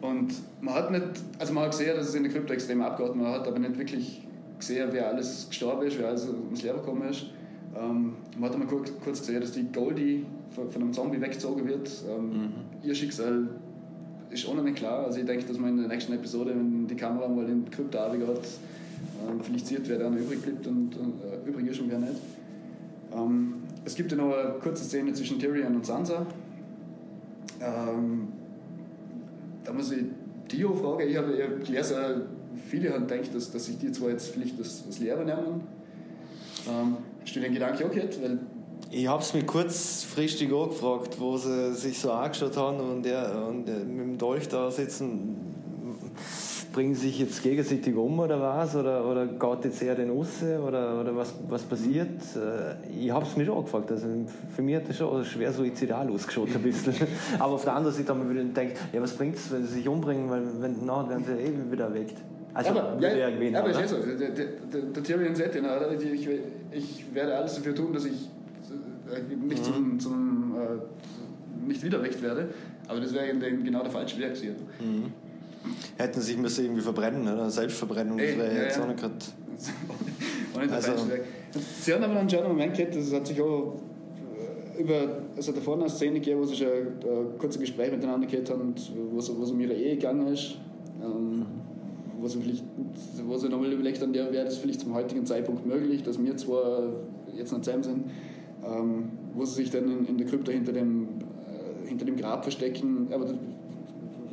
und 0.01 0.35
man 0.61 0.75
hat 0.75 0.91
nicht, 0.91 1.05
also 1.39 1.53
man 1.55 1.65
hat 1.65 1.71
gesehen, 1.71 1.97
dass 1.97 2.09
es 2.09 2.15
in 2.15 2.25
der 2.25 2.33
Krypto 2.33 2.53
extrem 2.53 2.83
abgeht, 2.83 3.15
man 3.17 3.27
hat 3.27 3.49
aber 3.49 3.59
nicht 3.59 3.79
wirklich 3.79 4.27
gesehen, 4.59 4.89
wer 4.93 5.09
alles 5.09 5.49
gestorben 5.49 5.87
ist, 5.87 5.99
wer 5.99 6.09
alles 6.09 6.29
ums 6.29 6.63
Leben 6.63 6.79
gekommen 6.79 7.09
ist. 7.09 7.27
Ähm, 7.77 8.15
man 8.39 8.51
hat 8.51 8.59
mal 8.59 8.67
kurz, 8.67 8.93
kurz 9.03 9.21
gesehen, 9.21 9.41
dass 9.41 9.53
die 9.53 9.71
Goldie 9.73 10.25
von, 10.51 10.71
von 10.71 10.83
einem 10.83 10.93
Zombie 10.93 11.21
weggezogen 11.21 11.67
wird. 11.67 11.91
Ähm, 12.09 12.29
mhm. 12.29 12.53
Ihr 12.83 12.95
Schicksal 12.95 13.49
ist 14.31 14.49
auch 14.49 14.55
noch 14.55 14.63
nicht 14.63 14.77
klar. 14.77 15.05
Also 15.05 15.21
ich 15.21 15.27
denke, 15.27 15.47
dass 15.47 15.59
man 15.59 15.71
in 15.71 15.79
der 15.79 15.89
nächsten 15.89 16.13
Episode, 16.13 16.51
wenn 16.51 16.87
die 16.87 16.97
Kamera 16.97 17.29
mal 17.29 17.49
in 17.49 17.69
Krypta 17.71 18.15
geht, 18.15 18.27
ähm, 18.27 19.41
vielleicht 19.43 19.67
sieht, 19.67 19.89
wer 19.89 19.99
dann 19.99 20.17
übrig 20.17 20.43
bleibt 20.43 20.67
und, 20.67 20.97
und 20.97 21.15
äh, 21.23 21.49
übrig 21.49 21.67
ist 21.69 21.81
und 21.81 21.91
wer 21.91 21.99
nicht. 21.99 22.15
Ähm, 23.13 23.55
es 23.85 23.95
gibt 23.95 24.11
ja 24.11 24.17
noch 24.17 24.33
eine 24.33 24.55
kurze 24.61 24.85
Szene 24.85 25.13
zwischen 25.13 25.39
Tyrion 25.39 25.75
und 25.75 25.87
Sansa. 25.87 26.27
Ähm, 27.61 28.29
da 29.65 29.73
muss 29.73 29.93
ich 29.93 30.05
Dio 30.51 30.75
fragen. 30.75 31.09
Ich 31.09 31.17
habe 31.17 31.33
gelesen, 31.65 31.97
viele 32.69 32.93
haben 32.93 33.07
gedacht, 33.07 33.35
dass, 33.35 33.51
dass 33.51 33.67
sich 33.67 33.79
die 33.79 33.93
zwar 33.93 34.11
jetzt 34.11 34.29
vielleicht 34.29 34.59
das, 34.59 34.87
das 34.87 34.99
Lehrer 34.99 35.25
nehmen. 35.25 35.63
Ähm, 36.69 36.97
hast 37.25 37.35
du 37.35 37.41
den 37.41 37.55
Gedanken 37.55 37.85
auch 37.85 37.91
gehabt? 37.91 38.23
Weil 38.23 38.39
ich 38.91 39.09
habe 39.09 39.23
es 39.23 39.35
mir 39.35 39.45
kurzfristig 39.45 40.53
auch 40.53 40.69
gefragt, 40.69 41.19
wo 41.19 41.37
sie 41.37 41.75
sich 41.75 41.99
so 41.99 42.13
angeschaut 42.13 42.57
haben 42.57 42.79
und, 42.79 43.07
er, 43.07 43.47
und 43.49 43.67
mit 43.67 44.07
dem 44.07 44.19
Dolch 44.19 44.49
da 44.49 44.71
sitzen. 44.71 45.37
Bringen 46.73 46.95
sie 46.95 47.09
sich 47.09 47.21
jetzt 47.21 47.43
gegenseitig 47.43 47.95
um 47.95 48.19
oder 48.19 48.41
was? 48.41 48.75
Oder, 48.75 49.05
oder 49.05 49.27
geht 49.27 49.65
jetzt 49.65 49.83
eher 49.83 49.95
den 49.95 50.11
Usse? 50.11 50.61
Oder, 50.61 51.01
oder 51.01 51.15
was, 51.17 51.33
was 51.49 51.63
passiert? 51.63 52.21
Äh, 52.35 53.05
ich 53.05 53.11
habe 53.13 53.25
es 53.25 53.37
mir 53.37 53.45
schon 53.45 53.65
gefragt. 53.65 53.93
Also 53.93 54.07
für 54.55 54.63
mich 54.63 54.77
hat 54.77 54.89
das 54.89 54.97
schon 54.97 55.25
schwer 55.25 55.53
suizidal 55.53 56.11
ausgeschaut 56.11 56.49
ein 56.53 56.63
bisschen. 56.63 56.95
Aber 57.39 57.55
auf 57.55 57.65
der 57.65 57.75
anderen 57.75 57.95
Seite 57.97 58.09
haben 58.09 58.25
wir 58.25 58.31
wieder 58.31 58.43
gedacht, 58.43 58.81
ja, 58.93 59.01
was 59.01 59.13
bringt 59.13 59.37
es, 59.37 59.53
wenn 59.53 59.65
sie 59.67 59.75
sich 59.75 59.89
umbringen? 59.89 60.29
Weil 60.29 60.43
wenn, 60.61 60.85
na, 60.85 61.09
werden 61.09 61.25
sie 61.25 61.33
eh 61.33 61.53
wieder 61.71 61.85
erweckt. 61.85 62.17
Also, 62.55 62.71
aber, 62.71 62.97
ja, 63.01 63.29
ja, 63.29 63.59
aber 63.59 63.71
ist 63.71 63.91
so. 63.91 63.97
Der, 63.97 64.31
der, 64.31 65.03
Tyrion 65.03 65.35
sagt 65.35 65.57
ja, 65.57 65.91
ich, 65.91 66.29
ich 66.71 67.05
werde 67.13 67.37
alles 67.37 67.57
dafür 67.57 67.75
tun, 67.75 67.93
dass 67.93 68.05
ich 68.05 68.29
äh, 69.13 69.35
nicht, 69.45 69.61
mhm. 69.69 69.99
zum, 69.99 70.01
zum 70.01 70.55
äh, 70.57 71.67
nicht 71.67 71.83
widerrecht 71.83 72.23
werde. 72.23 72.49
Aber 72.87 73.01
das 73.01 73.13
wäre 73.13 73.35
genau 73.35 73.83
der 73.83 73.91
falsche 73.91 74.19
Weg 74.19 74.35
gewesen. 74.35 74.55
Mhm. 74.79 75.13
Hätten 75.97 76.21
sich 76.21 76.37
müssen 76.37 76.65
irgendwie 76.65 76.83
verbrennen, 76.83 77.27
oder? 77.27 77.51
Selbstverbrennung, 77.51 78.19
das 78.19 78.37
wäre 78.37 78.55
ja, 78.55 78.63
jetzt 78.65 78.79
auch 78.79 78.87
nicht 78.87 79.01
gerade. 79.01 79.15
also, 80.71 80.93
Sie 81.81 81.93
haben 81.93 82.05
aber 82.05 82.21
einen 82.21 82.49
Moment 82.49 82.77
gehabt, 82.77 82.95
das 82.95 83.13
hat 83.13 83.27
sich 83.27 83.41
auch 83.41 83.81
äh, 84.77 84.81
über, 84.81 85.23
es 85.37 85.49
hat 85.49 85.57
davor 85.57 85.79
eine 85.79 85.89
Szene 85.89 86.21
gegeben, 86.21 86.41
wo 86.41 86.45
sie 86.45 86.57
schon 86.57 86.69
ein 86.69 87.39
kurzes 87.39 87.61
Gespräch 87.61 87.91
miteinander 87.91 88.27
gehabt 88.29 88.51
haben, 88.51 88.75
wo 89.11 89.19
es, 89.19 89.37
wo 89.37 89.43
es 89.43 89.51
um 89.51 89.61
ihre 89.61 89.73
Ehe 89.73 89.97
gegangen 89.97 90.29
ist. 90.29 90.57
Ähm, 91.03 91.47
wo 92.25 92.29
sie 92.29 92.41
vielleicht, 92.41 92.65
wo 93.27 93.37
sie 93.37 93.51
nochmal 93.51 93.71
überlegt 93.71 94.01
haben, 94.01 94.15
ja, 94.15 94.33
wäre 94.33 94.47
das 94.47 94.57
vielleicht 94.57 94.81
zum 94.81 94.95
heutigen 94.95 95.27
Zeitpunkt 95.27 95.67
möglich, 95.67 96.03
dass 96.03 96.19
wir 96.23 96.35
zwar 96.39 96.85
jetzt 97.37 97.53
noch 97.53 97.61
zusammen 97.61 97.83
sind, 97.83 98.05
ähm, 98.65 99.11
wo 99.35 99.45
sie 99.45 99.57
sich 99.57 99.71
dann 99.71 99.85
in, 99.91 100.07
in 100.07 100.17
der 100.17 100.27
Krypta 100.27 100.51
hinter 100.51 100.73
dem, 100.73 101.03
äh, 101.03 101.87
hinter 101.87 102.07
dem 102.07 102.17
Grab 102.17 102.43
verstecken, 102.43 103.09
aber 103.13 103.27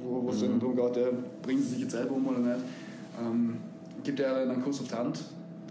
wo, 0.05 0.23
wo 0.23 0.29
es 0.29 0.39
dann 0.39 0.55
mhm. 0.55 0.59
darum 0.61 0.75
geht, 0.77 0.95
ja, 1.03 1.09
bringen 1.41 1.61
sie 1.61 1.71
sich 1.71 1.79
jetzt 1.81 1.91
selber 1.91 2.15
um 2.15 2.25
oder 2.25 2.39
nicht, 2.39 2.63
ähm, 3.21 3.57
gibt 4.05 4.21
er 4.21 4.37
einen 4.37 4.63
Kuss 4.63 4.79
auf 4.79 4.87
die 4.87 4.95
Hand. 4.95 5.19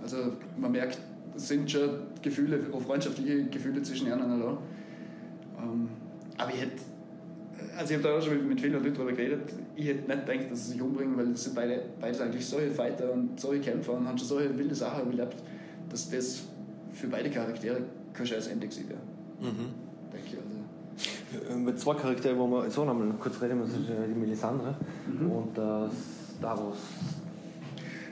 Also 0.03 0.17
man 0.59 0.73
merkt, 0.73 0.99
es 1.35 1.49
sind 1.49 1.71
schon 1.71 1.89
Gefühle, 2.21 2.61
auch 2.71 2.83
freundschaftliche 2.83 3.45
Gefühle 3.45 3.83
zwischen 3.83 4.09
ihnen 4.09 4.19
da. 4.19 4.59
Ähm, 5.59 5.89
aber 6.37 6.53
ich 6.53 6.61
hätte, 6.61 6.83
also 7.77 7.95
ich 7.95 7.99
habe 7.99 8.09
da 8.09 8.19
auch 8.19 8.23
schon 8.23 8.49
mit, 8.49 8.61
vielen 8.61 8.75
Leuten 8.75 8.95
darüber 8.95 9.13
geredet, 9.13 9.53
ich 9.77 9.87
hätte 9.87 10.09
nicht 10.09 10.27
gedacht, 10.27 10.51
dass 10.51 10.67
sie 10.67 10.73
sich 10.73 10.83
umbringen, 10.83 11.17
weil 11.17 11.31
es 11.31 11.45
sind 11.45 11.55
beide, 11.55 11.83
beide 12.01 12.23
eigentlich 12.23 12.47
solche 12.47 12.71
Fighter 12.71 13.13
und 13.13 13.39
solche 13.39 13.63
Kämpfer 13.63 13.93
und 13.93 14.07
haben 14.07 14.19
schon 14.19 14.29
solche 14.29 14.59
wilde 14.59 14.75
Sachen 14.75 15.11
erlebt, 15.11 15.37
dass 15.89 16.11
das 16.11 16.43
für 16.93 17.09
beide 17.09 17.31
Charaktere 17.31 17.83
kein 18.13 18.27
scheiß 18.27 18.49
Ende 18.49 18.67
gewesen 18.67 18.89
wäre. 18.89 19.01
Mhm. 19.41 19.67
Denke 20.13 20.27
ich 20.27 20.37
also. 20.37 21.59
Mit 21.59 21.79
zwei 21.79 21.95
Charakteren, 21.95 22.39
wo 22.39 22.49
wir 22.49 22.71
so 22.71 22.85
nochmal 22.85 23.09
kurz 23.21 23.41
reden 23.41 23.61
müssen, 23.61 23.83
ist 23.83 23.91
die 24.09 24.19
Melisandre 24.19 24.75
mhm. 25.07 25.31
und 25.31 25.57
das 25.57 25.93
Davos. 26.41 26.79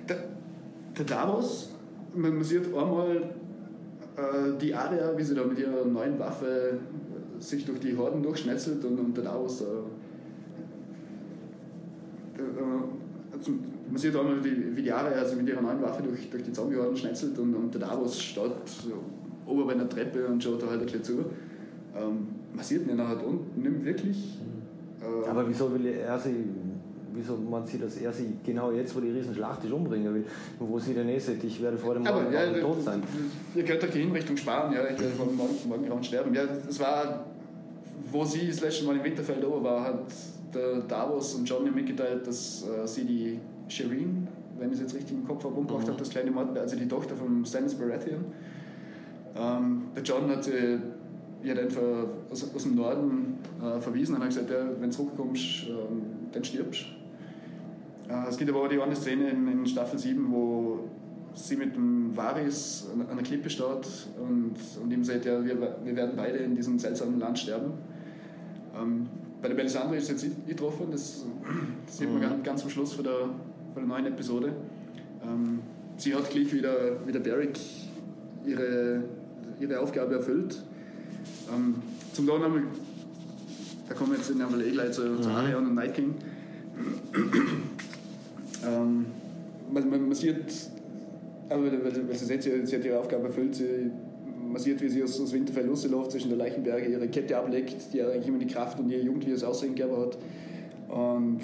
Der, 0.09 0.17
der 0.97 1.05
Davos, 1.05 1.75
man, 2.15 2.35
man 2.35 2.45
sieht 2.45 2.67
einmal 2.67 3.31
äh, 4.17 4.59
die 4.61 4.75
Aria, 4.75 5.17
wie 5.17 5.23
sie 5.23 5.35
da 5.35 5.45
mit 5.45 5.59
ihrer 5.59 5.85
neuen 5.85 6.19
Waffe 6.19 6.79
sich 7.41 7.65
durch 7.65 7.81
die 7.81 7.97
Horden 7.97 8.23
durchschnetzelt 8.23 8.85
und, 8.85 8.99
und 8.99 9.17
der 9.17 9.25
Davos. 9.25 9.63
Äh, 9.63 9.65
also 13.33 13.53
man 13.89 13.97
sieht 13.97 14.17
einmal, 14.17 14.45
wie, 14.45 14.77
wie 14.77 14.83
die 14.83 14.93
Aria 14.93 15.19
also 15.19 15.37
mit 15.37 15.49
ihrer 15.49 15.61
neuen 15.61 15.81
Waffe 15.83 16.03
durch, 16.03 16.29
durch 16.31 16.43
die 16.43 16.53
Zombie-Horden 16.53 16.97
schnetzelt 16.97 17.39
und, 17.39 17.55
und 17.55 17.73
der 17.73 17.81
Davos 17.81 18.21
steht 18.21 18.53
so 18.67 18.93
oben 19.47 19.67
bei 19.67 19.73
einer 19.73 19.89
Treppe 19.89 20.27
und 20.27 20.43
schaut 20.43 20.63
da 20.63 20.67
halt 20.69 20.81
ein 20.81 20.87
bisschen 20.87 21.05
zu. 21.05 21.25
Ähm, 21.97 22.29
man 22.55 22.65
sieht 22.65 22.87
ihn 22.87 22.97
nachher 22.97 23.25
unten 23.25 23.63
nimmt 23.63 23.85
wirklich. 23.85 24.39
Äh, 25.01 25.29
Aber 25.29 25.49
wieso 25.49 25.73
will 25.73 25.87
er 25.87 26.19
sie, 26.19 26.45
wieso 27.15 27.37
man 27.37 27.67
sie, 27.67 27.79
dass 27.79 27.97
er 27.97 28.13
sie 28.13 28.35
genau 28.45 28.73
jetzt, 28.73 28.95
wo 28.95 29.01
die 29.01 29.11
Riesenschlacht 29.11 29.65
ist, 29.65 29.73
umbringen 29.73 30.15
will? 30.15 30.25
Und 30.59 30.71
wo 30.71 30.79
sie 30.79 30.95
dann 30.95 31.09
eh 31.09 31.19
sagt, 31.19 31.43
ich 31.45 31.63
werde 31.63 31.79
vor 31.79 31.95
dem 31.95 32.05
Morgen 32.05 32.33
ja, 32.33 32.53
tot 32.61 32.83
sein. 32.83 33.03
Ihr 33.55 33.65
könnt 33.65 33.83
euch 33.83 33.91
die 33.91 34.01
Hinrichtung 34.01 34.37
sparen, 34.37 34.73
ja, 34.73 34.85
ich 34.85 34.99
werde 34.99 35.15
vor 35.15 35.27
dem 35.27 35.37
Morgen, 35.37 35.89
morgen 35.89 36.05
sterben. 36.05 36.35
Ja, 36.35 36.45
das 36.47 36.79
war, 36.81 37.27
wo 38.11 38.25
sie 38.25 38.49
das 38.49 38.61
letzte 38.61 38.85
Mal 38.85 38.97
im 38.97 39.05
Winterfeld 39.05 39.45
oben 39.45 39.65
war, 39.65 39.85
hat 39.85 40.01
der 40.55 40.81
Davos 40.81 41.35
und 41.35 41.49
John 41.49 41.65
mir 41.65 41.73
mitgeteilt, 41.73 42.27
dass 42.27 42.65
äh, 42.65 42.87
sie 42.87 43.05
die 43.05 43.39
Shireen, 43.69 44.27
wenn 44.59 44.69
ich 44.69 44.77
es 44.77 44.81
jetzt 44.81 44.95
richtig 44.95 45.13
im 45.13 45.27
Kopf 45.27 45.45
habe, 45.45 45.55
umgebracht 45.55 45.85
mhm. 45.85 45.91
habe, 45.91 45.99
das 45.99 46.11
kleine 46.11 46.31
Mord, 46.31 46.57
also 46.57 46.77
die 46.77 46.89
Tochter 46.89 47.17
von 47.17 47.45
Stannis 47.45 47.75
Baratheon, 47.75 48.25
ähm, 49.37 49.83
der 49.95 50.03
John 50.03 50.31
hat 50.31 50.45
sie 50.45 50.79
ich 51.43 51.51
hat 51.51 51.59
einfach 51.59 51.83
aus, 52.31 52.55
aus 52.55 52.63
dem 52.65 52.75
Norden 52.75 53.39
äh, 53.63 53.81
verwiesen 53.81 54.17
und 54.17 54.23
hat 54.23 54.29
gesagt, 54.29 54.51
ja, 54.51 54.69
wenn 54.79 54.91
du 54.91 54.97
zurückkommst, 54.97 55.69
ähm, 55.69 56.03
dann 56.33 56.45
stirbst 56.45 56.87
äh, 58.09 58.29
Es 58.29 58.37
gibt 58.37 58.51
aber 58.51 58.63
auch 58.63 58.69
die 58.69 58.81
eine 58.81 58.97
Szene 58.97 59.31
in, 59.31 59.49
in, 59.49 59.67
Staffel 59.67 59.99
7, 59.99 60.31
wo 60.31 60.89
sie 61.35 61.57
mit 61.57 61.77
dem 61.77 62.17
Varis 62.17 62.89
an, 62.93 63.17
der 63.17 63.25
Klippe 63.25 63.49
steht 63.49 64.09
und, 64.21 64.55
und 64.83 64.93
ihm 64.93 65.05
sagt, 65.05 65.25
ja, 65.25 65.45
wir, 65.45 65.77
wir 65.85 65.97
werden 65.97 66.13
beide 66.17 66.39
in 66.39 66.55
diesem 66.55 66.79
seltsamen 66.79 67.21
Land 67.21 67.39
sterben. 67.39 67.73
Ähm, 68.77 69.09
bei 69.41 69.49
der 69.49 69.55
Belisandre 69.55 69.97
ist 69.97 70.09
jetzt 70.09 70.27
getroffen, 70.47 70.89
das, 70.91 71.25
das 71.87 71.99
sieht 71.99 72.09
man 72.09 72.19
mhm. 72.19 72.23
ganz, 72.23 72.43
ganz 72.43 72.63
am 72.65 72.71
Schluss 72.71 72.93
von 72.93 73.05
der, 73.05 73.21
von 73.73 73.77
der 73.77 73.87
neuen 73.87 74.07
Episode. 74.07 74.53
Ähm, 75.23 75.61
sie 75.97 76.15
hat 76.15 76.31
gleich 76.31 76.53
wieder, 76.53 77.07
wie 77.07 77.13
der 77.13 77.21
Beric 77.21 77.59
ihre, 78.45 79.05
ihre 79.61 79.81
Aufgabe 79.81 80.17
erfüllt. 80.17 80.63
Ähm, 81.55 81.77
zum 82.13 82.27
da 82.27 82.39
nochmal, 82.39 82.63
da 83.89 83.95
kommen 83.95 84.13
wir 84.13 84.19
jetzt 84.19 84.31
in 84.31 84.43
einmal 84.43 84.63
eh 84.63 84.71
gleich 84.71 84.93
zu, 84.93 85.03
mhm. 85.03 85.23
zu 85.23 85.31
Arion 85.31 85.67
und 85.67 85.75
Night 85.75 85.95
King. 85.95 86.15
Ähm, 88.67 89.07
man, 89.71 89.91
man, 89.91 90.03
man, 90.09 90.15
sieht, 90.15 90.37
aber 91.49 91.65
weil, 91.65 92.09
weil 92.09 92.15
sie, 92.15 92.41
sie, 92.41 92.77
hat 92.77 92.85
ihre 92.85 92.99
Aufgabe 92.99 93.27
erfüllt, 93.27 93.55
sie, 93.55 93.91
man 94.49 94.61
sieht, 94.61 94.81
wie 94.81 94.89
sie 94.89 95.03
aus, 95.03 95.21
aus 95.21 95.33
Winterfell 95.33 95.67
losläuft 95.67 96.13
zwischen 96.13 96.29
der 96.29 96.39
Leichenberge, 96.39 96.91
ihre 96.91 97.09
Kette 97.09 97.37
ablegt, 97.37 97.93
die 97.93 98.03
eigentlich 98.03 98.29
immer 98.29 98.39
die 98.39 98.47
Kraft 98.47 98.79
und 98.79 98.91
ihr 98.91 99.03
jugendliches 99.03 99.45
Aussehen 99.45 99.75
gegeben 99.75 99.97
hat. 99.97 100.19
Und 100.89 101.41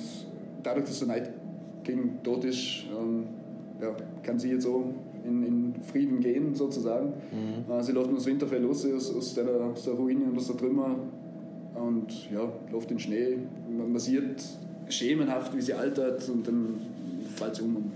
dadurch, 0.62 0.86
dass 0.86 0.98
der 1.00 1.08
Night 1.08 1.30
King 1.84 2.22
tot 2.22 2.44
ist, 2.44 2.84
ähm, 2.98 3.24
ja, 3.80 3.94
kann 4.22 4.38
sie 4.38 4.50
jetzt 4.50 4.62
so 4.62 4.94
in, 5.24 5.42
in 5.42 5.74
Frieden 5.82 6.20
gehen, 6.20 6.54
sozusagen. 6.54 7.12
Mhm. 7.30 7.70
Äh, 7.72 7.82
sie 7.82 7.92
läuft 7.92 8.08
nur 8.08 8.18
das 8.18 8.26
Winterfell 8.26 8.62
los 8.62 8.86
aus, 8.86 9.14
aus, 9.14 9.34
der, 9.34 9.48
aus 9.48 9.84
der 9.84 9.94
Ruine 9.94 10.24
und 10.24 10.36
aus 10.36 10.46
der 10.46 10.56
Trümmer 10.56 10.96
und 11.74 12.30
ja, 12.30 12.50
läuft 12.72 12.90
in 12.90 12.98
Schnee. 12.98 13.38
Sieht 13.96 14.42
schemenhaft, 14.88 15.56
wie 15.56 15.60
sie 15.60 15.74
altert 15.74 16.28
und 16.28 16.46
dann 16.46 16.80
fällt 17.36 17.56
sie 17.56 17.62
um 17.62 17.76
und 17.76 17.92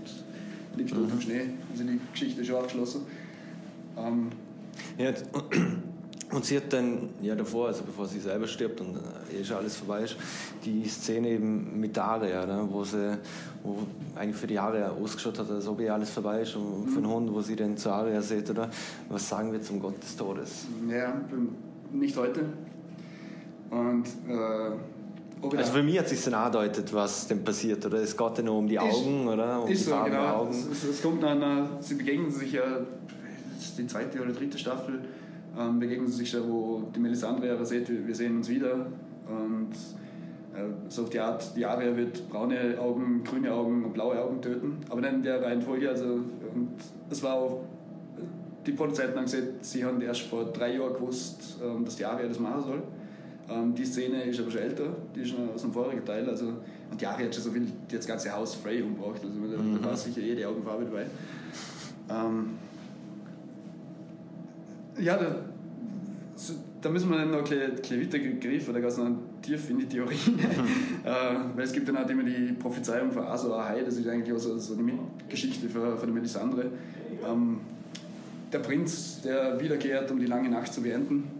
liegt 0.75 0.95
mhm. 0.95 1.09
im 1.11 1.21
Schnee. 1.21 1.41
Also 1.71 1.83
die 1.83 1.99
Geschichte 2.11 2.41
ist 2.41 2.47
schon 2.47 2.57
abgeschlossen. 2.57 3.01
Ähm, 3.97 4.29
ja, 4.97 5.11
und 6.31 6.45
sie 6.45 6.57
hat 6.57 6.71
dann, 6.71 7.09
ja 7.21 7.35
davor, 7.35 7.67
also 7.67 7.83
bevor 7.83 8.07
sie 8.07 8.19
selber 8.19 8.47
stirbt 8.47 8.81
und 8.81 8.97
eh 9.33 9.43
schon 9.43 9.57
alles 9.57 9.75
vorbei 9.75 10.03
ist, 10.03 10.15
die 10.63 10.87
Szene 10.87 11.29
eben 11.29 11.79
mit 11.79 11.95
Daria, 11.95 12.45
ne, 12.45 12.67
wo 12.69 12.83
sie 12.83 13.17
wo 13.63 13.79
eigentlich 14.15 14.35
für 14.35 14.47
die 14.47 14.57
Aria 14.57 14.89
ausgeschaut 14.89 15.39
hat, 15.39 15.49
als 15.51 15.67
ob 15.67 15.81
eh 15.81 15.89
alles 15.89 16.09
vorbei 16.09 16.41
ist 16.41 16.55
und 16.55 16.87
für 16.87 17.01
den 17.01 17.03
mhm. 17.03 17.13
Hund, 17.13 17.33
wo 17.33 17.41
sie 17.41 17.55
dann 17.55 17.75
zu 17.77 17.89
Aria 17.89 18.21
sieht, 18.21 18.49
oder? 18.49 18.69
Was 19.09 19.27
sagen 19.27 19.51
wir 19.51 19.61
zum 19.61 19.79
Gott 19.79 20.01
des 20.01 20.15
Todes? 20.15 20.65
Ja, 20.89 21.21
nicht 21.91 22.15
heute. 22.15 22.45
Und 23.69 24.05
äh, 24.27 24.71
also 25.41 25.71
für 25.71 25.83
mich 25.83 25.97
hat 25.97 26.09
sich 26.09 26.23
dann 26.23 26.33
angedeutet, 26.33 26.93
was 26.93 27.27
denn 27.27 27.43
passiert, 27.43 27.85
oder? 27.85 27.99
Es 27.99 28.15
geht 28.15 28.37
ja 28.37 28.43
nur 28.43 28.57
um 28.57 28.67
die 28.67 28.79
Augen, 28.79 29.21
ist, 29.21 29.33
oder? 29.33 29.63
Um 29.63 29.69
ist 29.69 29.85
so, 29.85 30.03
genau. 30.03 30.41
Augen. 30.41 30.51
Es, 30.51 30.83
es, 30.83 31.01
kommt 31.01 31.21
nach 31.21 31.31
einer, 31.31 31.69
sie 31.79 31.95
begegnen 31.95 32.31
sich 32.31 32.53
ja, 32.53 32.63
das 33.55 33.65
ist 33.65 33.77
die 33.77 33.87
zweite 33.87 34.21
oder 34.21 34.33
dritte 34.33 34.57
Staffel, 34.57 34.99
ähm, 35.57 35.79
begegnen 35.79 36.07
sie 36.07 36.17
sich 36.17 36.31
da, 36.31 36.39
wo 36.45 36.83
die 36.93 36.99
Melisandre 36.99 37.51
aber 37.51 37.65
sieht, 37.65 37.89
wir 37.89 38.15
sehen 38.15 38.37
uns 38.37 38.49
wieder. 38.49 38.87
Und 39.27 39.71
äh, 40.53 40.89
so 40.89 41.03
auf 41.03 41.09
die 41.09 41.19
Art, 41.19 41.55
die 41.55 41.65
Aria 41.65 41.95
wird 41.95 42.29
braune 42.29 42.77
Augen, 42.79 43.23
grüne 43.23 43.53
Augen 43.53 43.85
und 43.85 43.93
blaue 43.93 44.21
Augen 44.21 44.41
töten. 44.41 44.77
Aber 44.89 45.01
dann 45.01 45.15
in 45.15 45.23
der 45.23 45.41
Reihenfolge, 45.41 45.89
also, 45.89 46.05
und 46.05 46.75
es 47.09 47.23
war 47.23 47.35
auch, 47.35 47.61
die 48.65 48.71
Produzenten 48.73 49.17
haben 49.17 49.25
gesagt, 49.25 49.63
sie 49.63 49.85
haben 49.85 50.01
erst 50.01 50.21
vor 50.21 50.45
drei 50.45 50.75
Jahren 50.75 50.93
gewusst, 50.93 51.57
ähm, 51.63 51.85
dass 51.85 51.95
die 51.95 52.05
Aria 52.05 52.27
das 52.27 52.39
machen 52.39 52.63
soll. 52.63 52.83
Ähm, 53.49 53.73
die 53.73 53.85
Szene 53.85 54.23
ist 54.23 54.39
aber 54.39 54.51
schon 54.51 54.61
älter, 54.61 54.95
die 55.15 55.21
ist 55.21 55.29
schon 55.29 55.49
aus 55.53 55.61
dem 55.61 55.73
vorigen 55.73 56.05
Teil. 56.05 56.27
Also, 56.29 56.45
und 56.91 56.99
die 56.99 57.05
Aria 57.05 57.25
hat 57.25 57.35
schon 57.35 57.43
so 57.43 57.51
viel, 57.51 57.61
die 57.61 57.95
hat 57.95 57.99
das 57.99 58.07
ganze 58.07 58.31
Haus 58.31 58.55
Frey 58.55 58.81
umgebracht. 58.81 59.21
Also 59.23 59.55
da, 59.55 59.61
mhm. 59.61 59.79
da 59.81 59.89
war 59.89 59.97
sicher 59.97 60.21
jede 60.21 60.47
Augenfarbe 60.47 60.85
dabei. 60.85 61.05
Ähm, 62.09 62.49
ja, 64.99 65.17
da, 65.17 65.35
da 66.81 66.89
müssen 66.89 67.09
wir 67.09 67.17
dann 67.17 67.31
noch 67.31 67.39
ein 67.39 67.75
bisschen 67.75 68.01
weiter 68.01 68.19
greifen, 68.19 68.73
da 68.73 68.79
geht 68.79 68.89
es 68.89 68.97
noch 68.97 69.11
tief 69.41 69.69
in 69.69 69.79
die 69.79 69.85
Theorie. 69.85 70.15
äh, 71.03 71.09
weil 71.55 71.63
es 71.63 71.71
gibt 71.71 71.87
dann 71.87 71.97
auch 71.97 72.09
immer 72.09 72.23
die 72.23 72.53
Prophezeiung 72.53 73.11
von 73.11 73.23
Azor 73.23 73.59
Ahai, 73.59 73.83
das 73.83 73.97
ist 73.97 74.07
eigentlich 74.07 74.33
auch 74.33 74.39
so, 74.39 74.57
so 74.57 74.75
eine 74.75 74.93
Geschichte 75.27 75.69
für, 75.69 75.97
für 75.97 76.05
die 76.05 76.11
Melisandre. 76.11 76.65
Ähm, 77.27 77.59
der 78.51 78.59
Prinz, 78.59 79.21
der 79.21 79.59
wiederkehrt, 79.59 80.09
um 80.11 80.19
die 80.19 80.25
lange 80.25 80.49
Nacht 80.49 80.73
zu 80.73 80.81
beenden. 80.81 81.38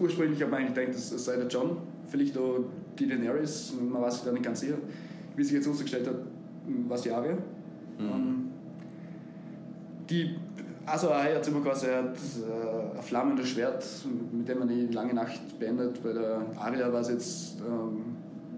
Ursprünglich 0.00 0.42
habe 0.42 0.52
ich 0.52 0.58
eigentlich 0.58 0.74
gedacht, 0.74 0.94
das 0.94 1.24
sei 1.24 1.36
der 1.36 1.48
John, 1.48 1.78
vielleicht 2.08 2.36
auch 2.38 2.64
die 2.98 3.06
Daenerys, 3.06 3.74
man 3.80 4.02
weiß 4.02 4.14
sich 4.14 4.24
da 4.24 4.32
nicht 4.32 4.44
ganz 4.44 4.60
sicher. 4.60 4.76
Wie 5.36 5.44
sich 5.44 5.54
jetzt 5.54 5.66
herausgestellt 5.66 6.06
hat, 6.06 6.16
was 6.88 7.02
die 7.02 7.10
Aria. 7.10 7.34
Mhm. 7.34 7.40
Ähm, 7.98 8.48
die 10.08 10.36
also 10.90 11.08
er 11.08 11.36
hat 11.36 11.46
immer 11.46 11.60
gesagt, 11.60 11.84
er 11.84 11.98
hat 11.98 12.16
äh, 12.16 12.96
ein 12.96 13.02
flammendes 13.02 13.48
Schwert, 13.48 13.84
mit 14.32 14.48
dem 14.48 14.58
man 14.58 14.68
die 14.68 14.86
lange 14.86 15.14
Nacht 15.14 15.58
beendet. 15.58 16.02
Bei 16.02 16.12
der 16.12 16.40
Aria 16.58 16.92
war 16.92 17.00
es 17.00 17.10
jetzt 17.10 17.56
ähm, 17.60 18.16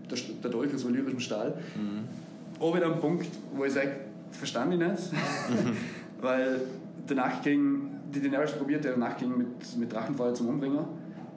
der, 0.08 0.18
der 0.42 0.50
Dolch 0.50 0.72
aus 0.74 0.84
valyrischem 0.84 1.20
Stahl. 1.20 1.58
Mhm. 1.74 2.62
Auch 2.62 2.74
wieder 2.76 2.86
ein 2.86 3.00
Punkt, 3.00 3.28
wo 3.56 3.64
ich 3.64 3.72
sage, 3.72 3.92
verstand 4.30 4.74
ich 4.74 4.78
nicht. 4.78 5.10
Weil 6.20 6.60
der 7.08 7.16
Nachtking, 7.16 7.90
die 8.14 8.20
Daenerys 8.20 8.52
probiert 8.52 8.84
ja 8.84 8.96
Nachtking 8.96 9.36
mit, 9.36 9.76
mit 9.78 9.92
Drachenfeuer 9.92 10.34
zum 10.34 10.48
Umbringen. 10.48 10.84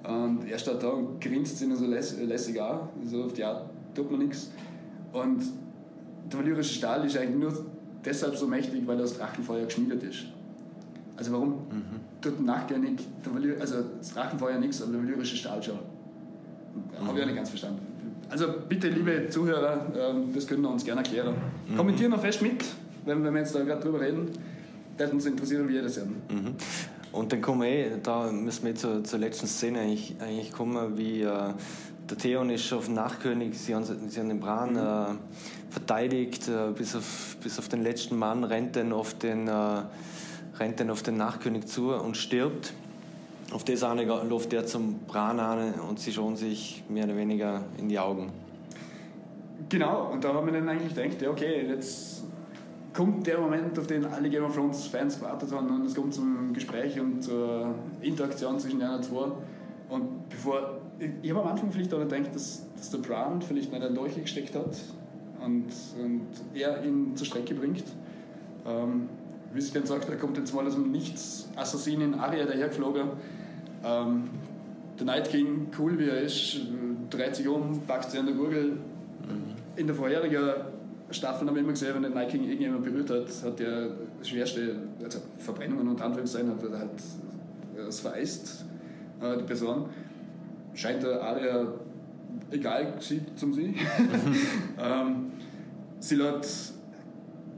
Und 0.04 0.46
er 0.50 0.58
steht 0.58 0.84
da 0.84 0.90
und 0.90 1.22
grinst 1.22 1.58
sich 1.58 1.76
so 1.76 1.86
läss, 1.86 2.18
lässig 2.20 2.62
an. 2.62 2.90
Also 3.02 3.24
auf 3.24 3.34
die 3.34 3.44
Art 3.44 3.70
tut 3.96 4.12
man 4.12 4.20
nichts. 4.20 4.52
Und 5.14 5.44
der 6.32 6.40
valyrische 6.40 6.74
Stahl 6.74 7.06
ist 7.06 7.18
eigentlich 7.18 7.40
nur 7.40 7.66
deshalb 8.04 8.36
so 8.36 8.48
mächtig, 8.48 8.86
weil 8.86 8.98
er 8.98 9.04
aus 9.04 9.18
Drachenfeuer 9.18 9.66
geschmiedet 9.66 10.04
ist. 10.04 10.26
Also 11.16 11.32
warum 11.32 11.50
mhm. 11.50 12.00
tut 12.22 12.40
ein 12.40 12.46
Nachkönig, 12.46 13.00
also 13.60 13.76
das 13.98 14.14
Drachenfeuer 14.14 14.58
nichts, 14.60 14.82
aber 14.82 14.94
der 14.94 15.02
valyrische 15.02 15.38
Stahl 15.38 15.62
schon. 15.62 15.76
Mhm. 15.76 17.08
Habe 17.08 17.18
ich 17.18 17.24
auch 17.24 17.28
nicht 17.28 17.36
ganz 17.36 17.50
verstanden. 17.50 17.80
Also 18.30 18.48
bitte, 18.68 18.90
liebe 18.90 19.30
Zuhörer, 19.30 19.86
ähm, 19.96 20.34
das 20.34 20.48
können 20.48 20.64
wir 20.64 20.70
uns 20.70 20.84
gerne 20.84 21.02
erklären. 21.02 21.36
Mhm. 21.70 21.78
Kommentieren 21.78 22.12
noch 22.12 22.22
fest 22.22 22.42
mit, 22.42 22.66
wenn, 23.06 23.24
wir 23.24 23.32
jetzt 23.40 23.54
da 23.54 23.64
gerade 23.64 23.82
drüber 23.82 24.02
reden. 24.02 24.30
Das 24.98 25.12
uns 25.12 25.26
interessieren, 25.26 25.68
wie 25.68 25.76
ihr 25.76 25.84
das 25.84 25.96
sehen. 25.96 26.16
Mhm. 26.30 26.56
Und 27.14 27.32
dann 27.32 27.42
kommen 27.42 27.62
wir 27.62 27.70
eh, 27.70 27.92
da 28.02 28.32
müssen 28.32 28.66
wir 28.66 28.76
zur, 28.76 29.04
zur 29.04 29.20
letzten 29.20 29.48
Szene 29.48 29.80
eigentlich, 29.80 30.16
eigentlich 30.20 30.52
kommen, 30.52 30.98
wie 30.98 31.22
äh, 31.22 31.54
der 32.10 32.18
Theon 32.18 32.50
ist 32.50 32.74
auf 32.74 32.86
den 32.86 32.96
Nachkönig, 32.96 33.58
sie 33.58 33.74
haben, 33.74 33.86
sie 33.86 34.20
haben 34.20 34.30
den 34.30 34.40
Bran 34.40 34.72
mhm. 34.72 34.78
äh, 34.78 35.72
verteidigt, 35.72 36.50
äh, 36.50 36.72
bis, 36.76 36.96
auf, 36.96 37.38
bis 37.42 37.60
auf 37.60 37.70
den 37.70 37.84
letzten 37.84 38.18
Mann, 38.18 38.44
rennt 38.44 38.76
dann 38.76 38.92
auf 38.92 39.14
den 39.14 39.48
äh, 39.48 39.84
rennt 40.60 40.80
dann 40.80 40.90
auf 40.90 41.04
den 41.04 41.18
Nachkönig 41.18 41.68
zu 41.68 41.94
und 41.94 42.18
stirbt. 42.18 42.74
Auf 43.52 43.64
das 43.64 43.84
eine 43.84 44.04
läuft 44.04 44.54
er 44.54 44.66
zum 44.66 45.00
Bran 45.08 45.40
an 45.40 45.74
und 45.88 46.00
sie 46.00 46.12
schauen 46.12 46.36
sich 46.36 46.84
mehr 46.90 47.06
oder 47.06 47.16
weniger 47.16 47.64
in 47.78 47.90
die 47.90 48.00
Augen. 48.00 48.32
Genau, 49.70 50.12
und 50.12 50.24
da 50.24 50.34
haben 50.34 50.46
wir 50.48 50.54
dann 50.54 50.68
eigentlich 50.68 50.96
gedacht, 50.96 51.22
ja, 51.22 51.30
okay, 51.30 51.68
jetzt 51.68 52.24
kommt 52.94 53.26
der 53.26 53.40
Moment, 53.40 53.78
auf 53.78 53.88
den 53.88 54.06
alle 54.06 54.30
Game 54.30 54.44
of 54.44 54.56
Thrones 54.56 54.88
Fans 54.88 55.20
gewartet 55.20 55.52
haben 55.52 55.70
und 55.70 55.86
es 55.86 55.96
kommt 55.96 56.14
zum 56.14 56.54
Gespräch 56.54 57.00
und 57.00 57.24
zur 57.24 57.74
Interaktion 58.02 58.60
zwischen 58.60 58.80
den 58.80 59.02
zwei. 59.02 59.32
Und 59.90 60.30
bevor, 60.30 60.80
ich 61.22 61.30
habe 61.32 61.42
am 61.42 61.48
Anfang 61.50 61.72
vielleicht 61.72 61.94
auch 61.94 62.00
gedacht, 62.00 62.34
dass, 62.34 62.66
dass 62.78 62.92
der 62.92 63.00
Bran 63.00 63.42
vielleicht 63.42 63.72
nicht 63.72 63.84
einen 63.84 63.96
Dolch 63.96 64.16
gesteckt 64.16 64.56
hat 64.56 64.76
und, 65.44 65.68
und 66.02 66.28
er 66.54 66.84
ihn 66.84 67.16
zur 67.16 67.26
Strecke 67.26 67.54
bringt. 67.56 67.84
Ähm, 68.66 69.10
wie 69.54 69.62
sich 69.62 69.74
dann 69.74 69.86
sagt, 69.86 70.10
er 70.10 70.16
kommt 70.16 70.38
jetzt 70.38 70.54
mal 70.54 70.66
aus 70.66 70.74
dem 70.74 70.92
Nichts, 70.92 71.50
Assassinen 71.56 72.16
Aria 72.16 72.46
dahergeflogen. 72.46 73.10
Ähm, 73.84 74.30
der 74.98 75.06
Night 75.06 75.30
King, 75.30 75.68
cool 75.78 75.98
wie 76.00 76.08
er 76.08 76.22
ist, 76.22 76.60
dreht 77.10 77.36
sich 77.36 77.48
um, 77.48 77.82
packt 77.88 78.12
sich 78.12 78.20
an 78.20 78.26
der 78.26 78.36
Gurgel. 78.36 78.72
Mhm. 78.72 78.78
In 79.76 79.88
der 79.88 79.96
vorherigen 79.96 80.44
Staffel 81.14 81.48
haben 81.48 81.56
wir 81.56 81.62
immer 81.62 81.72
gesehen, 81.72 81.96
wenn 81.96 82.02
der 82.02 82.12
Night 82.12 82.30
King 82.30 82.44
irgendjemand 82.44 82.84
berührt 82.84 83.10
hat, 83.10 83.28
hat 83.44 83.60
er 83.60 83.92
schwerste 84.22 84.76
also 85.04 85.20
Verbrennungen 85.38 85.88
und 85.88 86.02
Anführungszeichen, 86.02 86.50
hat 86.50 86.64
er 86.64 86.80
halt 86.80 86.90
es 87.88 88.00
vereist, 88.00 88.66
äh, 89.22 89.38
die 89.38 89.44
Person. 89.44 89.86
Scheint 90.74 91.04
der 91.04 91.22
Aria 91.22 91.68
egal 92.52 92.94
zum 93.36 93.54
sie. 93.54 93.76
ähm, 94.80 95.32
sie 96.00 96.16
lässt 96.16 96.74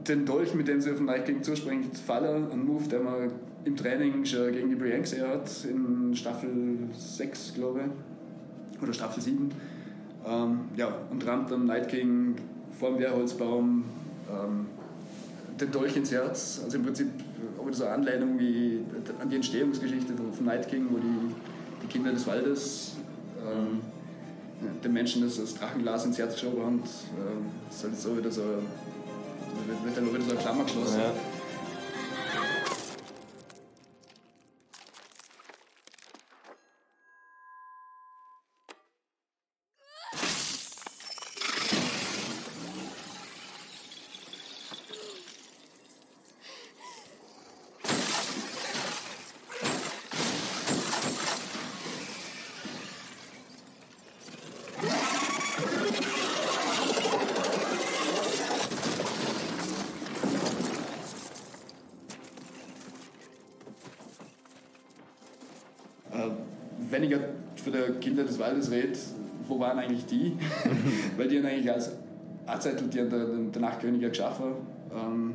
den 0.08 0.24
Dolch, 0.24 0.54
mit 0.54 0.68
dem 0.68 0.80
sie 0.80 0.90
auf 0.90 0.96
den 0.96 1.06
Night 1.06 1.26
King 1.26 1.42
zuspringt, 1.42 1.96
Faller, 1.96 2.50
ein 2.52 2.64
Move, 2.64 2.88
den 2.88 3.04
man 3.04 3.30
im 3.64 3.76
Training 3.76 4.24
schon 4.24 4.52
gegen 4.52 4.68
die 4.68 4.76
Brienne 4.76 5.00
gesehen 5.00 5.26
hat, 5.26 5.50
in 5.64 6.14
Staffel 6.14 6.78
6, 6.92 7.54
glaube 7.54 7.80
ich, 7.80 8.82
oder 8.82 8.92
Staffel 8.92 9.22
7. 9.22 9.50
Ähm, 10.26 10.60
ja, 10.76 10.88
und 11.10 11.26
rammt 11.26 11.50
dann 11.50 11.66
Night 11.66 11.88
King 11.88 12.36
vor 12.78 12.90
dem 12.90 12.98
Wehrholzbaum 12.98 13.84
ähm, 14.30 14.66
den 15.60 15.70
Dolch 15.70 15.96
ins 15.96 16.12
Herz. 16.12 16.60
Also 16.64 16.76
im 16.76 16.84
Prinzip 16.84 17.08
auch 17.58 17.72
so 17.72 17.84
eine 17.84 17.94
Anleitung 17.94 18.38
wie 18.38 18.80
an 19.20 19.28
die 19.28 19.36
Entstehungsgeschichte 19.36 20.12
von 20.14 20.44
Night 20.44 20.68
King, 20.68 20.86
wo 20.90 20.98
die, 20.98 21.34
die 21.82 21.86
Kinder 21.86 22.12
des 22.12 22.26
Waldes 22.26 22.92
ähm, 23.40 23.80
den 24.82 24.92
Menschen 24.92 25.22
das, 25.22 25.36
das 25.36 25.54
Drachenglas 25.54 26.04
ins 26.04 26.18
Herz 26.18 26.34
geschoben 26.34 26.62
haben. 26.62 26.76
Ähm, 26.76 27.46
das 27.68 27.76
ist 27.76 27.84
halt 27.84 27.98
so 27.98 28.18
wieder 28.18 28.30
so, 28.30 28.42
wird 28.42 29.96
dann 29.96 30.06
wieder 30.12 30.24
so 30.24 30.30
eine 30.30 30.40
Klammer 30.40 30.64
geschlossen. 30.64 31.00
Ja. 31.00 31.12
Äh, 66.16 66.30
wenn 66.90 67.02
ich 67.02 67.10
grad 67.10 67.22
für 67.56 67.70
die 67.70 67.85
Kinder 68.00 68.24
des 68.24 68.38
Waldes 68.38 68.70
rede, 68.70 68.98
wo 69.48 69.58
waren 69.58 69.78
eigentlich 69.78 70.06
die? 70.06 70.36
Weil 71.16 71.28
die 71.28 71.38
haben 71.38 71.46
eigentlich 71.46 71.70
als 71.70 71.92
Arzeitel, 72.46 72.88
die 72.88 73.00
haben 73.00 73.10
der, 73.10 73.26
der 73.26 73.62
Nachtkönig 73.62 74.00
ja 74.02 74.08
geschaffen. 74.08 74.46
Ähm, 74.94 75.32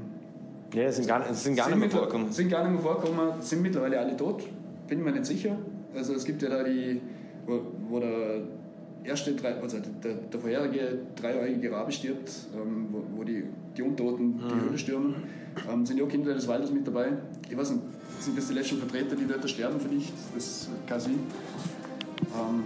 Ja, 0.74 0.92
sind 0.92 1.08
gar, 1.08 1.34
sind 1.34 1.56
gar 1.56 1.68
nicht 1.70 1.78
mehr 1.78 1.90
vorgekommen. 1.90 2.32
Sind 2.32 2.50
gar 2.50 2.64
nicht 2.64 2.74
mehr 2.74 2.82
vorgekommen, 2.82 3.42
sind 3.42 3.62
mittlerweile 3.62 4.00
alle 4.00 4.16
tot. 4.16 4.44
Bin 4.88 5.00
ich 5.00 5.06
mir 5.06 5.12
nicht 5.12 5.26
sicher. 5.26 5.58
Also 5.96 6.14
es 6.14 6.24
gibt 6.24 6.42
ja 6.42 6.50
da 6.50 6.64
die, 6.64 7.02
wo, 7.46 7.62
wo 7.90 8.00
der 8.00 8.42
erste, 9.04 9.34
drei, 9.34 9.56
also 9.56 9.78
der, 10.04 10.14
der 10.14 10.40
vorherige 10.40 11.00
dreijährige 11.16 11.72
Rabe 11.72 11.92
stirbt, 11.92 12.32
ähm, 12.56 12.88
wo, 12.92 13.04
wo 13.18 13.24
die, 13.24 13.44
die 13.76 13.82
Untoten 13.82 14.38
die 14.38 14.66
Höhle 14.68 14.78
stürmen, 14.78 15.16
ähm, 15.72 15.86
sind 15.86 15.98
ja 15.98 16.06
auch 16.06 16.10
Kinder 16.10 16.34
des 16.34 16.48
Waldes 16.48 16.72
mit 16.72 16.88
dabei. 16.88 17.10
Ich 17.50 17.58
weiß 17.58 17.72
nicht, 17.72 17.84
sind 18.20 18.38
das 18.38 18.48
die 18.48 18.54
letzten 18.54 18.78
Vertreter, 18.78 19.16
die 19.16 19.26
dort 19.26 19.50
sterben 19.50 19.80
vielleicht? 19.80 20.14
Das 20.36 20.70
kann 20.88 21.00
sein. 21.00 21.20
Ähm, 22.36 22.66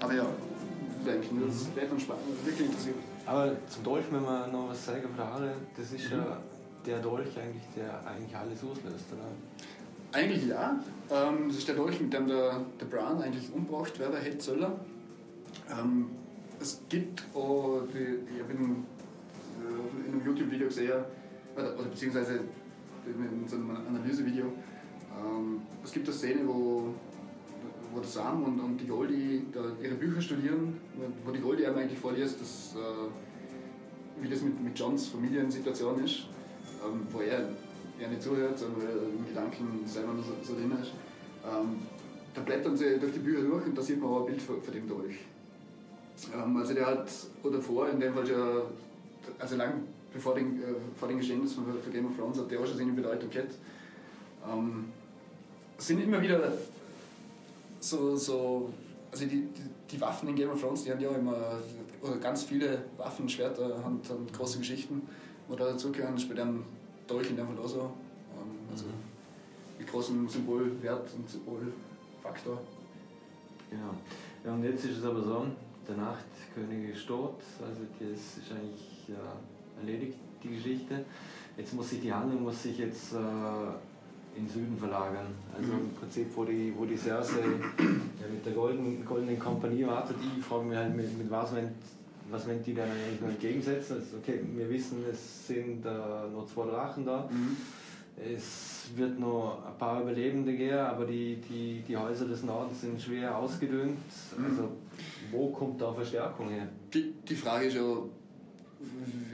aber 0.00 0.14
ja, 0.14 0.26
denke 1.04 1.26
ich, 1.26 1.46
das 1.46 1.76
wäre 1.76 1.86
dann 1.86 2.00
spannend, 2.00 2.44
wirklich 2.44 2.68
interessiert. 2.68 2.96
Aber 3.26 3.52
zum 3.68 3.84
Dolch, 3.84 4.04
wenn 4.10 4.22
wir 4.22 4.46
noch 4.48 4.70
was 4.70 4.84
sagen 4.84 5.02
der 5.16 5.26
Haare, 5.26 5.54
das 5.76 5.92
ist 5.92 6.10
ja 6.10 6.38
der 6.84 6.98
Dolch 6.98 7.38
eigentlich, 7.38 7.62
der 7.76 8.04
eigentlich 8.06 8.36
alles 8.36 8.58
auslöst, 8.58 9.06
oder? 9.12 9.30
Eigentlich 10.12 10.46
ja. 10.46 10.78
Ähm, 11.10 11.48
das 11.48 11.58
ist 11.58 11.68
der 11.68 11.76
Dolch, 11.76 12.00
mit 12.00 12.12
dem 12.12 12.26
der, 12.26 12.60
der 12.80 12.86
Brown 12.86 13.22
eigentlich 13.22 13.52
umgebracht 13.52 13.98
werden 13.98 14.20
hätte 14.20 14.42
sollen. 14.42 14.72
Ähm, 15.70 16.10
es 16.60 16.80
gibt 16.88 17.22
auch, 17.34 17.82
die, 17.92 18.34
ich 18.34 18.42
habe 18.42 18.52
in, 18.52 18.84
äh, 19.60 20.08
in 20.08 20.12
einem 20.12 20.26
YouTube-Video 20.26 20.66
gesehen, 20.66 21.04
oder, 21.56 21.74
oder 21.78 21.88
beziehungsweise 21.88 22.40
in 23.06 23.48
so 23.48 23.56
einem 23.56 23.70
Analysevideo, 23.70 24.46
ähm, 24.46 25.62
es 25.84 25.92
gibt 25.92 26.08
eine 26.08 26.16
Szene, 26.16 26.40
wo, 26.46 26.94
wo 27.92 28.00
der 28.00 28.08
Sam 28.08 28.42
und, 28.44 28.60
und 28.60 28.78
die 28.78 28.86
Goldie 28.86 29.44
da 29.52 29.60
ihre 29.82 29.94
Bücher 29.94 30.20
studieren, 30.20 30.78
wo 31.24 31.30
die 31.30 31.40
Goldie 31.40 31.66
einem 31.66 31.78
eigentlich 31.78 31.98
vorliest, 31.98 32.40
dass, 32.40 32.74
äh, 32.74 34.22
wie 34.22 34.28
das 34.28 34.42
mit, 34.42 34.62
mit 34.62 34.78
Johns 34.78 35.08
Familiensituation 35.08 36.02
ist, 36.04 36.26
ähm, 36.84 37.06
wo 37.10 37.20
er, 37.20 37.48
er 38.00 38.08
nicht 38.08 38.22
zuhört, 38.22 38.58
sondern 38.58 38.82
weil 38.82 38.88
er 38.88 39.02
in 39.02 39.26
Gedanken 39.26 39.86
selber 39.86 40.14
noch 40.14 40.24
so, 40.24 40.32
so 40.42 40.54
drin 40.54 40.72
ist. 40.80 40.92
Ähm, 41.44 41.80
da 42.34 42.40
blättern 42.40 42.76
sie 42.76 42.98
durch 42.98 43.12
die 43.12 43.18
Bücher 43.18 43.42
durch 43.42 43.66
und 43.66 43.76
da 43.76 43.82
sieht 43.82 44.00
man 44.00 44.10
auch 44.10 44.20
ein 44.20 44.26
Bild 44.26 44.42
von, 44.42 44.62
von 44.62 44.74
dem 44.74 44.88
Dolch. 44.88 45.18
Ähm, 46.34 46.56
also 46.56 46.74
der 46.74 46.86
hat, 46.86 47.10
oder 47.42 47.60
vor, 47.60 47.88
in 47.88 48.00
dem 48.00 48.14
Fall 48.14 48.26
schon, 48.26 48.62
also 49.38 49.56
lang 49.56 49.82
bevor 50.12 50.34
den, 50.34 50.62
äh, 50.62 50.66
vor 50.96 51.08
den 51.08 51.18
Geschehnnissen 51.18 51.64
von, 51.64 51.80
von 51.80 51.92
Game 51.92 52.06
of 52.06 52.16
Thrones 52.16 52.38
hat 52.38 52.50
der 52.50 52.60
auch 52.60 52.66
schon 52.66 52.78
seine 52.78 52.92
Bedeutung 52.92 53.30
gehabt. 53.30 53.54
Ähm, 54.50 54.84
sind 55.78 56.02
immer 56.02 56.22
wieder 56.22 56.52
so, 57.82 58.16
so 58.16 58.70
also 59.10 59.26
die, 59.26 59.48
die, 59.90 60.00
Waffen 60.00 60.28
in 60.30 60.34
Game 60.34 60.50
of 60.50 60.60
Thrones, 60.60 60.84
die 60.84 60.90
haben 60.90 61.00
ja 61.00 61.10
immer, 61.10 61.58
oder 62.00 62.16
ganz 62.16 62.44
viele 62.44 62.82
Waffen, 62.96 63.28
Schwerter, 63.28 63.82
haben, 63.84 64.00
haben 64.08 64.26
große 64.32 64.58
Geschichten, 64.58 65.02
wo 65.48 65.54
da 65.54 65.66
dazugehören, 65.66 66.14
das 66.14 66.22
ist 66.22 66.28
bei 66.28 66.34
dem 66.34 66.64
Dolch 67.06 67.28
in 67.28 67.36
dem 67.36 67.46
Fall 67.46 67.58
auch 67.58 67.68
so. 67.68 67.80
Ähm, 67.80 68.70
also 68.70 68.86
mit 69.78 69.86
großem 69.86 70.28
Symbolwert 70.28 71.10
und 71.14 71.28
Symbolfaktor. 71.28 72.60
Genau. 73.70 73.94
Ja, 74.44 74.54
und 74.54 74.64
jetzt 74.64 74.84
ist 74.84 74.98
es 74.98 75.04
aber 75.04 75.22
so, 75.22 75.46
der 75.86 75.96
Nachtkönig 75.96 76.94
ist 76.94 77.06
tot, 77.06 77.36
also 77.60 77.82
das 77.98 78.38
ist 78.38 78.52
eigentlich 78.52 79.08
ja, 79.08 79.80
erledigt, 79.80 80.18
die 80.42 80.48
Geschichte. 80.48 81.04
Jetzt 81.56 81.74
muss 81.74 81.90
sich 81.90 82.00
die 82.00 82.12
Handlung 82.12 82.44
muss 82.44 82.62
sich 82.62 82.78
jetzt 82.78 83.12
äh, 83.12 83.16
in 84.36 84.46
den 84.46 84.52
Süden 84.52 84.76
verlagern. 84.78 85.26
Also 85.56 85.72
im 85.72 85.90
Prinzip, 85.98 86.26
wo 86.34 86.44
die, 86.44 86.72
wo 86.76 86.84
die 86.84 86.96
Cersei 86.96 87.40
ja, 87.40 88.28
mit 88.32 88.44
der 88.44 88.52
Golden, 88.52 89.04
Goldenen 89.04 89.38
Kompanie 89.38 89.86
wartet, 89.86 90.16
ich 90.38 90.44
frage 90.44 90.64
mich 90.64 90.76
halt, 90.76 90.96
mit, 90.96 91.18
mit 91.18 91.30
was, 91.30 91.54
wenn, 91.54 91.68
was 92.30 92.46
wenn 92.46 92.62
die 92.62 92.74
dann 92.74 92.88
eigentlich 92.90 93.20
noch 93.20 93.28
entgegensetzen. 93.28 93.96
Also, 93.96 94.16
okay, 94.18 94.40
wir 94.54 94.70
wissen, 94.70 94.98
es 95.10 95.46
sind 95.46 95.84
äh, 95.84 95.88
noch 95.88 96.46
zwei 96.52 96.66
Drachen 96.66 97.04
da. 97.04 97.28
Es 98.16 98.90
wird 98.94 99.18
noch 99.18 99.64
ein 99.66 99.78
paar 99.78 100.02
Überlebende 100.02 100.54
geben, 100.54 100.78
aber 100.78 101.06
die, 101.06 101.36
die, 101.48 101.82
die 101.86 101.96
Häuser 101.96 102.26
des 102.26 102.42
Nordens 102.42 102.82
sind 102.82 103.00
schwer 103.00 103.36
ausgedünnt. 103.36 103.98
Also, 104.36 104.68
wo 105.30 105.48
kommt 105.48 105.80
da 105.80 105.92
Verstärkung 105.92 106.50
her? 106.50 106.68
Die, 106.92 107.14
die 107.26 107.34
Frage 107.34 107.66
ist 107.66 107.74
ja, 107.74 107.96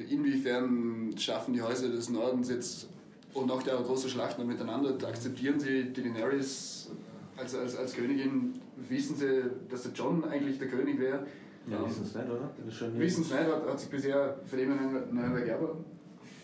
inwiefern 0.08 1.12
schaffen 1.16 1.54
die 1.54 1.62
Häuser 1.62 1.88
des 1.88 2.08
Nordens 2.08 2.50
jetzt 2.50 2.88
und 3.34 3.46
nach 3.46 3.62
der 3.62 3.76
großen 3.76 4.10
Schlacht 4.10 4.38
noch 4.38 4.46
miteinander, 4.46 4.90
akzeptieren 5.06 5.60
sie 5.60 5.92
die 5.92 6.02
Daenerys 6.02 6.90
als, 7.36 7.54
als, 7.54 7.76
als 7.76 7.94
Königin, 7.94 8.60
wissen 8.88 9.16
sie, 9.16 9.44
dass 9.68 9.82
der 9.84 9.92
John 9.92 10.24
eigentlich 10.24 10.58
der 10.58 10.68
König 10.68 10.98
wäre? 10.98 11.26
Ja, 11.66 11.84
wissen 11.86 12.02
es 12.04 12.14
nicht, 12.14 12.26
oder? 12.26 12.50
Wissen 12.98 13.22
es 13.22 13.30
nicht, 13.30 13.32
hat, 13.32 13.66
hat 13.68 13.78
sich 13.78 13.90
bisher 13.90 14.38
für 14.44 14.56
den 14.56 14.70
nicht 14.70 15.48
ergeben. 15.48 15.84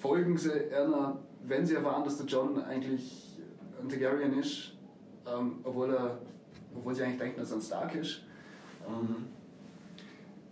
Folgen 0.01 0.37
sie 0.37 0.53
einer, 0.53 1.19
wenn 1.47 1.65
sie 1.65 1.75
erfahren, 1.75 2.05
dass 2.05 2.19
der 2.19 2.27
John 2.27 2.63
eigentlich 2.63 3.39
ein 3.81 3.89
Targaryen 3.89 4.39
ist, 4.39 4.73
ähm, 5.27 5.57
obwohl, 5.65 5.91
er, 5.91 6.19
obwohl 6.77 6.95
sie 6.95 7.05
eigentlich 7.05 7.19
denken, 7.19 7.41
dass 7.41 7.51
er 7.51 7.57
ein 7.57 7.63
Stark 7.63 7.95
ist. 7.95 8.21
Ähm, 8.87 9.27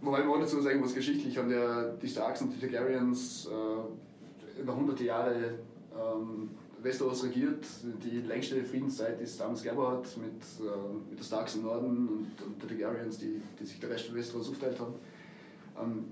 Wobei 0.03 0.24
man 0.24 0.30
auch 0.30 0.41
dazu 0.41 0.61
sagen 0.61 0.80
muss, 0.80 0.95
geschichtlich 0.95 1.39
haben 1.39 1.49
der, 1.49 1.93
die 1.93 2.09
Starks 2.09 2.43
und 2.43 2.53
die 2.53 2.59
Targaryens 2.59 3.47
äh, 3.47 4.61
über 4.61 4.74
hunderte 4.74 5.05
Jahre 5.05 5.55
ähm, 5.97 6.51
Westeros 6.82 7.24
regiert. 7.24 7.64
Die 8.03 8.20
längste 8.22 8.62
Friedenszeit 8.64 9.20
ist 9.20 9.40
damals 9.40 9.62
gegeben 9.62 9.86
hat 9.86 10.16
mit, 10.16 10.66
äh, 10.66 11.11
mit 11.11 11.18
den 11.18 11.24
Starks 11.24 11.55
im 11.55 11.62
Norden 11.62 12.09
und, 12.09 12.43
und 12.45 12.62
den 12.62 12.68
Targaryens, 12.68 13.18
die, 13.18 13.40
die 13.59 13.64
sich 13.64 13.78
der 13.78 13.90
Rest 13.90 14.07
von 14.07 14.16
Westeros 14.16 14.51
aufteilt 14.51 14.78
haben. 14.80 14.95
Ähm, 15.80 16.05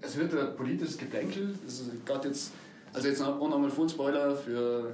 es 0.00 0.16
wird 0.16 0.34
ein 0.34 0.56
politisches 0.56 0.98
Geplänkel. 0.98 1.54
Gerade 2.04 2.28
jetzt, 2.28 2.52
also 2.92 3.08
jetzt 3.08 3.22
auch 3.22 3.48
nochmal 3.48 3.70
Full 3.70 3.88
Spoiler 3.88 4.34
für 4.34 4.92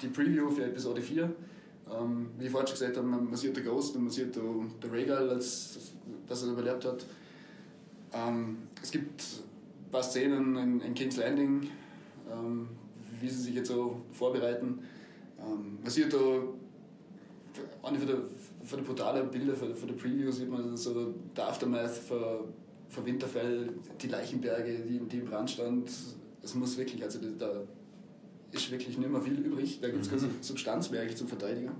die 0.00 0.08
Preview 0.08 0.50
für 0.50 0.64
Episode 0.64 1.00
4. 1.00 1.30
Ähm, 1.92 2.30
wie 2.38 2.46
ich 2.46 2.50
vorhin 2.50 2.66
schon 2.66 2.78
gesagt 2.78 2.96
habe, 2.96 3.06
man 3.06 3.36
sieht 3.36 3.56
der 3.56 3.62
Ghost 3.62 3.94
man 3.96 4.08
sieht 4.10 4.34
der, 4.34 4.90
Rhaegal, 4.90 5.30
als, 5.30 5.92
dass 6.26 6.42
er 6.42 6.52
überlebt 6.52 6.84
hat. 6.84 7.04
Ähm, 8.12 8.58
es 8.82 8.90
gibt 8.90 9.20
ein 9.20 9.90
paar 9.90 10.02
Szenen 10.02 10.56
in, 10.56 10.80
in 10.80 10.94
King's 10.94 11.16
Landing, 11.16 11.68
ähm, 12.30 12.68
wie 13.20 13.28
sie 13.28 13.42
sich 13.42 13.54
jetzt 13.54 13.68
so 13.68 14.00
vorbereiten. 14.12 14.80
Ähm, 15.38 15.78
man 15.82 15.90
sieht 15.90 16.12
da, 16.12 16.18
eine 17.82 17.98
von 17.98 18.06
der, 18.06 18.16
von 18.64 18.78
der 18.78 18.84
brutalen 18.84 19.30
Bilder 19.30 19.54
von, 19.54 19.74
von 19.74 19.88
der 19.88 19.94
Preview 19.94 20.30
sieht 20.30 20.50
man 20.50 20.76
so 20.76 21.14
der 21.36 21.48
Aftermath 21.48 21.96
von, 21.96 22.52
von 22.88 23.06
Winterfell, 23.06 23.70
die 24.00 24.08
Leichenberge, 24.08 24.78
die, 24.88 24.98
die 24.98 25.18
im 25.18 25.24
Brand 25.26 25.50
stand. 25.50 25.90
Es 26.42 26.54
muss 26.54 26.76
wirklich, 26.76 27.02
also 27.02 27.18
da 27.38 27.62
ist 28.52 28.70
wirklich 28.70 28.98
nicht 28.98 29.10
mehr 29.10 29.20
viel 29.20 29.38
übrig, 29.38 29.80
da 29.80 29.88
gibt 29.88 30.02
es 30.02 30.10
keine 30.10 30.22
Substanz 30.40 30.90
mehr 30.90 31.02
eigentlich 31.02 31.16
zum 31.16 31.28
Verteidigen. 31.28 31.70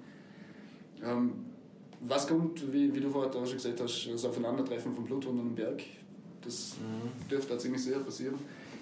Ähm, 1.02 1.32
was 2.00 2.26
kommt, 2.26 2.72
wie, 2.72 2.94
wie 2.94 3.00
du 3.00 3.10
vorher 3.10 3.30
auch 3.34 3.46
schon 3.46 3.56
gesagt 3.56 3.80
hast, 3.80 4.08
das 4.10 4.24
Aufeinandertreffen 4.24 4.94
von 4.94 5.04
Blut 5.04 5.24
unter 5.26 5.42
dem 5.42 5.54
Berg? 5.54 5.82
Das 6.42 6.76
dürfte 7.30 7.54
da 7.54 7.58
ziemlich 7.58 7.82
sicher 7.82 8.00
passieren. 8.00 8.34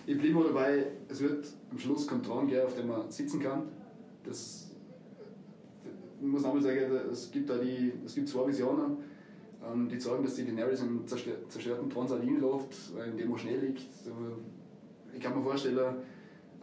Ich 0.07 0.19
blieb 0.19 0.35
mal 0.35 0.45
dabei, 0.45 0.87
es 1.09 1.21
wird 1.21 1.47
am 1.71 1.79
Schluss 1.79 2.07
keinen 2.07 2.23
Thron 2.23 2.47
geben, 2.49 2.63
auf 2.67 2.75
dem 2.75 2.89
man 2.89 3.11
sitzen 3.11 3.41
kann. 3.41 3.69
Das, 4.25 4.71
ich 6.21 6.27
muss 6.27 6.43
nochmal 6.43 6.63
sagen, 6.63 6.79
es 7.11 7.31
gibt 7.31 7.49
da 7.51 7.59
die, 7.59 7.93
es 8.05 8.15
gibt 8.15 8.29
zwei 8.29 8.47
Visionen, 8.49 8.97
ähm, 9.65 9.89
die 9.89 9.99
zeigen, 9.99 10.25
dass 10.25 10.35
die 10.35 10.45
Daenerys 10.45 10.83
im 10.83 11.05
zerstör- 11.07 11.49
zerstörten 11.49 11.89
Thronsalin 11.89 12.41
läuft, 12.41 12.75
äh, 12.99 13.11
in 13.11 13.17
dem 13.17 13.31
wo 13.31 13.37
Schnee 13.37 13.57
liegt. 13.57 13.87
Aber 14.07 14.37
Ich 15.15 15.21
kann 15.21 15.37
mir 15.37 15.43
vorstellen, 15.45 15.97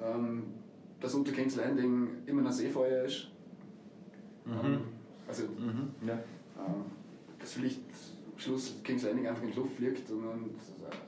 ähm, 0.01 0.43
dass 0.99 1.13
unter 1.13 1.31
King's 1.31 1.55
Landing 1.55 2.09
immer 2.25 2.45
ein 2.45 2.51
Seefeuer 2.51 3.05
ist. 3.05 3.27
Ähm, 4.47 4.79
also 5.27 5.43
Mhm. 5.43 5.89
Ja. 6.07 6.15
äh, 6.15 6.19
dass 7.39 7.53
vielleicht 7.53 7.79
am 8.33 8.37
Schluss 8.39 8.75
King's 8.83 9.03
Landing 9.03 9.27
einfach 9.27 9.43
in 9.43 9.51
die 9.51 9.55
Luft 9.55 9.73
fliegt 9.75 10.09
und, 10.11 10.23
und 10.27 10.55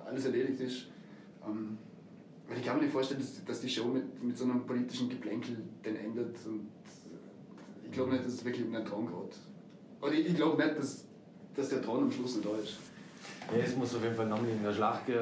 alles 0.06 0.26
erledigt 0.26 0.62
ist. 0.62 0.88
Ähm, 1.46 1.78
weil 2.52 2.60
ich 2.60 2.66
kann 2.66 2.76
mir 2.76 2.84
nicht 2.84 2.92
vorstellen, 2.92 3.22
dass, 3.22 3.46
dass 3.46 3.62
die 3.62 3.70
Show 3.70 3.86
mit, 3.86 4.22
mit 4.22 4.38
so 4.38 4.44
einem 4.44 4.66
politischen 4.66 5.08
Geplänkel 5.08 5.56
dann 5.84 5.96
endet. 5.96 6.36
Und 6.46 6.68
ich 7.86 7.92
glaube 7.92 8.12
nicht, 8.12 8.26
dass 8.26 8.34
es 8.34 8.44
wirklich 8.44 8.66
um 8.66 8.74
den 8.74 8.86
Thron 8.86 9.08
geht. 9.08 9.38
Oder 10.02 10.12
ich, 10.12 10.28
ich 10.28 10.36
glaube 10.36 10.62
nicht, 10.62 10.78
dass, 10.78 11.06
dass 11.56 11.70
der 11.70 11.82
Thron 11.82 12.04
am 12.04 12.12
Schluss 12.12 12.36
nicht 12.36 12.46
da 12.46 12.58
ist. 12.58 12.78
Ja, 13.56 13.64
es 13.64 13.76
muss 13.78 13.96
auf 13.96 14.04
jeden 14.04 14.16
Fall 14.16 14.28
nochmal 14.28 14.50
in 14.50 14.62
der 14.62 14.74
Schlacht 14.74 15.06
gehen. 15.06 15.18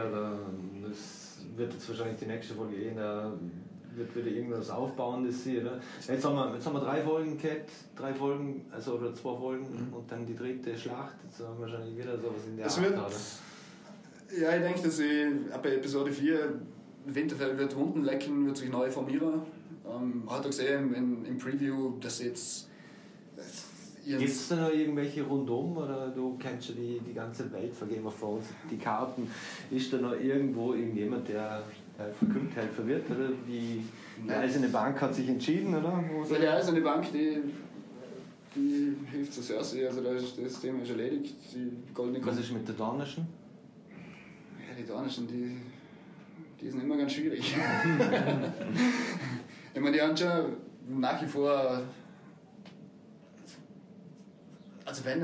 Das 0.81 1.37
wird 1.55 1.71
jetzt 1.71 1.87
wahrscheinlich 1.87 2.17
die 2.17 2.25
nächste 2.25 2.55
Folge 2.55 2.77
gehen. 2.77 2.95
Da 2.95 3.31
wird 3.93 4.15
wieder 4.15 4.35
irgendwas 4.35 4.71
Aufbauendes 4.71 5.43
sein. 5.43 5.59
Oder? 5.59 5.79
Jetzt, 6.07 6.25
haben 6.25 6.35
wir, 6.35 6.55
jetzt 6.55 6.65
haben 6.65 6.73
wir 6.73 6.81
drei 6.81 7.03
Folgen 7.03 7.37
gehabt, 7.37 7.69
drei 7.95 8.11
Folgen, 8.11 8.65
also 8.71 8.93
oder 8.93 9.13
zwei 9.13 9.37
Folgen 9.37 9.67
mhm. 9.69 9.93
und 9.93 10.11
dann 10.11 10.25
die 10.25 10.35
dritte 10.35 10.75
Schlacht. 10.75 11.15
Jetzt 11.23 11.47
haben 11.47 11.59
wir 11.59 11.69
wahrscheinlich 11.69 11.95
wieder 11.95 12.17
sowas 12.17 12.41
in 12.47 12.57
der 12.57 12.65
das 12.65 12.77
Art. 12.79 12.89
Wird, 12.89 14.41
ja, 14.41 14.55
ich 14.55 14.63
denke, 14.63 14.81
dass 14.81 14.97
ich 14.97 15.53
ab 15.53 15.65
Episode 15.65 16.11
4 16.11 16.59
Winterfell 17.05 17.57
wird 17.57 17.75
Wunden 17.75 18.03
lecken, 18.03 18.45
wird 18.45 18.57
sich 18.57 18.69
neu 18.69 18.89
formieren. 18.89 19.41
Ähm, 19.87 20.23
hat 20.29 20.43
er 20.43 20.49
gesehen 20.49 20.93
im, 20.93 21.25
im 21.25 21.37
Preview, 21.37 21.93
dass 21.99 22.21
jetzt. 22.21 22.69
Gibt 24.05 24.23
es 24.23 24.47
da 24.47 24.55
noch 24.55 24.73
irgendwelche 24.73 25.21
rundum 25.23 25.77
oder 25.77 26.09
du 26.09 26.35
kennst 26.39 26.69
ja 26.69 26.75
die, 26.75 26.99
die 27.07 27.13
ganze 27.13 27.51
Welt 27.51 27.75
von 27.75 27.87
Game 27.87 28.07
of 28.07 28.19
Thrones, 28.19 28.45
die 28.71 28.77
Karten. 28.77 29.29
Ist 29.69 29.93
da 29.93 29.97
noch 29.97 30.13
irgendwo 30.13 30.73
irgendjemand, 30.73 31.27
der 31.27 31.63
verkündet, 32.17 32.55
halt 32.55 32.71
verwirrt? 32.71 33.09
Oder 33.09 33.29
die, 33.47 33.83
die 34.23 34.31
Eiserne 34.31 34.69
Bank 34.69 34.99
hat 35.01 35.13
sich 35.13 35.27
entschieden, 35.27 35.75
oder? 35.75 36.03
Ja, 36.31 36.39
die 36.39 36.47
Eiserne 36.47 36.81
Bank, 36.81 37.11
die, 37.11 37.39
die 38.55 38.95
hilft 39.11 39.33
zur 39.33 39.43
Cersei, 39.43 39.87
also 39.87 40.01
da 40.01 40.11
ist 40.11 40.37
das 40.43 40.59
Thema 40.59 40.81
ist 40.81 40.89
erledigt. 40.89 41.35
Die 41.53 41.93
goldene 41.93 42.25
Was 42.25 42.39
ist 42.39 42.51
mit 42.51 42.67
der 42.67 42.75
Dornischen? 42.75 43.27
Ja, 44.57 44.75
die 44.75 44.87
Dornischen, 44.87 45.27
die 45.27 45.57
die 46.61 46.69
sind 46.69 46.81
immer 46.83 46.97
ganz 46.97 47.13
schwierig. 47.13 47.39
ich 49.73 49.81
meine, 49.81 49.95
die 49.95 50.01
haben 50.01 50.15
schon 50.15 50.57
nach 50.87 51.21
wie 51.21 51.27
vor. 51.27 51.81
Also 54.85 55.05
wenn, 55.05 55.21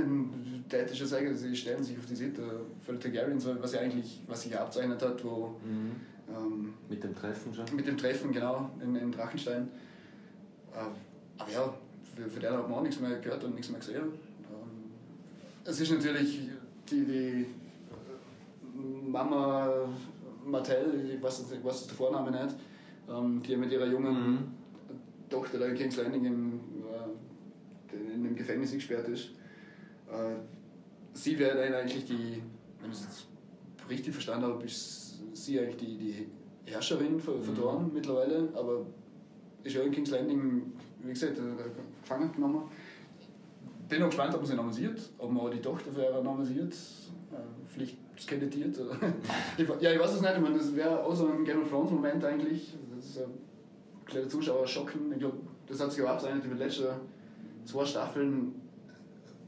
dann 0.70 0.80
hätte 0.80 0.94
ich 0.94 1.00
schon 1.00 1.08
sagen, 1.08 1.36
sie 1.36 1.56
stellen 1.56 1.84
sich 1.84 1.98
auf 1.98 2.06
die 2.06 2.16
Seite 2.16 2.62
für 2.86 3.00
Targaryens, 3.00 3.48
was 3.60 3.74
ja 3.74 3.80
eigentlich, 3.82 4.22
was 4.28 4.44
sich 4.44 4.58
abzeichnet 4.58 5.02
hat, 5.02 5.24
wo. 5.24 5.56
Mhm. 5.64 5.92
Ähm, 6.28 6.74
mit 6.90 7.04
dem 7.04 7.16
Treffen 7.16 7.54
schon? 7.54 7.66
Mit 7.76 7.88
dem 7.88 7.98
Treffen, 7.98 8.32
genau, 8.32 8.72
in, 8.82 8.96
in 8.96 9.12
Drachenstein. 9.12 9.68
Äh, 10.74 10.78
aber 11.38 11.52
ja, 11.52 11.74
für, 12.16 12.30
für 12.30 12.40
den 12.40 12.54
hat 12.54 12.70
man 12.70 12.80
auch 12.80 12.84
nichts 12.84 13.00
mehr 13.00 13.20
gehört 13.20 13.44
und 13.44 13.56
nichts 13.56 13.70
mehr 13.70 13.80
gesehen. 13.80 14.04
Ähm, 14.04 14.92
es 15.64 15.80
ist 15.80 15.92
natürlich 15.92 16.50
die, 16.90 17.06
die 17.06 17.46
Mama 19.08 19.88
Martell, 20.46 21.12
ich 21.14 21.22
weiß, 21.22 21.52
ich 21.52 21.64
weiß 21.64 21.88
der 21.88 21.96
Vorname 21.96 22.32
nicht, 22.32 22.56
ähm, 23.10 23.41
die 23.41 23.56
mit 23.56 23.72
ihrer 23.72 23.88
jungen 23.88 24.32
mhm. 24.32 24.38
Tochter 25.30 25.60
da 25.60 25.66
in 25.66 25.76
King's 25.76 25.98
Landing 25.98 26.26
im, 26.26 26.62
äh, 27.91 28.14
in 28.14 28.24
dem 28.24 28.36
Gefängnis 28.36 28.72
gesperrt 28.72 29.08
ist. 29.08 29.32
Äh, 30.08 30.36
sie 31.14 31.38
wäre 31.39 31.58
dann 31.58 31.74
eigentlich 31.74 32.06
die, 32.06 32.41
wenn 32.82 32.91
ich 32.91 32.98
es 32.98 33.04
jetzt 33.04 33.28
richtig 33.89 34.14
verstanden 34.14 34.48
habe, 34.48 34.64
ist 34.64 35.24
sie 35.34 35.60
eigentlich 35.60 35.78
die, 35.78 35.98
die 35.98 36.72
Herrscherin 36.72 37.20
von, 37.20 37.41
von 37.41 37.54
mhm. 37.54 37.58
Dorn 37.58 37.91
mittlerweile, 37.93 38.50
aber 38.56 38.86
ist 39.64 39.76
ja 39.76 39.82
in 39.82 39.91
King's 39.91 40.12
Landing, 40.12 40.74
wie 41.04 41.10
gesagt, 41.10 41.38
äh, 41.38 42.02
gefangen 42.02 42.32
genommen. 42.32 42.64
Bin 43.89 44.00
noch 44.00 44.08
gespannt, 44.08 44.34
ob 44.34 44.41
man 44.41 44.50
sie 44.50 44.56
nomisiert, 44.56 45.00
ob 45.18 45.32
man 45.32 45.46
auch 45.46 45.50
die 45.50 45.62
Tochter 45.62 45.91
für 45.91 46.04
ihre 46.04 46.24
nomisiert. 46.24 46.74
Äh, 46.74 47.38
vielleicht 47.68 47.98
skelettiert. 48.20 48.78
ja, 49.80 49.91
ich 49.91 49.99
weiß 49.99 50.13
es 50.13 50.22
nicht, 50.22 50.34
ich 50.36 50.41
meine, 50.41 50.57
das 50.57 50.76
wäre 50.76 51.03
auch 51.03 51.16
so 51.16 51.28
ein 51.28 51.43
Game 51.43 51.61
of 51.61 51.70
Thrones 51.70 51.91
Moment 51.91 52.24
eigentlich. 52.24 52.74
Das 52.95 53.05
ist 53.05 53.18
ein 53.20 53.34
kleiner 54.05 54.30
Zuschauer 54.30 54.68
schocken. 54.68 55.11
Ich 55.11 55.20
glaube, 55.20 55.38
das 55.68 55.80
hat 55.80 55.91
sich 55.91 56.03
auch 56.03 56.09
abzeichnet 56.09 56.45
über 56.45 56.55
die 56.55 56.63
letzten 56.63 56.88
zwei 57.66 57.86
Staffeln, 57.86 58.55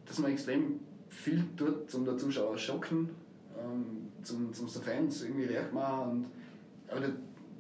dass 0.06 0.20
man 0.20 0.32
extrem 0.32 0.80
viel 1.10 1.44
tut, 1.56 1.94
um 1.94 2.06
den 2.06 2.18
Zuschauer 2.18 2.58
schocken, 2.58 3.10
ähm, 3.58 4.10
zum, 4.24 4.54
zum 4.54 4.68
Fans 4.68 5.24
irgendwie 5.24 5.46
recht 5.46 5.74
machen. 5.74 6.10
Und, 6.10 6.26
aber 6.90 7.02
das 7.02 7.12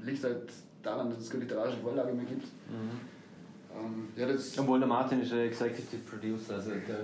liegt 0.03 0.23
halt 0.23 0.51
daran, 0.83 1.09
dass 1.09 1.19
es 1.19 1.29
keine 1.29 1.43
literarische 1.43 1.77
Vorlage 1.77 2.13
mehr 2.13 2.25
gibt. 2.25 2.43
Mhm. 2.43 3.17
Ähm, 3.75 4.07
ja, 4.15 4.27
das 4.27 4.57
Obwohl 4.57 4.79
der 4.79 4.87
Martin 4.87 5.21
ist 5.21 5.31
der 5.31 5.45
Executive 5.45 6.01
Producer, 6.09 6.55
also 6.55 6.71
der 6.71 6.99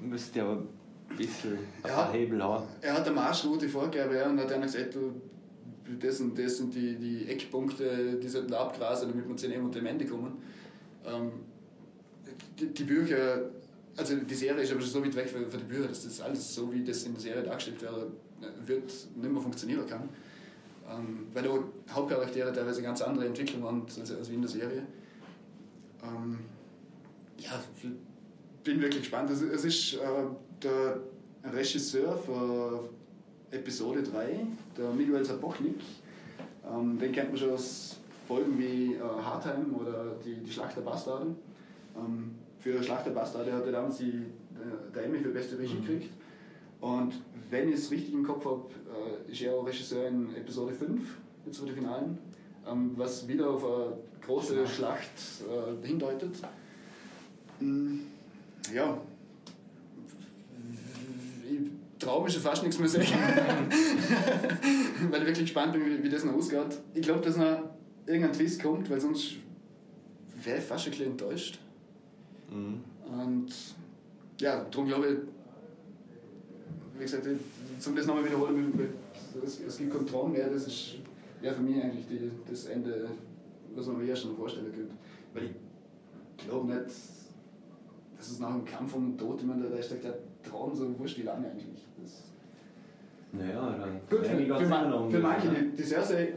müsste 0.00 0.38
ja 1.10 1.16
bisschen 1.16 1.58
ein 1.82 1.90
paar 1.90 2.12
Hebel 2.12 2.42
haben. 2.42 2.64
Er 2.80 2.94
hat 2.94 3.06
eine 3.06 3.14
Marschroute 3.14 3.68
vorgegeben 3.68 4.14
ja, 4.14 4.28
und 4.28 4.40
hat 4.40 4.50
dann 4.50 4.62
gesagt, 4.62 4.94
du, 4.94 5.20
das 5.98 6.18
sind, 6.18 6.38
das 6.38 6.58
sind 6.58 6.74
die, 6.74 6.96
die 6.96 7.28
Eckpunkte, 7.28 8.18
die 8.22 8.28
sollten 8.28 8.52
abgrasen, 8.52 9.10
damit 9.10 9.28
wir 9.28 9.36
zu 9.36 9.48
dem 9.48 9.64
und 9.64 9.74
dem 9.74 9.86
Ende 9.86 10.04
kommen. 10.06 10.38
Ähm, 11.04 11.32
die, 12.58 12.66
die, 12.66 12.84
Bücher, 12.84 13.50
also 13.96 14.16
die 14.16 14.34
Serie 14.34 14.62
ist 14.62 14.70
aber 14.70 14.80
schon 14.80 14.90
so 14.90 15.04
weit 15.04 15.14
weg 15.16 15.28
für, 15.28 15.48
für 15.50 15.58
die 15.58 15.64
Bücher, 15.64 15.88
dass 15.88 16.04
das 16.04 16.20
alles 16.20 16.54
so, 16.54 16.72
wie 16.72 16.84
das 16.84 17.04
in 17.04 17.14
der 17.14 17.22
Serie 17.22 17.42
dargestellt 17.42 17.80
wäre, 17.82 18.06
wird, 18.66 18.92
nicht 19.16 19.32
mehr 19.32 19.42
funktionieren 19.42 19.86
kann. 19.86 20.08
Ähm, 20.90 21.26
weil 21.34 21.46
auch 21.48 21.64
Hauptcharaktere 21.90 22.52
teilweise 22.52 22.82
ganz 22.82 23.02
andere 23.02 23.26
Entwicklungen 23.26 23.66
haben 23.66 23.82
als, 23.82 24.10
als 24.10 24.30
wie 24.30 24.34
in 24.34 24.42
der 24.42 24.50
Serie. 24.50 24.82
Ähm, 26.02 26.38
ja, 27.38 27.62
bin 28.64 28.80
wirklich 28.80 29.02
gespannt. 29.02 29.30
Es, 29.30 29.42
es 29.42 29.64
ist 29.64 29.94
äh, 29.94 29.98
der 30.62 30.98
Regisseur 31.44 32.16
für 32.16 32.88
Episode 33.50 34.02
3, 34.02 34.46
der 34.76 34.90
Miguel 34.90 35.24
Sapochnik, 35.24 35.80
ähm, 36.70 36.98
den 36.98 37.12
kennt 37.12 37.30
man 37.30 37.38
schon 37.38 37.52
aus 37.52 37.96
Folgen 38.26 38.58
wie 38.58 38.94
äh, 38.94 39.00
Hardtime 39.00 39.74
oder 39.74 40.16
die, 40.24 40.34
die 40.34 40.50
Schlacht 40.50 40.76
der 40.76 40.82
Bastarden. 40.82 41.36
Ähm, 41.96 42.34
für 42.58 42.82
Schlacht 42.82 43.06
der 43.06 43.12
Bastarde 43.12 43.52
hat 43.52 43.64
er 43.64 43.72
damals 43.72 43.98
die, 43.98 44.12
der, 44.12 44.90
der 44.94 45.04
Emmy 45.04 45.18
für 45.18 45.30
beste 45.30 45.58
Regie 45.58 45.74
mhm. 45.74 45.86
gekriegt. 45.86 46.10
Und 46.80 47.14
wenn 47.50 47.68
ich 47.68 47.76
es 47.76 47.90
richtig 47.90 48.12
im 48.12 48.24
Kopf 48.24 48.44
habe, 48.44 48.64
äh, 49.26 49.32
ist 49.32 49.40
er 49.40 49.54
auch 49.54 49.66
Regisseur 49.66 50.08
in 50.08 50.34
Episode 50.36 50.74
5, 50.74 51.00
jetzt 51.46 51.58
für 51.58 51.66
die 51.66 51.72
Finalen, 51.72 52.18
ähm, 52.70 52.92
was 52.96 53.26
wieder 53.26 53.50
auf 53.50 53.64
eine 53.64 53.96
große 54.26 54.66
Schlacht 54.66 55.08
äh, 55.40 55.86
hindeutet. 55.86 56.36
Mm, 57.60 58.00
ja, 58.74 58.98
traue 61.98 62.24
mich 62.24 62.32
schon 62.32 62.42
fast 62.42 62.62
nichts 62.62 62.78
mehr 62.78 62.88
sagen. 62.88 63.06
weil 65.10 65.20
ich 65.20 65.26
wirklich 65.26 65.46
gespannt 65.46 65.72
bin, 65.72 65.84
wie, 65.84 66.02
wie 66.02 66.08
das 66.08 66.24
noch 66.24 66.34
ausgeht. 66.34 66.78
Ich 66.94 67.02
glaube, 67.02 67.20
dass 67.20 67.36
noch 67.36 67.70
irgendein 68.06 68.32
Twist 68.32 68.62
kommt, 68.62 68.88
weil 68.90 69.00
sonst 69.00 69.36
wäre 70.42 70.58
ich 70.58 70.64
fast 70.64 70.86
ein 70.86 70.90
bisschen 70.90 71.10
enttäuscht. 71.12 71.58
Mhm. 72.50 72.82
Und 73.12 73.48
ja, 74.40 74.64
darum 74.64 74.86
glaube 74.86 75.08
ich, 75.08 75.18
wie 76.98 77.02
gesagt, 77.02 77.26
zum 77.78 77.96
das 77.96 78.06
nochmal 78.06 78.24
wiederholen, 78.24 78.72
es, 79.44 79.60
es 79.60 79.78
gibt 79.78 79.92
keinen 79.92 80.06
Traum 80.06 80.32
mehr, 80.32 80.48
das 80.48 80.66
ist 80.66 80.94
ja 81.42 81.52
für 81.52 81.62
mich 81.62 81.82
eigentlich 81.82 82.06
die, 82.08 82.30
das 82.48 82.66
Ende, 82.66 83.08
was 83.74 83.86
man 83.86 84.04
mir 84.04 84.16
schon 84.16 84.36
vorstellen 84.36 84.72
könnte. 84.72 84.94
Weil 85.34 85.44
ich 85.44 86.44
glaube 86.44 86.66
nicht, 86.66 86.86
dass 88.16 88.30
es 88.30 88.38
nach 88.40 88.52
dem 88.52 88.64
Kampf 88.64 88.94
um 88.94 89.10
den 89.10 89.18
Tod, 89.18 89.40
ich 89.40 89.46
meine, 89.46 89.68
da 89.68 89.76
ist 89.76 89.90
der 89.90 89.98
Traum 90.42 90.74
so 90.74 90.98
wurscht 90.98 91.18
wie 91.18 91.22
lange 91.22 91.50
eigentlich. 91.50 91.86
Das 92.00 92.24
naja, 93.32 93.76
dann 93.78 94.00
Gut, 94.08 94.26
für, 94.26 94.36
für, 94.36 94.66
man, 94.66 95.10
für 95.10 95.18
manche, 95.18 95.48
die, 95.48 95.76
die 95.76 95.82
Cersei 95.82 96.32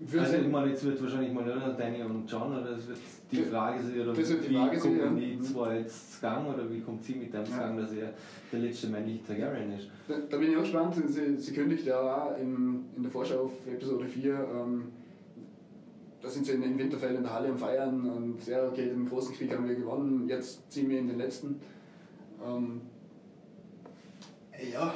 würde 0.00 0.26
also, 0.26 0.36
ich 0.36 0.48
meine, 0.48 0.70
jetzt 0.70 0.84
wird 0.84 1.02
wahrscheinlich 1.02 1.32
mal 1.32 1.44
nur 1.44 1.56
Danny 1.76 2.02
und 2.02 2.30
John, 2.30 2.52
oder 2.52 2.76
das 2.76 2.86
wird 2.86 2.98
die 3.32 3.42
Frage 3.42 3.82
sein, 3.82 4.00
oder 4.00 4.12
das 4.12 4.48
wie 4.48 4.54
Frage 4.54 4.78
kommen 4.78 4.98
ja. 4.98 5.10
die 5.10 5.40
zwei 5.40 5.78
jetzt 5.78 6.20
Gang, 6.20 6.46
oder 6.54 6.70
wie 6.70 6.80
kommt 6.80 7.02
sie 7.02 7.16
mit 7.16 7.34
dem 7.34 7.44
zu 7.44 7.52
Gang, 7.52 7.76
dass 7.76 7.92
er 7.92 8.12
der 8.52 8.60
letzte 8.60 8.86
männliche 8.86 9.24
Targaryen 9.24 9.72
ist? 9.72 9.88
Da, 10.06 10.14
da, 10.30 10.36
bin 10.36 10.52
ich 10.52 10.56
auch 10.56 10.62
gespannt, 10.62 10.94
sie, 10.94 11.36
sie 11.36 11.52
kündigt 11.52 11.84
ja 11.84 11.98
auch 11.98 12.38
in, 12.38 12.84
in 12.96 13.02
der 13.02 13.10
Vorschau 13.10 13.46
auf 13.46 13.66
Episode 13.66 14.06
4, 14.06 14.34
ähm, 14.34 14.84
da 16.22 16.28
sind 16.28 16.46
sie 16.46 16.52
in, 16.52 16.62
in 16.62 16.78
Winterfell 16.78 17.16
in 17.16 17.22
der 17.22 17.34
Halle 17.34 17.48
am 17.48 17.58
Feiern 17.58 18.08
und 18.08 18.46
ja, 18.46 18.68
okay, 18.68 18.90
den 18.90 19.08
großen 19.08 19.34
Krieg 19.34 19.52
haben 19.52 19.68
wir 19.68 19.74
gewonnen, 19.74 20.28
jetzt 20.28 20.70
ziehen 20.70 20.88
wir 20.88 21.00
in 21.00 21.08
den 21.08 21.18
letzten. 21.18 21.60
Ähm, 22.44 22.82
ja, 24.72 24.94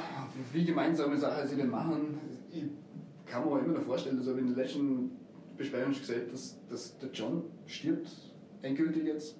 wie 0.51 0.65
gemeinsame 0.65 1.17
Sachen 1.17 1.47
sie 1.47 1.55
denn 1.55 1.69
machen, 1.69 2.19
ich 2.51 2.63
kann 3.25 3.45
mir 3.45 3.51
auch 3.51 3.59
immer 3.59 3.79
noch 3.79 3.85
vorstellen, 3.85 4.19
ich 4.21 4.27
in 4.27 4.53
der 4.53 4.63
letzten 4.63 5.11
Besprechung 5.57 5.93
schon 5.93 6.01
gesagt 6.01 6.33
dass, 6.33 6.57
dass 6.69 6.97
der 6.97 7.09
John 7.11 7.43
stirbt, 7.65 8.09
endgültig 8.61 9.05
jetzt. 9.05 9.37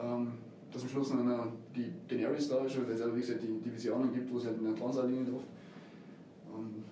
Ähm, 0.00 0.32
dass 0.74 0.82
am 0.82 0.88
Schluss 0.88 1.14
noch 1.14 1.52
die 1.74 1.92
Daenerys 2.08 2.48
da 2.48 2.64
ist, 2.64 2.76
weil 2.76 2.90
es 2.92 3.00
ja 3.00 3.14
wie 3.14 3.20
gesagt 3.20 3.42
die 3.42 3.60
Divisionen 3.60 4.12
gibt, 4.12 4.32
wo 4.32 4.38
es 4.38 4.46
halt 4.46 4.58
eine 4.58 4.74
Translinie 4.74 5.24
trifft. 5.24 5.46
Ähm, 6.52 6.82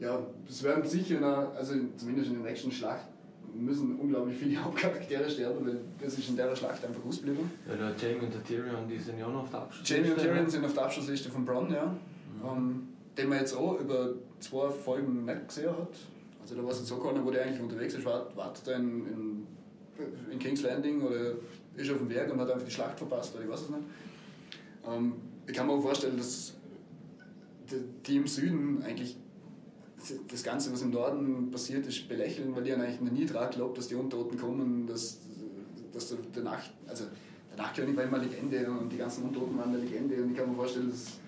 ja, 0.00 0.26
es 0.48 0.62
werden 0.64 0.84
sicher, 0.84 1.20
noch, 1.20 1.52
also 1.54 1.74
zumindest 1.96 2.30
in 2.30 2.42
der 2.42 2.50
nächsten 2.50 2.72
Schlacht, 2.72 3.06
müssen 3.54 3.98
unglaublich 3.98 4.36
viele 4.36 4.56
Hauptcharaktere 4.64 5.28
sterben, 5.28 5.66
weil 5.66 5.80
das 6.02 6.18
ist 6.18 6.28
in 6.28 6.36
der 6.36 6.54
Schlacht 6.54 6.84
einfach 6.84 7.04
ausgeblieben. 7.04 7.50
Ja, 7.68 7.76
der 7.76 7.94
Jamie 7.96 8.26
und 8.26 8.34
der 8.34 8.44
Tyrion, 8.44 8.88
die 8.88 8.98
sind 8.98 9.18
ja 9.18 9.28
noch 9.28 9.42
auf 9.42 9.50
der 9.50 9.60
Abschlussliste. 9.60 9.94
Jamie 9.94 10.10
und 10.12 10.18
Tyrion 10.18 10.50
sind 10.50 10.64
auf 10.64 10.74
der 10.74 10.84
Abschlussliste 10.84 11.30
von 11.30 11.44
Bronn, 11.44 11.72
ja. 11.72 11.86
Mhm. 11.86 12.48
Ähm, 12.48 12.88
den 13.16 13.28
man 13.28 13.38
jetzt 13.38 13.54
auch 13.54 13.80
über 13.80 14.10
zwei 14.40 14.70
Folgen 14.70 15.24
nicht 15.24 15.48
gesehen 15.48 15.70
hat. 15.70 15.96
Also 16.42 16.56
da 16.56 16.62
war 16.62 16.70
es 16.70 16.78
jetzt 16.78 16.88
so 16.88 16.96
keiner, 16.96 17.24
wo 17.24 17.30
der 17.30 17.44
eigentlich 17.44 17.60
unterwegs 17.60 17.94
ist, 17.94 18.04
wartet 18.04 18.66
er 18.66 18.76
in, 18.76 19.06
in, 19.06 19.46
in, 20.30 20.38
King's 20.38 20.62
Landing 20.62 21.00
oder 21.02 21.32
ist 21.76 21.90
auf 21.90 21.98
dem 21.98 22.10
Werk 22.10 22.30
und 22.32 22.40
hat 22.40 22.50
einfach 22.50 22.66
die 22.66 22.70
Schlacht 22.70 22.98
verpasst 22.98 23.34
oder 23.34 23.44
ich 23.44 23.50
weiß 23.50 23.62
es 23.62 23.70
nicht. 23.70 23.82
Ähm, 24.86 25.14
ich 25.46 25.54
kann 25.54 25.66
mir 25.66 25.72
auch 25.72 25.80
vorstellen, 25.80 26.16
dass 26.16 26.54
die 28.06 28.16
im 28.16 28.26
Süden 28.26 28.82
eigentlich 28.82 29.16
das 30.28 30.42
Ganze, 30.42 30.72
was 30.72 30.82
im 30.82 30.90
Norden 30.90 31.50
passiert 31.50 31.86
ist, 31.86 32.08
belächeln, 32.08 32.54
weil 32.54 32.64
die 32.64 32.72
eigentlich 32.72 33.00
noch 33.00 33.12
nie 33.12 33.26
daran 33.26 33.50
glaubt, 33.50 33.78
dass 33.78 33.88
die 33.88 33.94
Untoten 33.94 34.38
kommen, 34.38 34.86
dass, 34.86 35.18
dass 35.92 36.14
der 36.34 36.42
Nacht, 36.42 36.72
also 36.86 37.04
der 37.50 37.64
Nachtkönig 37.64 37.96
war 37.96 38.04
immer 38.04 38.18
Legende 38.18 38.70
und 38.70 38.90
die 38.90 38.96
ganzen 38.96 39.24
Untoten 39.24 39.56
waren 39.58 39.70
eine 39.70 39.78
Legende 39.78 40.16
und 40.22 40.30
ich 40.30 40.36
kann 40.36 40.50
mir 40.50 40.56
vorstellen, 40.56 40.90
dass 40.90 41.18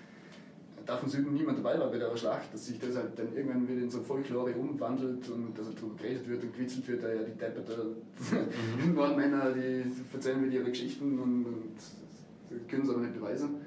da 0.85 0.95
vom 0.95 1.09
Süden 1.09 1.33
niemand 1.33 1.59
dabei 1.59 1.77
war 1.79 1.91
bei 1.91 1.97
der 1.97 2.15
Schlacht, 2.15 2.53
dass 2.53 2.65
sich 2.65 2.79
das 2.79 2.95
halt 2.95 3.19
dann 3.19 3.35
irgendwann 3.35 3.67
wieder 3.67 3.81
in 3.81 3.91
so 3.91 4.01
Folklore 4.01 4.53
umwandelt 4.53 5.29
und 5.29 5.57
dass 5.57 5.67
halt 5.67 5.77
darüber 5.77 5.95
geredet 5.97 6.27
wird 6.27 6.43
und 6.43 6.53
gewitzelt 6.53 6.87
wird, 6.87 7.03
ja, 7.03 7.23
die 7.23 7.37
Deppe 7.37 7.61
da, 7.61 7.83
mhm. 7.83 8.93
Nordmänner, 8.95 9.51
die 9.51 9.83
erzählen 10.13 10.41
mir 10.41 10.47
ihre 10.47 10.69
Geschichten 10.69 11.19
und, 11.19 11.45
und 11.45 12.69
können 12.69 12.83
es 12.83 12.89
aber 12.89 13.01
nicht 13.01 13.15
beweisen. 13.15 13.57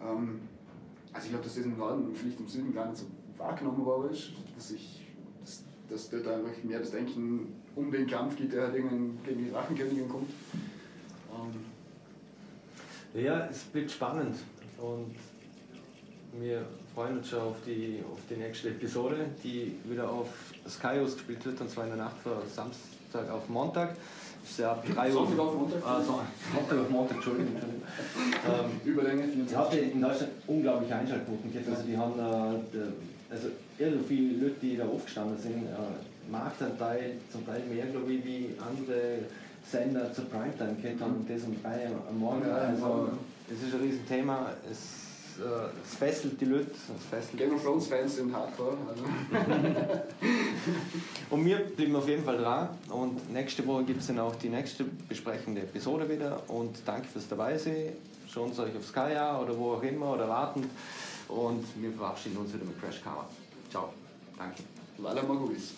Ähm, 0.00 0.40
also 1.12 1.24
ich 1.26 1.30
glaube, 1.30 1.44
dass 1.44 1.54
das 1.56 1.64
im 1.64 1.76
Norden 1.76 2.06
und 2.06 2.16
vielleicht 2.16 2.38
im 2.38 2.46
Süden 2.46 2.72
gar 2.72 2.88
nicht 2.88 2.98
so 2.98 3.06
wahrgenommen 3.38 3.84
worden 3.84 4.12
ist, 4.12 4.30
dass, 4.56 4.70
ich, 4.70 5.02
dass, 5.42 5.64
dass 5.88 6.10
dort 6.10 6.26
einfach 6.28 6.62
mehr 6.62 6.80
das 6.80 6.90
Denken 6.90 7.54
um 7.76 7.90
den 7.90 8.06
Kampf 8.06 8.36
geht, 8.36 8.52
der 8.52 8.64
halt 8.64 8.74
irgendwann 8.74 9.18
gegen 9.24 9.44
die 9.44 9.50
Drachenkönigin 9.50 10.08
kommt. 10.08 10.30
Ähm. 11.32 13.22
Ja, 13.22 13.46
es 13.46 13.66
wird 13.72 13.90
spannend 13.90 14.36
und 14.78 15.14
wir 16.40 16.66
freuen 16.94 17.18
uns 17.18 17.28
schon 17.28 17.40
auf 17.40 17.56
die, 17.66 18.02
auf 18.10 18.18
die 18.28 18.36
nächste 18.36 18.70
Episode, 18.70 19.26
die 19.42 19.76
wieder 19.84 20.10
auf 20.10 20.28
Sky 20.68 20.98
ausgespielt 21.00 21.44
wird, 21.46 21.60
und 21.60 21.70
zwar 21.70 21.84
in 21.84 21.90
der 21.90 21.98
Nacht 21.98 22.18
von 22.18 22.32
Samstag 22.48 23.30
auf 23.30 23.48
Montag. 23.48 23.96
Ist 24.42 24.58
ja 24.58 24.72
ab 24.72 24.84
3 24.86 25.06
Uhr. 25.06 25.12
Sonntag 25.12 25.38
auf 25.38 25.54
Montag? 25.54 25.86
Ah, 25.86 26.02
so, 26.02 26.20
Sonntag 26.54 26.78
auf 26.78 26.90
Montag, 26.90 27.16
Entschuldigung. 27.16 27.54
Ähm, 28.46 28.80
Überlänge 28.84 29.22
24. 29.22 29.48
Die 29.48 29.56
hatte 29.56 29.78
in 29.78 30.02
Deutschland 30.02 30.32
unglaubliche 30.46 30.94
Einschaltquoten 30.94 31.50
Also 31.70 31.82
die 31.82 31.96
haben 31.96 32.18
äh, 32.18 32.78
also 33.34 33.48
irre 33.78 33.98
viele 34.06 34.44
Leute, 34.44 34.56
die 34.62 34.76
da 34.76 34.86
aufgestanden 34.86 35.38
sind. 35.38 35.66
Äh, 35.66 36.30
Marktanteil 36.30 37.14
zum 37.30 37.44
Teil 37.44 37.62
mehr, 37.68 37.86
glaube 37.86 38.12
ich, 38.12 38.24
wie 38.24 38.50
andere 38.58 39.18
Sender 39.70 40.12
zur 40.12 40.24
Primetime 40.26 40.76
gehabt 40.80 41.00
haben. 41.00 41.16
Und 41.16 41.28
das 41.28 41.42
um 41.42 41.60
3 41.62 41.88
am 42.08 42.18
Morgen. 42.18 42.50
Also, 42.50 43.10
es 43.50 43.66
ist 43.66 43.74
ein 43.74 43.80
Riesenthema. 43.80 44.52
Es 44.70 45.04
es 45.84 45.94
fesselt 45.96 46.40
die 46.40 46.44
Leute. 46.44 46.70
Es 46.70 47.06
fesselt 47.10 47.38
Game 47.38 47.54
of 47.54 47.62
Thrones 47.62 47.86
Fans 47.86 48.16
sind 48.16 48.34
hardcore. 48.34 48.76
Also. 48.88 49.04
und 51.30 51.44
wir 51.44 51.58
bleiben 51.58 51.96
auf 51.96 52.08
jeden 52.08 52.24
Fall 52.24 52.38
dran. 52.38 52.68
Und 52.88 53.32
nächste 53.32 53.66
Woche 53.66 53.84
gibt 53.84 54.00
es 54.00 54.06
dann 54.06 54.20
auch 54.20 54.34
die 54.36 54.48
nächste 54.48 54.84
besprechende 54.84 55.62
Episode 55.62 56.08
wieder. 56.08 56.42
Und 56.48 56.76
danke 56.84 57.08
fürs 57.08 57.28
dabei 57.28 57.58
sein. 57.58 57.92
Schauen 58.28 58.52
Sie 58.52 58.62
euch 58.62 58.76
auf 58.76 58.86
Sky 58.86 59.16
oder 59.42 59.58
wo 59.58 59.72
auch 59.72 59.82
immer 59.82 60.12
oder 60.12 60.28
warten 60.28 60.70
und 61.28 61.64
wir 61.80 61.92
verabschieden 61.92 62.38
uns 62.38 62.52
wieder 62.52 62.64
mit 62.64 62.80
Crash 62.80 63.02
Karma. 63.02 63.26
Ciao. 63.70 63.92
Danke. 64.36 64.62
Lala 64.98 65.22
Magulis. 65.22 65.72